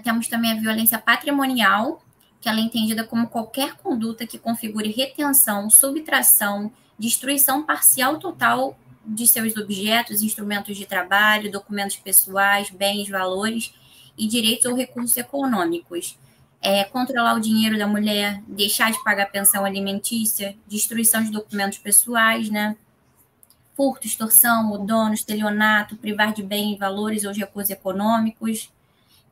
[0.03, 1.99] Temos também a violência patrimonial,
[2.39, 9.25] que ela é entendida como qualquer conduta que configure retenção, subtração, destruição parcial total de
[9.25, 13.73] seus objetos, instrumentos de trabalho, documentos pessoais, bens, valores
[14.17, 16.17] e direitos ou recursos econômicos.
[16.61, 22.49] É, controlar o dinheiro da mulher, deixar de pagar pensão alimentícia, destruição de documentos pessoais,
[22.49, 22.77] né?
[23.75, 28.71] Furto, extorsão, o dono, estelionato, privar de bens, valores ou recursos econômicos,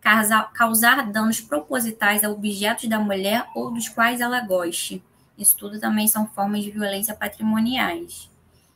[0.02, 5.02] causar, causar danos propositais a objetos da mulher ou dos quais ela goste.
[5.38, 8.30] Isso tudo também são formas de violência patrimoniais.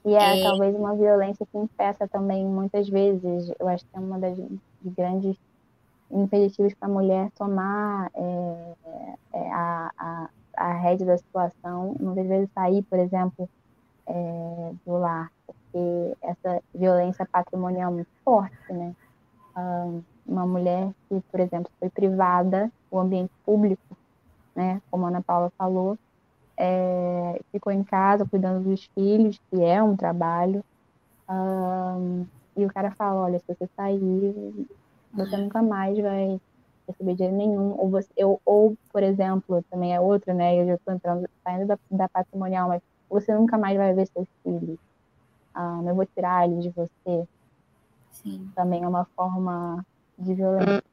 [0.05, 3.99] E é, é, talvez uma violência que impeça também, muitas vezes, eu acho que é
[3.99, 4.37] uma das
[4.83, 5.35] grandes
[6.11, 8.73] impeditivos para a mulher tomar é,
[9.33, 13.49] é, a, a, a rédea da situação, muitas vezes sair, por exemplo,
[14.07, 18.95] é, do lar, porque essa violência patrimonial é muito forte, né?
[20.25, 23.95] uma mulher que, por exemplo, foi privada do ambiente público,
[24.55, 24.81] né?
[24.89, 25.97] Como a Ana Paula falou,
[26.57, 30.63] é, ficou em casa cuidando dos filhos, que é um trabalho.
[31.29, 32.25] Um,
[32.55, 34.67] e o cara fala, olha, se você sair,
[35.15, 36.39] você nunca mais vai
[36.87, 37.79] receber dinheiro nenhum.
[37.79, 40.59] Ou, você, eu, ou por exemplo, também é outro, né?
[40.59, 44.27] Eu já estou entrando, saindo da, da, patrimonial, mas você nunca mais vai ver seus
[44.43, 44.77] filhos.
[45.55, 47.27] Um, eu vou tirar eles de você.
[48.11, 48.49] Sim.
[48.55, 49.85] Também é uma forma
[50.17, 50.83] de violência.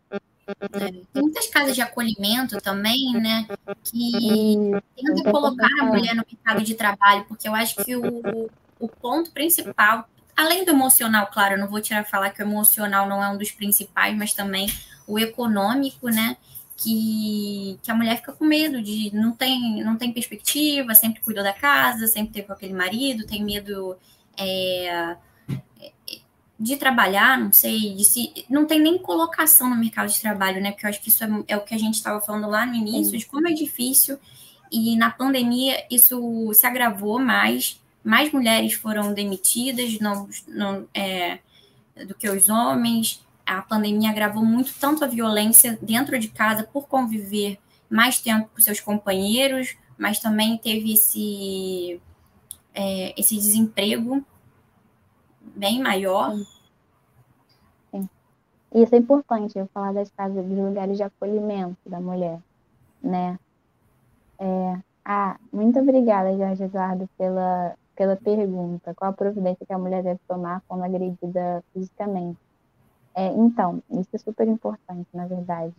[0.47, 3.47] É, tem muitas casas de acolhimento também, né?
[3.85, 8.51] Que tentam colocar a mulher no mercado de trabalho, porque eu acho que o,
[8.81, 10.05] o ponto principal,
[10.37, 13.39] além do emocional, claro, eu não vou tirar falar que o emocional não é um
[13.39, 14.69] dos principais, mas também
[15.07, 16.37] o econômico, né?
[16.77, 21.45] Que, que a mulher fica com medo de não tem, não tem perspectiva, sempre cuidou
[21.45, 23.97] da casa, sempre teve com aquele marido, tem medo.
[24.37, 25.17] É,
[26.63, 30.71] de trabalhar, não sei, de se, não tem nem colocação no mercado de trabalho, né?
[30.71, 32.75] Porque eu acho que isso é, é o que a gente estava falando lá no
[32.75, 34.17] início, de como é difícil.
[34.71, 41.39] E na pandemia isso se agravou mais, mais mulheres foram demitidas não, não, é,
[42.07, 43.25] do que os homens.
[43.47, 47.59] A pandemia agravou muito tanto a violência dentro de casa por conviver
[47.89, 52.01] mais tempo com seus companheiros, mas também teve esse,
[52.75, 54.25] é, esse desemprego
[55.55, 56.35] bem maior.
[58.75, 62.41] Isso é importante, eu falar das casas, dos lugares de acolhimento da mulher,
[63.03, 63.39] né?
[64.39, 68.95] É, ah, muito obrigada, Jorge Eduardo, pela, pela pergunta.
[68.95, 72.39] Qual a providência que a mulher deve tomar quando agredida fisicamente?
[73.15, 75.75] É, então, isso é super importante, na verdade.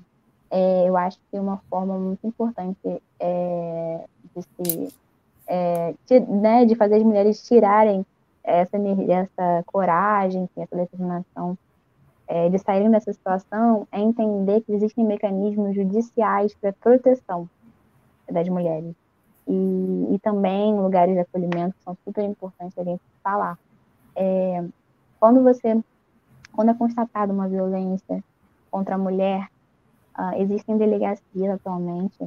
[0.52, 4.94] É, eu acho que uma forma muito importante é, de se
[5.48, 5.94] é,
[6.30, 8.06] né, de fazer as mulheres tirarem
[8.44, 11.58] essa, essa coragem, essa determinação
[12.28, 17.50] é, de saírem dessa situação é entender que existem mecanismos judiciais para proteção
[18.30, 18.96] das mulheres.
[19.48, 23.60] E, e, também lugares de acolhimento que são super importantes a gente falar.
[24.16, 24.64] É,
[25.20, 25.84] quando você,
[26.54, 28.24] quando é constatada uma violência
[28.72, 29.50] contra a mulher,
[30.18, 32.18] uh, existem delegacias atualmente,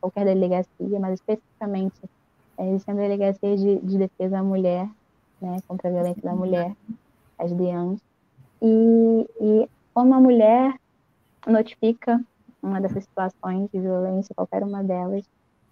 [0.00, 2.00] qualquer delegacia, mas especificamente
[2.58, 4.88] é, existem delegacias de, de defesa à mulher,
[5.40, 6.76] né, contra a violência da mulher,
[7.38, 8.00] as DEANs,
[8.62, 10.74] e, e quando uma mulher
[11.46, 12.20] notifica
[12.62, 15.24] uma dessas situações de violência, qualquer uma delas,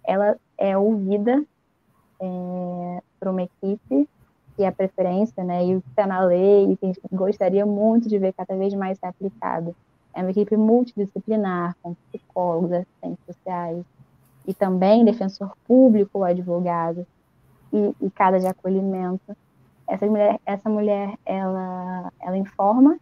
[0.05, 1.43] ela é ouvida
[2.19, 4.07] é, por uma equipe
[4.57, 7.65] e a preferência, né, e o que está na lei, e que a gente gostaria
[7.65, 9.75] muito de ver cada vez mais ser aplicado.
[10.13, 13.83] É uma equipe multidisciplinar, com psicólogos, assistentes sociais,
[14.45, 17.07] e também defensor público ou advogado,
[17.71, 19.35] e, e casa de acolhimento.
[19.87, 22.97] Essa mulher, essa mulher ela, ela informa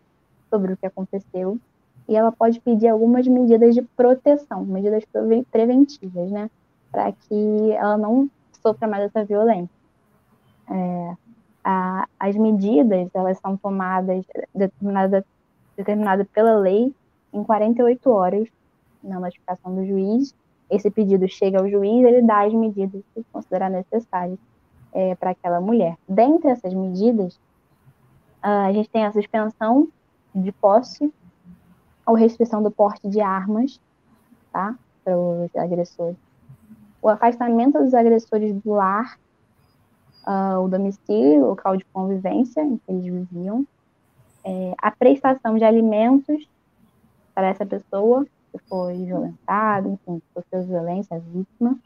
[0.49, 1.59] sobre o que aconteceu
[2.07, 5.03] e ela pode pedir algumas medidas de proteção, medidas
[5.51, 6.49] preventivas, né,
[6.91, 8.29] para que ela não
[8.61, 9.69] sofra mais essa violência.
[10.69, 11.15] É,
[11.63, 15.23] a, as medidas elas são tomadas determinadas
[15.77, 16.93] determinada pela lei
[17.33, 18.47] em 48 horas
[19.03, 20.35] na notificação do juiz.
[20.69, 24.39] Esse pedido chega ao juiz, ele dá as medidas que considerar necessárias
[24.93, 25.97] é, para aquela mulher.
[26.07, 27.39] Dentre essas medidas,
[28.41, 29.87] a gente tem a suspensão
[30.33, 31.13] de posse
[32.05, 33.79] ou restrição do porte de armas,
[34.51, 34.75] tá?
[35.03, 36.17] Para os agressores.
[37.01, 39.17] O afastamento dos agressores do lar,
[40.27, 43.65] uh, o domicílio, o local de convivência em que eles viviam,
[44.43, 46.47] é, a prestação de alimentos
[47.33, 51.77] para essa pessoa que foi violentada, enfim, que sofreu violência, a vítima,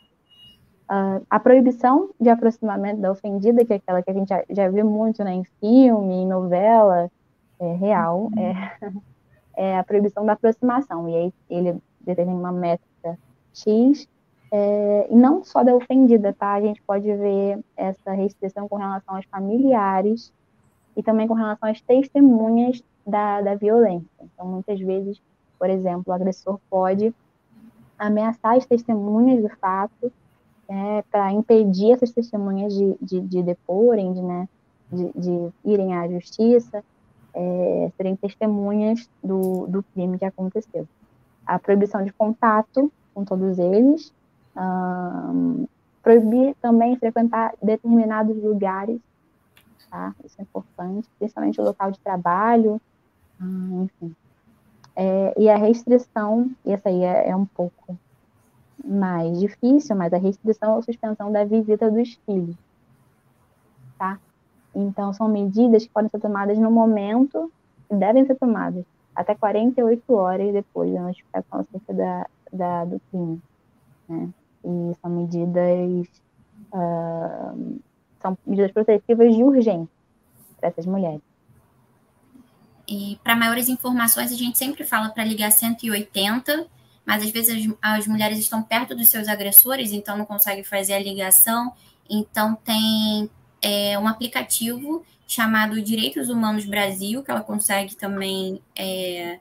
[0.86, 4.70] Uh, a proibição de aproximamento da ofendida, que é aquela que a gente já, já
[4.70, 7.10] viu muito né, em filme, em novela,
[7.60, 8.40] é real, uhum.
[8.40, 8.78] é,
[9.58, 11.10] é, a proibição da aproximação.
[11.10, 13.18] E aí ele determina uma métrica
[13.52, 14.08] X,
[14.51, 16.53] é, e não só da ofendida, tá?
[16.53, 20.31] A gente pode ver essa restrição com relação aos familiares
[20.95, 24.07] e também com relação às testemunhas da, da violência.
[24.22, 25.22] Então, muitas vezes,
[25.59, 27.13] por exemplo, o agressor pode
[27.97, 30.11] ameaçar as testemunhas do fato
[30.67, 34.49] é, para impedir essas testemunhas de, de, de deporem, de, né,
[34.91, 36.84] de, de, irem à justiça,
[37.34, 40.88] é, serem testemunhas do, do crime que aconteceu.
[41.45, 44.13] A proibição de contato com todos eles,
[46.02, 48.99] proibir também frequentar determinados lugares,
[49.90, 50.14] tá?
[50.23, 52.80] Isso é importante, principalmente o local de trabalho,
[53.41, 54.15] hum, enfim.
[54.95, 57.98] É, e a restrição, e essa aí é, é um pouco
[58.84, 62.56] mais difícil, mas a restrição ou suspensão da visita dos filhos,
[63.98, 64.19] tá?
[64.73, 67.52] Então, são medidas que podem ser tomadas no momento
[67.90, 73.41] e devem ser tomadas até 48 horas depois da notificação acerca da, da, do crime,
[74.07, 74.30] né?
[74.66, 76.08] E são medidas,
[76.74, 77.80] uh,
[78.22, 79.88] são medidas protetivas de urgência
[80.58, 81.22] para essas mulheres.
[82.88, 86.68] E para maiores informações, a gente sempre fala para ligar 180
[87.06, 90.94] mas às vezes as, as, mulheres estão perto dos seus agressores, então não conseguem fazer
[90.94, 91.72] a ligação.
[92.10, 93.30] Então tem
[93.62, 99.40] é, um aplicativo chamado Direitos Humanos Brasil, que ela consegue também é,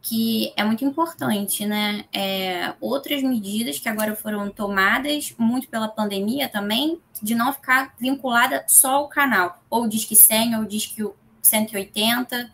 [0.00, 2.06] que é muito importante, né?
[2.10, 8.64] É, outras medidas que agora foram tomadas, muito pela pandemia também, de não ficar vinculada
[8.66, 11.06] só ao canal, ou Disque 100, ou Disque
[11.42, 12.50] 180,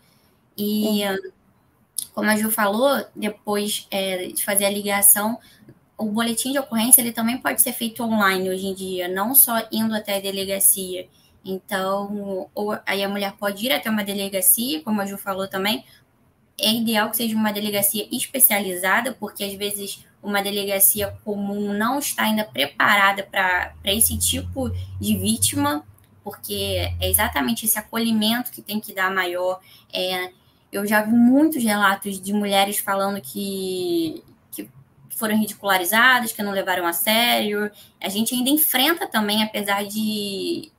[0.57, 1.01] e
[2.13, 5.39] como a Ju falou, depois é, de fazer a ligação,
[6.01, 9.67] o boletim de ocorrência ele também pode ser feito online hoje em dia, não só
[9.71, 11.07] indo até a delegacia.
[11.43, 15.83] Então, ou, aí a mulher pode ir até uma delegacia, como a Ju falou também,
[16.59, 22.23] é ideal que seja uma delegacia especializada, porque às vezes uma delegacia comum não está
[22.23, 24.69] ainda preparada para esse tipo
[24.99, 25.83] de vítima,
[26.23, 29.59] porque é exatamente esse acolhimento que tem que dar maior.
[29.91, 30.31] É,
[30.71, 34.23] eu já vi muitos relatos de mulheres falando que, que
[35.21, 37.71] foram ridicularizadas, que não levaram a sério.
[38.01, 40.71] A gente ainda enfrenta também, apesar de,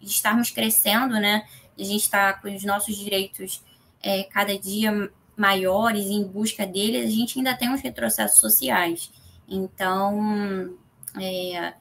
[0.00, 1.44] estarmos crescendo, né?
[1.78, 3.62] A gente está com os nossos direitos
[4.02, 9.10] é, cada dia maiores em busca deles, a gente ainda tem uns retrocessos sociais.
[9.48, 10.74] Então,
[11.18, 11.74] é,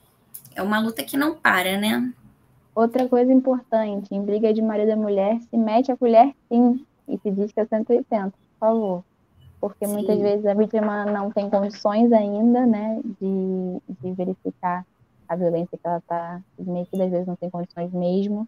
[0.56, 2.14] é uma luta que não para, né?
[2.76, 7.18] Outra coisa importante, em briga de marido e mulher, se mete a colher sim e
[7.18, 9.09] se diz que é 180, por favor.
[9.60, 9.94] Porque sim.
[9.94, 14.86] muitas vezes a vítima não tem condições ainda, né, de, de verificar
[15.28, 18.48] a violência que ela está submetida, às vezes não tem condições mesmo.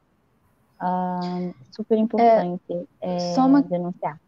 [0.82, 4.20] Uh, super importante é, é, só uma, denunciar.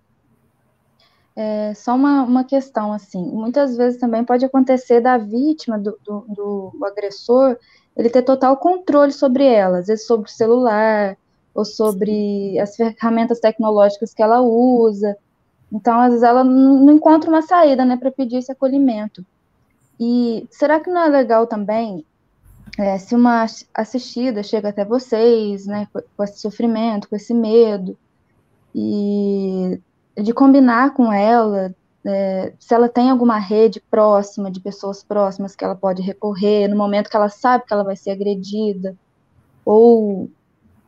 [1.35, 6.25] É, só uma, uma questão, assim, muitas vezes também pode acontecer da vítima, do, do,
[6.29, 7.57] do agressor,
[7.97, 11.17] ele ter total controle sobre ela, às vezes sobre o celular,
[11.53, 15.17] ou sobre as ferramentas tecnológicas que ela usa.
[15.73, 19.25] Então, às vezes, ela não encontra uma saída né, para pedir esse acolhimento.
[19.99, 22.05] E será que não é legal também
[22.77, 27.97] é, se uma assistida chega até vocês, né, com esse sofrimento, com esse medo,
[28.73, 29.79] e
[30.17, 31.73] de combinar com ela,
[32.05, 36.75] é, se ela tem alguma rede próxima, de pessoas próximas que ela pode recorrer, no
[36.75, 38.95] momento que ela sabe que ela vai ser agredida,
[39.63, 40.29] ou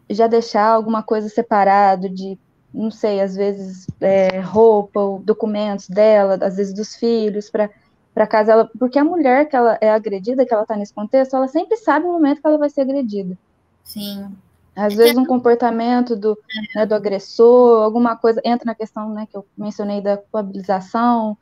[0.09, 2.37] já deixar alguma coisa separado de,
[2.75, 7.69] não sei, às vezes é, roupa ou documentos dela, às vezes dos filhos, para
[8.13, 11.35] para casa ela, porque a mulher que ela é agredida, que ela está nesse contexto,
[11.35, 13.37] ela sempre sabe o momento que ela vai ser agredida.
[13.83, 14.31] Sim.
[14.73, 16.37] Às vezes um comportamento do,
[16.73, 21.37] né, do agressor, alguma coisa, entra na questão né, que eu mencionei da culpabilização,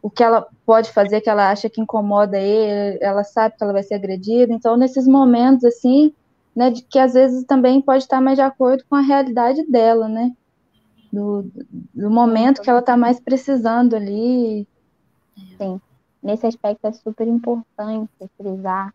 [0.00, 3.72] o que ela pode fazer que ela acha que incomoda ele, ela sabe que ela
[3.72, 4.52] vai ser agredida.
[4.52, 6.14] Então, nesses momentos, assim,
[6.54, 10.08] né, de, que às vezes também pode estar mais de acordo com a realidade dela,
[10.08, 10.32] né?
[11.12, 11.44] Do,
[11.94, 14.66] do momento que ela está mais precisando ali.
[15.58, 15.80] Sim.
[16.22, 18.94] Nesse aspecto é super importante frisar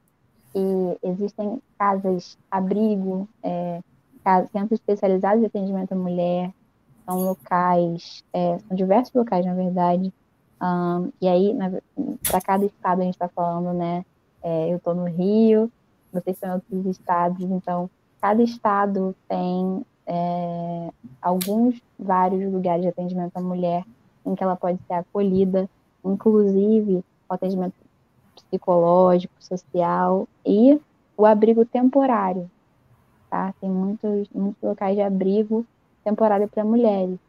[0.51, 3.81] que existem casas abrigo, é,
[4.51, 6.51] centros especializados de atendimento à mulher,
[7.05, 10.11] são locais, é, são diversos locais, na verdade,
[10.61, 11.55] um, e aí,
[12.27, 14.03] para cada estado a gente está falando, né?
[14.41, 15.71] É, eu estou no Rio,
[16.11, 17.89] vocês estão em outros estados, então
[18.19, 20.89] cada estado tem é,
[21.21, 23.83] alguns, vários lugares de atendimento à mulher
[24.25, 25.69] em que ela pode ser acolhida,
[26.03, 27.73] inclusive o atendimento
[28.35, 30.79] psicológico, social e
[31.17, 32.49] o abrigo temporário,
[33.29, 33.53] tá?
[33.59, 35.65] Tem muitos, muitos locais de abrigo
[36.03, 37.19] temporário para mulheres,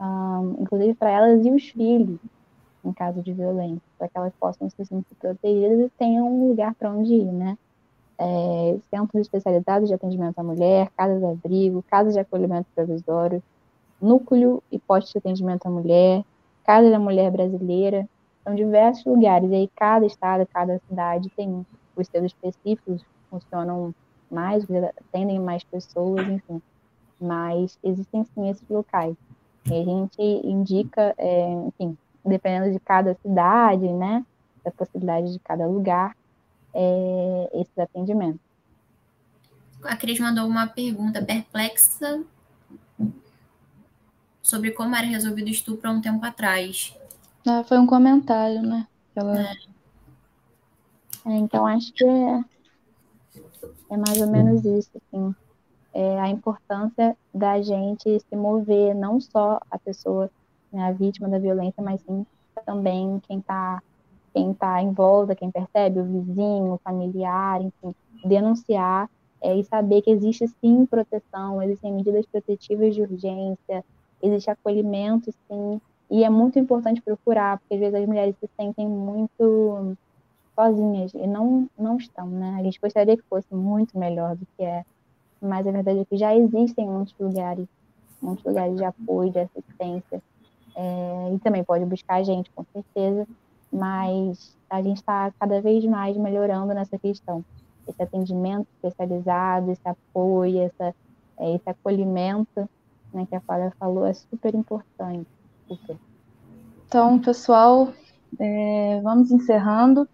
[0.00, 2.18] um, inclusive para elas e os filhos,
[2.84, 6.74] em caso de violência, para que elas possam se sentir protegidas e tenham um lugar
[6.74, 7.56] para onde ir, né?
[8.20, 13.40] É, centros especializados de atendimento à mulher, casas de abrigo, casas de acolhimento provisório,
[14.00, 16.24] núcleo e posto de atendimento à mulher,
[16.64, 18.08] casa da mulher brasileira,
[18.42, 23.94] são diversos lugares, e aí cada estado, cada cidade tem os seus específicos, funcionam
[24.30, 24.64] mais,
[25.10, 26.62] atendem mais pessoas, enfim.
[27.20, 29.16] Mas existem sim esses locais.
[29.66, 34.24] E a gente indica, é, enfim, dependendo de cada cidade, né,
[34.64, 36.16] da possibilidade de cada lugar,
[36.74, 38.40] é, esses atendimentos.
[39.82, 42.22] A Cris mandou uma pergunta perplexa
[44.42, 46.96] sobre como era resolvido o estupro há um tempo atrás.
[47.46, 48.86] Ah, foi um comentário, né?
[49.14, 49.42] Ela...
[49.42, 49.54] É.
[51.26, 52.44] É, então, acho que é,
[53.90, 55.34] é mais ou menos isso, assim.
[55.92, 60.30] É a importância da gente se mover, não só a pessoa,
[60.72, 62.26] né, a vítima da violência, mas sim
[62.64, 63.82] também quem está
[64.38, 67.94] quem tá em volta, quem percebe, o vizinho, o familiar, enfim,
[68.24, 69.10] denunciar
[69.40, 73.84] é, e saber que existe sim proteção, existem medidas protetivas de urgência,
[74.22, 78.88] existe acolhimento, sim, e é muito importante procurar, porque às vezes as mulheres se sentem
[78.88, 79.96] muito
[80.54, 82.56] sozinhas e não, não estão, né?
[82.58, 84.84] A gente gostaria que fosse muito melhor do que é,
[85.40, 87.66] mas a verdade é que já existem muitos lugares,
[88.20, 90.22] muitos lugares de apoio, de assistência,
[90.74, 93.26] é, e também pode buscar a gente, com certeza,
[93.72, 97.44] mas a gente está cada vez mais melhorando nessa questão.
[97.86, 100.94] Esse atendimento especializado, esse apoio, essa,
[101.38, 102.68] é, esse acolhimento
[103.12, 105.26] né, que a Flávia falou é super importante.
[106.86, 107.92] Então, pessoal,
[108.38, 110.08] é, vamos encerrando.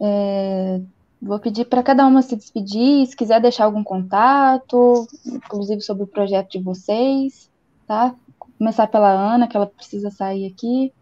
[0.00, 0.80] É,
[1.20, 6.06] vou pedir para cada uma se despedir, se quiser deixar algum contato, inclusive sobre o
[6.06, 7.50] projeto de vocês,
[7.86, 8.14] tá?
[8.58, 10.92] Começar pela Ana, que ela precisa sair aqui.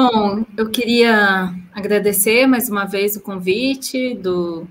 [0.00, 4.64] Bom, eu queria agradecer mais uma vez o convite do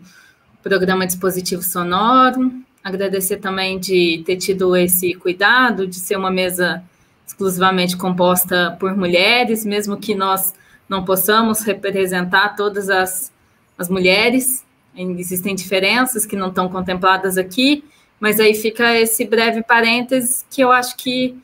[0.64, 6.82] programa Dispositivo Sonoro, agradecer também de ter tido esse cuidado de ser uma mesa
[7.28, 10.54] exclusivamente composta por mulheres, mesmo que nós
[10.88, 13.30] não possamos representar todas as,
[13.78, 14.64] as mulheres,
[14.96, 17.84] existem diferenças que não estão contempladas aqui,
[18.18, 21.38] mas aí fica esse breve parênteses que eu acho que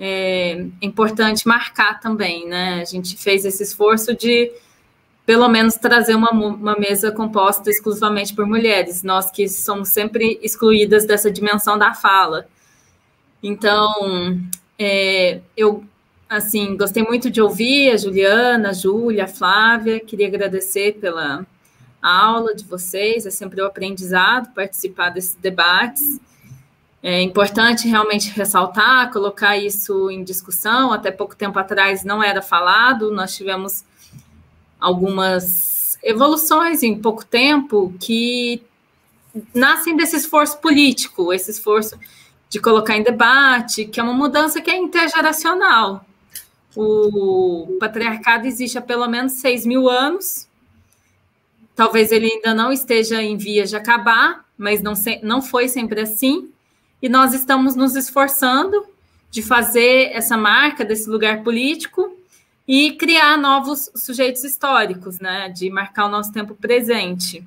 [0.00, 2.80] é importante marcar também, né?
[2.80, 4.50] A gente fez esse esforço de
[5.26, 11.04] pelo menos trazer uma, uma mesa composta exclusivamente por mulheres, nós que somos sempre excluídas
[11.04, 12.48] dessa dimensão da fala.
[13.42, 14.40] Então,
[14.78, 15.84] é, eu
[16.28, 21.46] assim gostei muito de ouvir a Juliana, a Júlia, a Flávia, queria agradecer pela
[22.00, 26.18] aula de vocês, é sempre um aprendizado participar desses debates.
[27.02, 30.92] É importante realmente ressaltar, colocar isso em discussão.
[30.92, 33.84] Até pouco tempo atrás não era falado, nós tivemos
[34.78, 38.62] algumas evoluções em pouco tempo que
[39.54, 41.98] nascem desse esforço político, esse esforço
[42.48, 46.04] de colocar em debate, que é uma mudança que é intergeracional.
[46.76, 50.48] O patriarcado existe há pelo menos 6 mil anos.
[51.74, 56.50] Talvez ele ainda não esteja em vias de acabar, mas não, não foi sempre assim.
[57.02, 58.86] E nós estamos nos esforçando
[59.30, 62.16] de fazer essa marca desse lugar político
[62.66, 65.48] e criar novos sujeitos históricos, né?
[65.48, 67.44] De marcar o nosso tempo presente.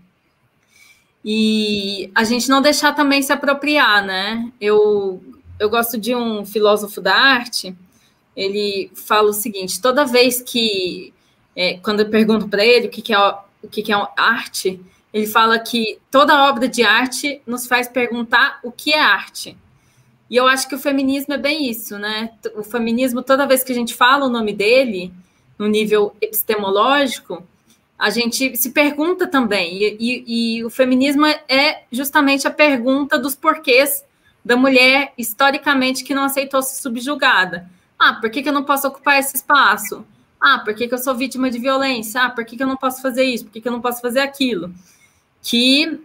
[1.23, 4.51] E a gente não deixar também se apropriar, né?
[4.59, 5.23] Eu,
[5.59, 7.75] eu gosto de um filósofo da arte,
[8.35, 11.13] ele fala o seguinte: toda vez que,
[11.55, 14.81] é, quando eu pergunto para ele o que, que é o que, que é arte,
[15.13, 19.55] ele fala que toda obra de arte nos faz perguntar o que é arte.
[20.29, 22.31] E eu acho que o feminismo é bem isso, né?
[22.55, 25.13] O feminismo, toda vez que a gente fala o nome dele,
[25.59, 27.45] no nível epistemológico,
[27.99, 29.77] a gente se pergunta também.
[29.77, 34.03] E, e, e o feminismo é justamente a pergunta dos porquês
[34.43, 37.69] da mulher, historicamente, que não aceitou ser subjugada.
[37.97, 40.03] Ah, por que, que eu não posso ocupar esse espaço?
[40.41, 42.23] Ah, por que, que eu sou vítima de violência?
[42.23, 43.45] Ah, por que, que eu não posso fazer isso?
[43.45, 44.73] Por que, que eu não posso fazer aquilo?
[45.43, 45.99] Que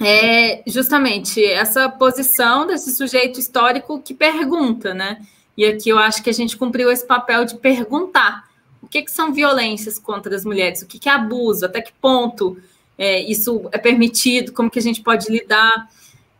[0.00, 5.18] é justamente essa posição desse sujeito histórico que pergunta, né?
[5.56, 8.48] E aqui eu acho que a gente cumpriu esse papel de perguntar
[8.82, 11.92] o que, que são violências contra as mulheres, o que, que é abuso, até que
[11.92, 12.56] ponto
[12.98, 15.88] é, isso é permitido, como que a gente pode lidar,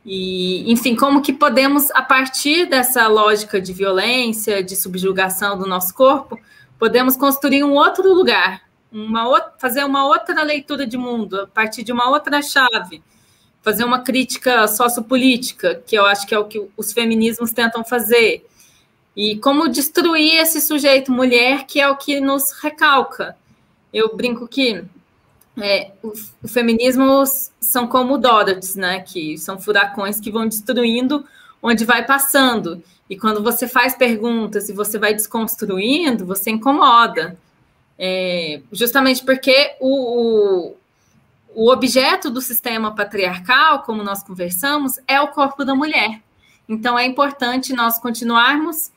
[0.04, 5.94] e, enfim, como que podemos, a partir dessa lógica de violência, de subjugação do nosso
[5.94, 6.38] corpo,
[6.78, 8.62] podemos construir um outro lugar,
[8.92, 13.02] uma outra, fazer uma outra leitura de mundo, a partir de uma outra chave,
[13.62, 18.46] fazer uma crítica sociopolítica, que eu acho que é o que os feminismos tentam fazer.
[19.16, 23.36] E como destruir esse sujeito mulher, que é o que nos recalca.
[23.92, 24.84] Eu brinco que
[25.60, 26.12] é, o,
[26.42, 27.22] o feminismo
[27.60, 29.00] são como Doroths, né?
[29.00, 31.24] Que são furacões que vão destruindo
[31.62, 32.82] onde vai passando.
[33.08, 37.36] E quando você faz perguntas e você vai desconstruindo, você incomoda.
[38.04, 40.76] É, justamente porque o, o,
[41.54, 46.20] o objeto do sistema patriarcal, como nós conversamos, é o corpo da mulher.
[46.68, 48.90] Então, é importante nós continuarmos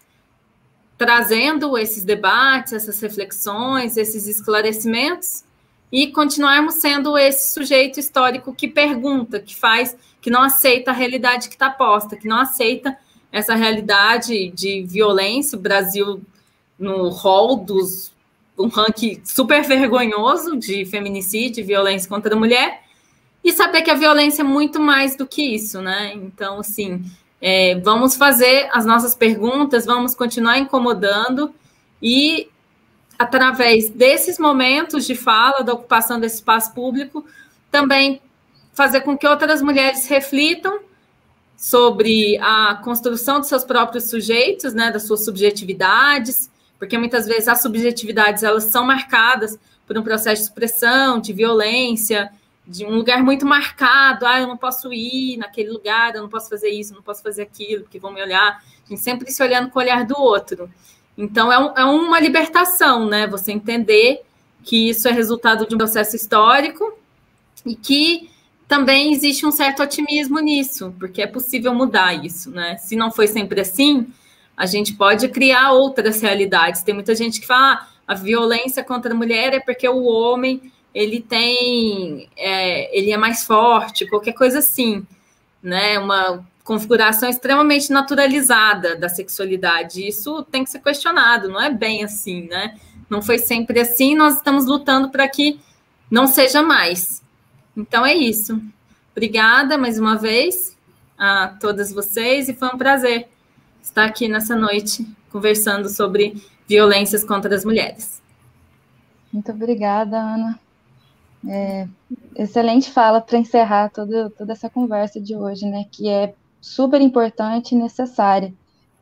[0.98, 5.44] trazendo esses debates, essas reflexões, esses esclarecimentos
[5.92, 11.48] e continuarmos sendo esse sujeito histórico que pergunta, que faz, que não aceita a realidade
[11.48, 12.98] que está posta, que não aceita
[13.32, 16.24] essa realidade de violência, o Brasil
[16.80, 18.15] no rol dos
[18.58, 22.84] um ranking super vergonhoso de feminicídio, violência contra a mulher,
[23.44, 26.14] e saber que a violência é muito mais do que isso, né?
[26.16, 27.04] Então, assim,
[27.42, 31.54] é, vamos fazer as nossas perguntas, vamos continuar incomodando
[32.02, 32.50] e,
[33.20, 37.24] através desses momentos de fala, da ocupação desse espaço público,
[37.70, 38.22] também
[38.74, 40.80] fazer com que outras mulheres reflitam
[41.56, 47.62] sobre a construção dos seus próprios sujeitos, né, das suas subjetividades, porque muitas vezes as
[47.62, 49.58] subjetividades elas são marcadas
[49.88, 52.32] por um processo de supressão, de violência,
[52.68, 56.50] de um lugar muito marcado, ah, eu não posso ir naquele lugar, eu não posso
[56.50, 59.42] fazer isso, eu não posso fazer aquilo, porque vão me olhar, a gente sempre se
[59.44, 60.70] olhando com o olhar do outro.
[61.18, 63.28] Então é, um, é uma libertação, né?
[63.28, 64.22] Você entender
[64.64, 66.98] que isso é resultado de um processo histórico
[67.66, 68.32] e que
[68.68, 72.78] também existe um certo otimismo nisso, porque é possível mudar isso, né?
[72.78, 74.08] Se não foi sempre assim,
[74.56, 76.84] a gente pode criar outras realidades.
[76.84, 80.72] Tem muita gente que fala ah, a violência contra a mulher é porque o homem
[80.94, 85.06] ele tem é, ele é mais forte, qualquer coisa assim,
[85.62, 86.00] né?
[86.00, 90.08] Uma configuração extremamente naturalizada da sexualidade.
[90.08, 92.76] Isso tem que ser questionado, não é bem assim, né?
[93.10, 95.60] Não foi sempre assim, nós estamos lutando para que
[96.10, 97.22] não seja mais.
[97.76, 98.60] Então é isso.
[99.12, 100.78] Obrigada mais uma vez
[101.18, 103.30] a todas vocês e foi um prazer
[103.86, 108.22] estar aqui nessa noite conversando sobre violências contra as mulheres.
[109.32, 110.60] Muito obrigada, Ana.
[111.48, 111.88] É,
[112.36, 115.86] excelente fala para encerrar toda, toda essa conversa de hoje, né?
[115.92, 118.52] Que é super importante e necessária.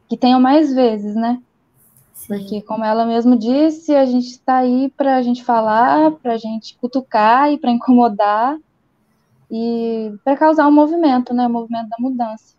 [0.10, 1.42] Que tenham mais vezes, né?
[2.14, 2.28] Sim.
[2.28, 6.38] Porque, como ela mesmo disse, a gente está aí para a gente falar, para a
[6.38, 8.58] gente cutucar e para incomodar
[9.50, 11.46] e para causar um movimento, né?
[11.46, 12.56] O um movimento da mudança.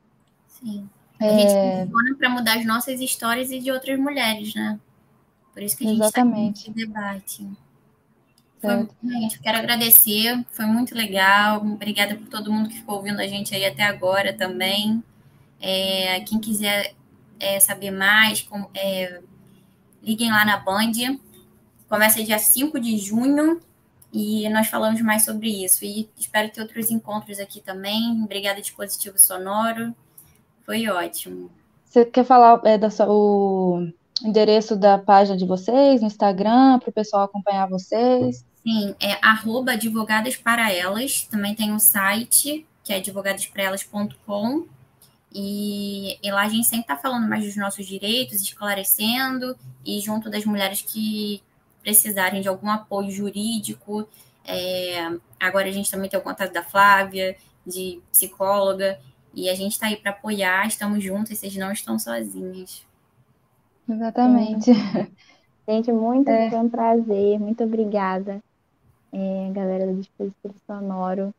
[0.49, 0.89] Sim.
[1.25, 1.39] A é...
[1.39, 4.79] gente funciona para mudar as nossas histórias e de outras mulheres, né?
[5.53, 6.59] Por isso que a gente Exatamente.
[6.59, 7.49] está aqui debate.
[8.61, 11.61] Foi, gente, quero agradecer, foi muito legal.
[11.61, 15.03] Obrigada por todo mundo que ficou ouvindo a gente aí até agora também.
[15.61, 16.95] É, quem quiser
[17.39, 19.21] é, saber mais, com, é,
[20.03, 21.19] liguem lá na Band.
[21.89, 23.61] Começa dia 5 de junho
[24.13, 25.85] e nós falamos mais sobre isso.
[25.85, 28.23] E espero ter outros encontros aqui também.
[28.23, 29.95] Obrigada, Dispositivo Sonoro.
[30.65, 31.51] Foi ótimo.
[31.85, 33.87] Você quer falar é, da sua, o
[34.25, 38.45] endereço da página de vocês no Instagram para o pessoal acompanhar vocês?
[38.63, 41.23] Sim, é arroba advogadas para elas.
[41.25, 44.67] Também tem um site, que é advogadaspraelas.com.
[45.33, 50.31] E, e lá a gente sempre está falando mais dos nossos direitos, esclarecendo, e junto
[50.31, 51.43] das mulheres que
[51.83, 54.09] precisarem de algum apoio jurídico.
[54.45, 57.37] É, agora a gente também tem o contato da Flávia,
[57.67, 58.99] de psicóloga,
[59.35, 62.85] e a gente está aí para apoiar, estamos juntas, vocês não estão sozinhas.
[63.89, 64.71] Exatamente.
[65.69, 66.51] Gente, muito é.
[66.51, 68.43] foi um prazer, muito obrigada
[69.15, 71.33] é, galera do dispositivo sonoro.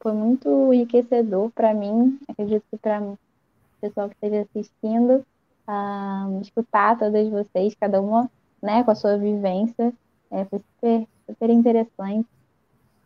[0.00, 3.16] Foi muito enriquecedor para mim, acredito que para o
[3.80, 5.24] pessoal que esteja assistindo,
[5.68, 8.28] uh, escutar todas vocês, cada uma
[8.60, 9.92] né, com a sua vivência.
[10.30, 12.28] É, foi super, super interessante.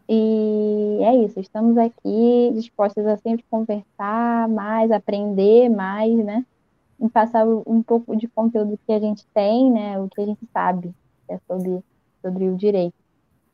[0.09, 6.45] E é isso, estamos aqui dispostas a sempre conversar mais, aprender mais, né?
[7.01, 9.99] E passar um pouco de conteúdo que a gente tem, né?
[10.01, 10.95] O que a gente sabe
[11.29, 11.83] é sobre,
[12.23, 13.07] sobre o direito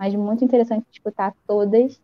[0.03, 2.01] mas muito interessante escutar todas.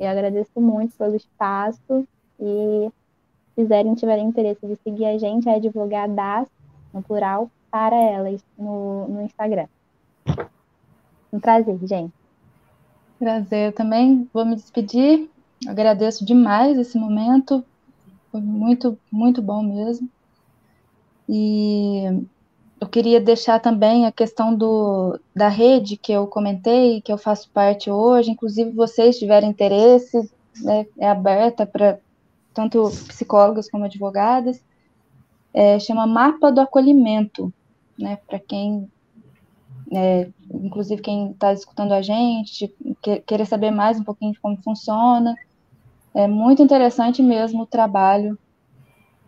[0.00, 2.08] Eu agradeço muito pelo espaço
[2.40, 6.48] e se quiserem, tiverem interesse de seguir a gente, é advogadas,
[6.94, 9.66] no plural, para elas, no, no Instagram.
[11.30, 12.14] Um prazer, gente.
[13.18, 15.28] Prazer, eu também vou me despedir.
[15.66, 17.64] Agradeço demais esse momento.
[18.30, 20.08] Foi muito, muito bom mesmo.
[21.28, 22.04] E
[22.80, 27.50] eu queria deixar também a questão do, da rede que eu comentei, que eu faço
[27.50, 30.30] parte hoje, inclusive vocês tiverem interesse,
[30.62, 31.98] né, é aberta para
[32.52, 34.62] tanto psicólogas como advogadas,
[35.52, 37.52] é, chama Mapa do Acolhimento,
[37.98, 38.90] né, para quem,
[39.92, 44.56] é, inclusive quem está escutando a gente, que, querer saber mais um pouquinho de como
[44.62, 45.34] funciona,
[46.14, 48.38] é muito interessante mesmo o trabalho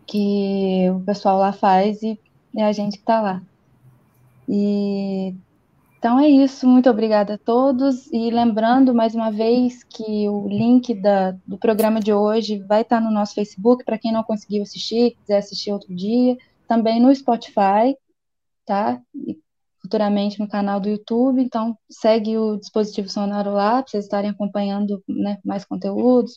[0.07, 2.19] que o pessoal lá faz e
[2.55, 3.41] é a gente que está lá.
[4.47, 5.35] E
[5.99, 8.07] então é isso, muito obrigada a todos.
[8.11, 13.01] E lembrando mais uma vez que o link da, do programa de hoje vai estar
[13.01, 16.37] no nosso Facebook, para quem não conseguiu assistir, quiser assistir outro dia,
[16.67, 17.97] também no Spotify,
[18.65, 19.01] tá?
[19.13, 19.37] E
[19.89, 21.41] futuramente no canal do YouTube.
[21.41, 26.33] Então, segue o dispositivo sonoro lá, para vocês estarem acompanhando né, mais conteúdos,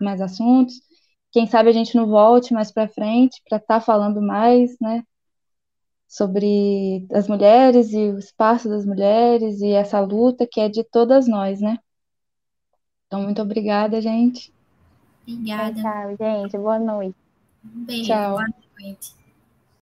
[0.00, 0.74] mais assuntos.
[1.30, 5.02] Quem sabe a gente não volte mais para frente para estar tá falando mais, né?
[6.12, 11.26] sobre as mulheres e o espaço das mulheres e essa luta que é de todas
[11.26, 11.78] nós, né?
[13.06, 14.52] Então, muito obrigada, gente.
[15.26, 15.80] Obrigada.
[15.80, 16.58] Tchau, gente.
[16.58, 17.16] Boa noite.
[17.64, 18.04] Um beijo.
[18.04, 18.32] Tchau.
[18.32, 18.48] Boa
[18.78, 19.21] noite.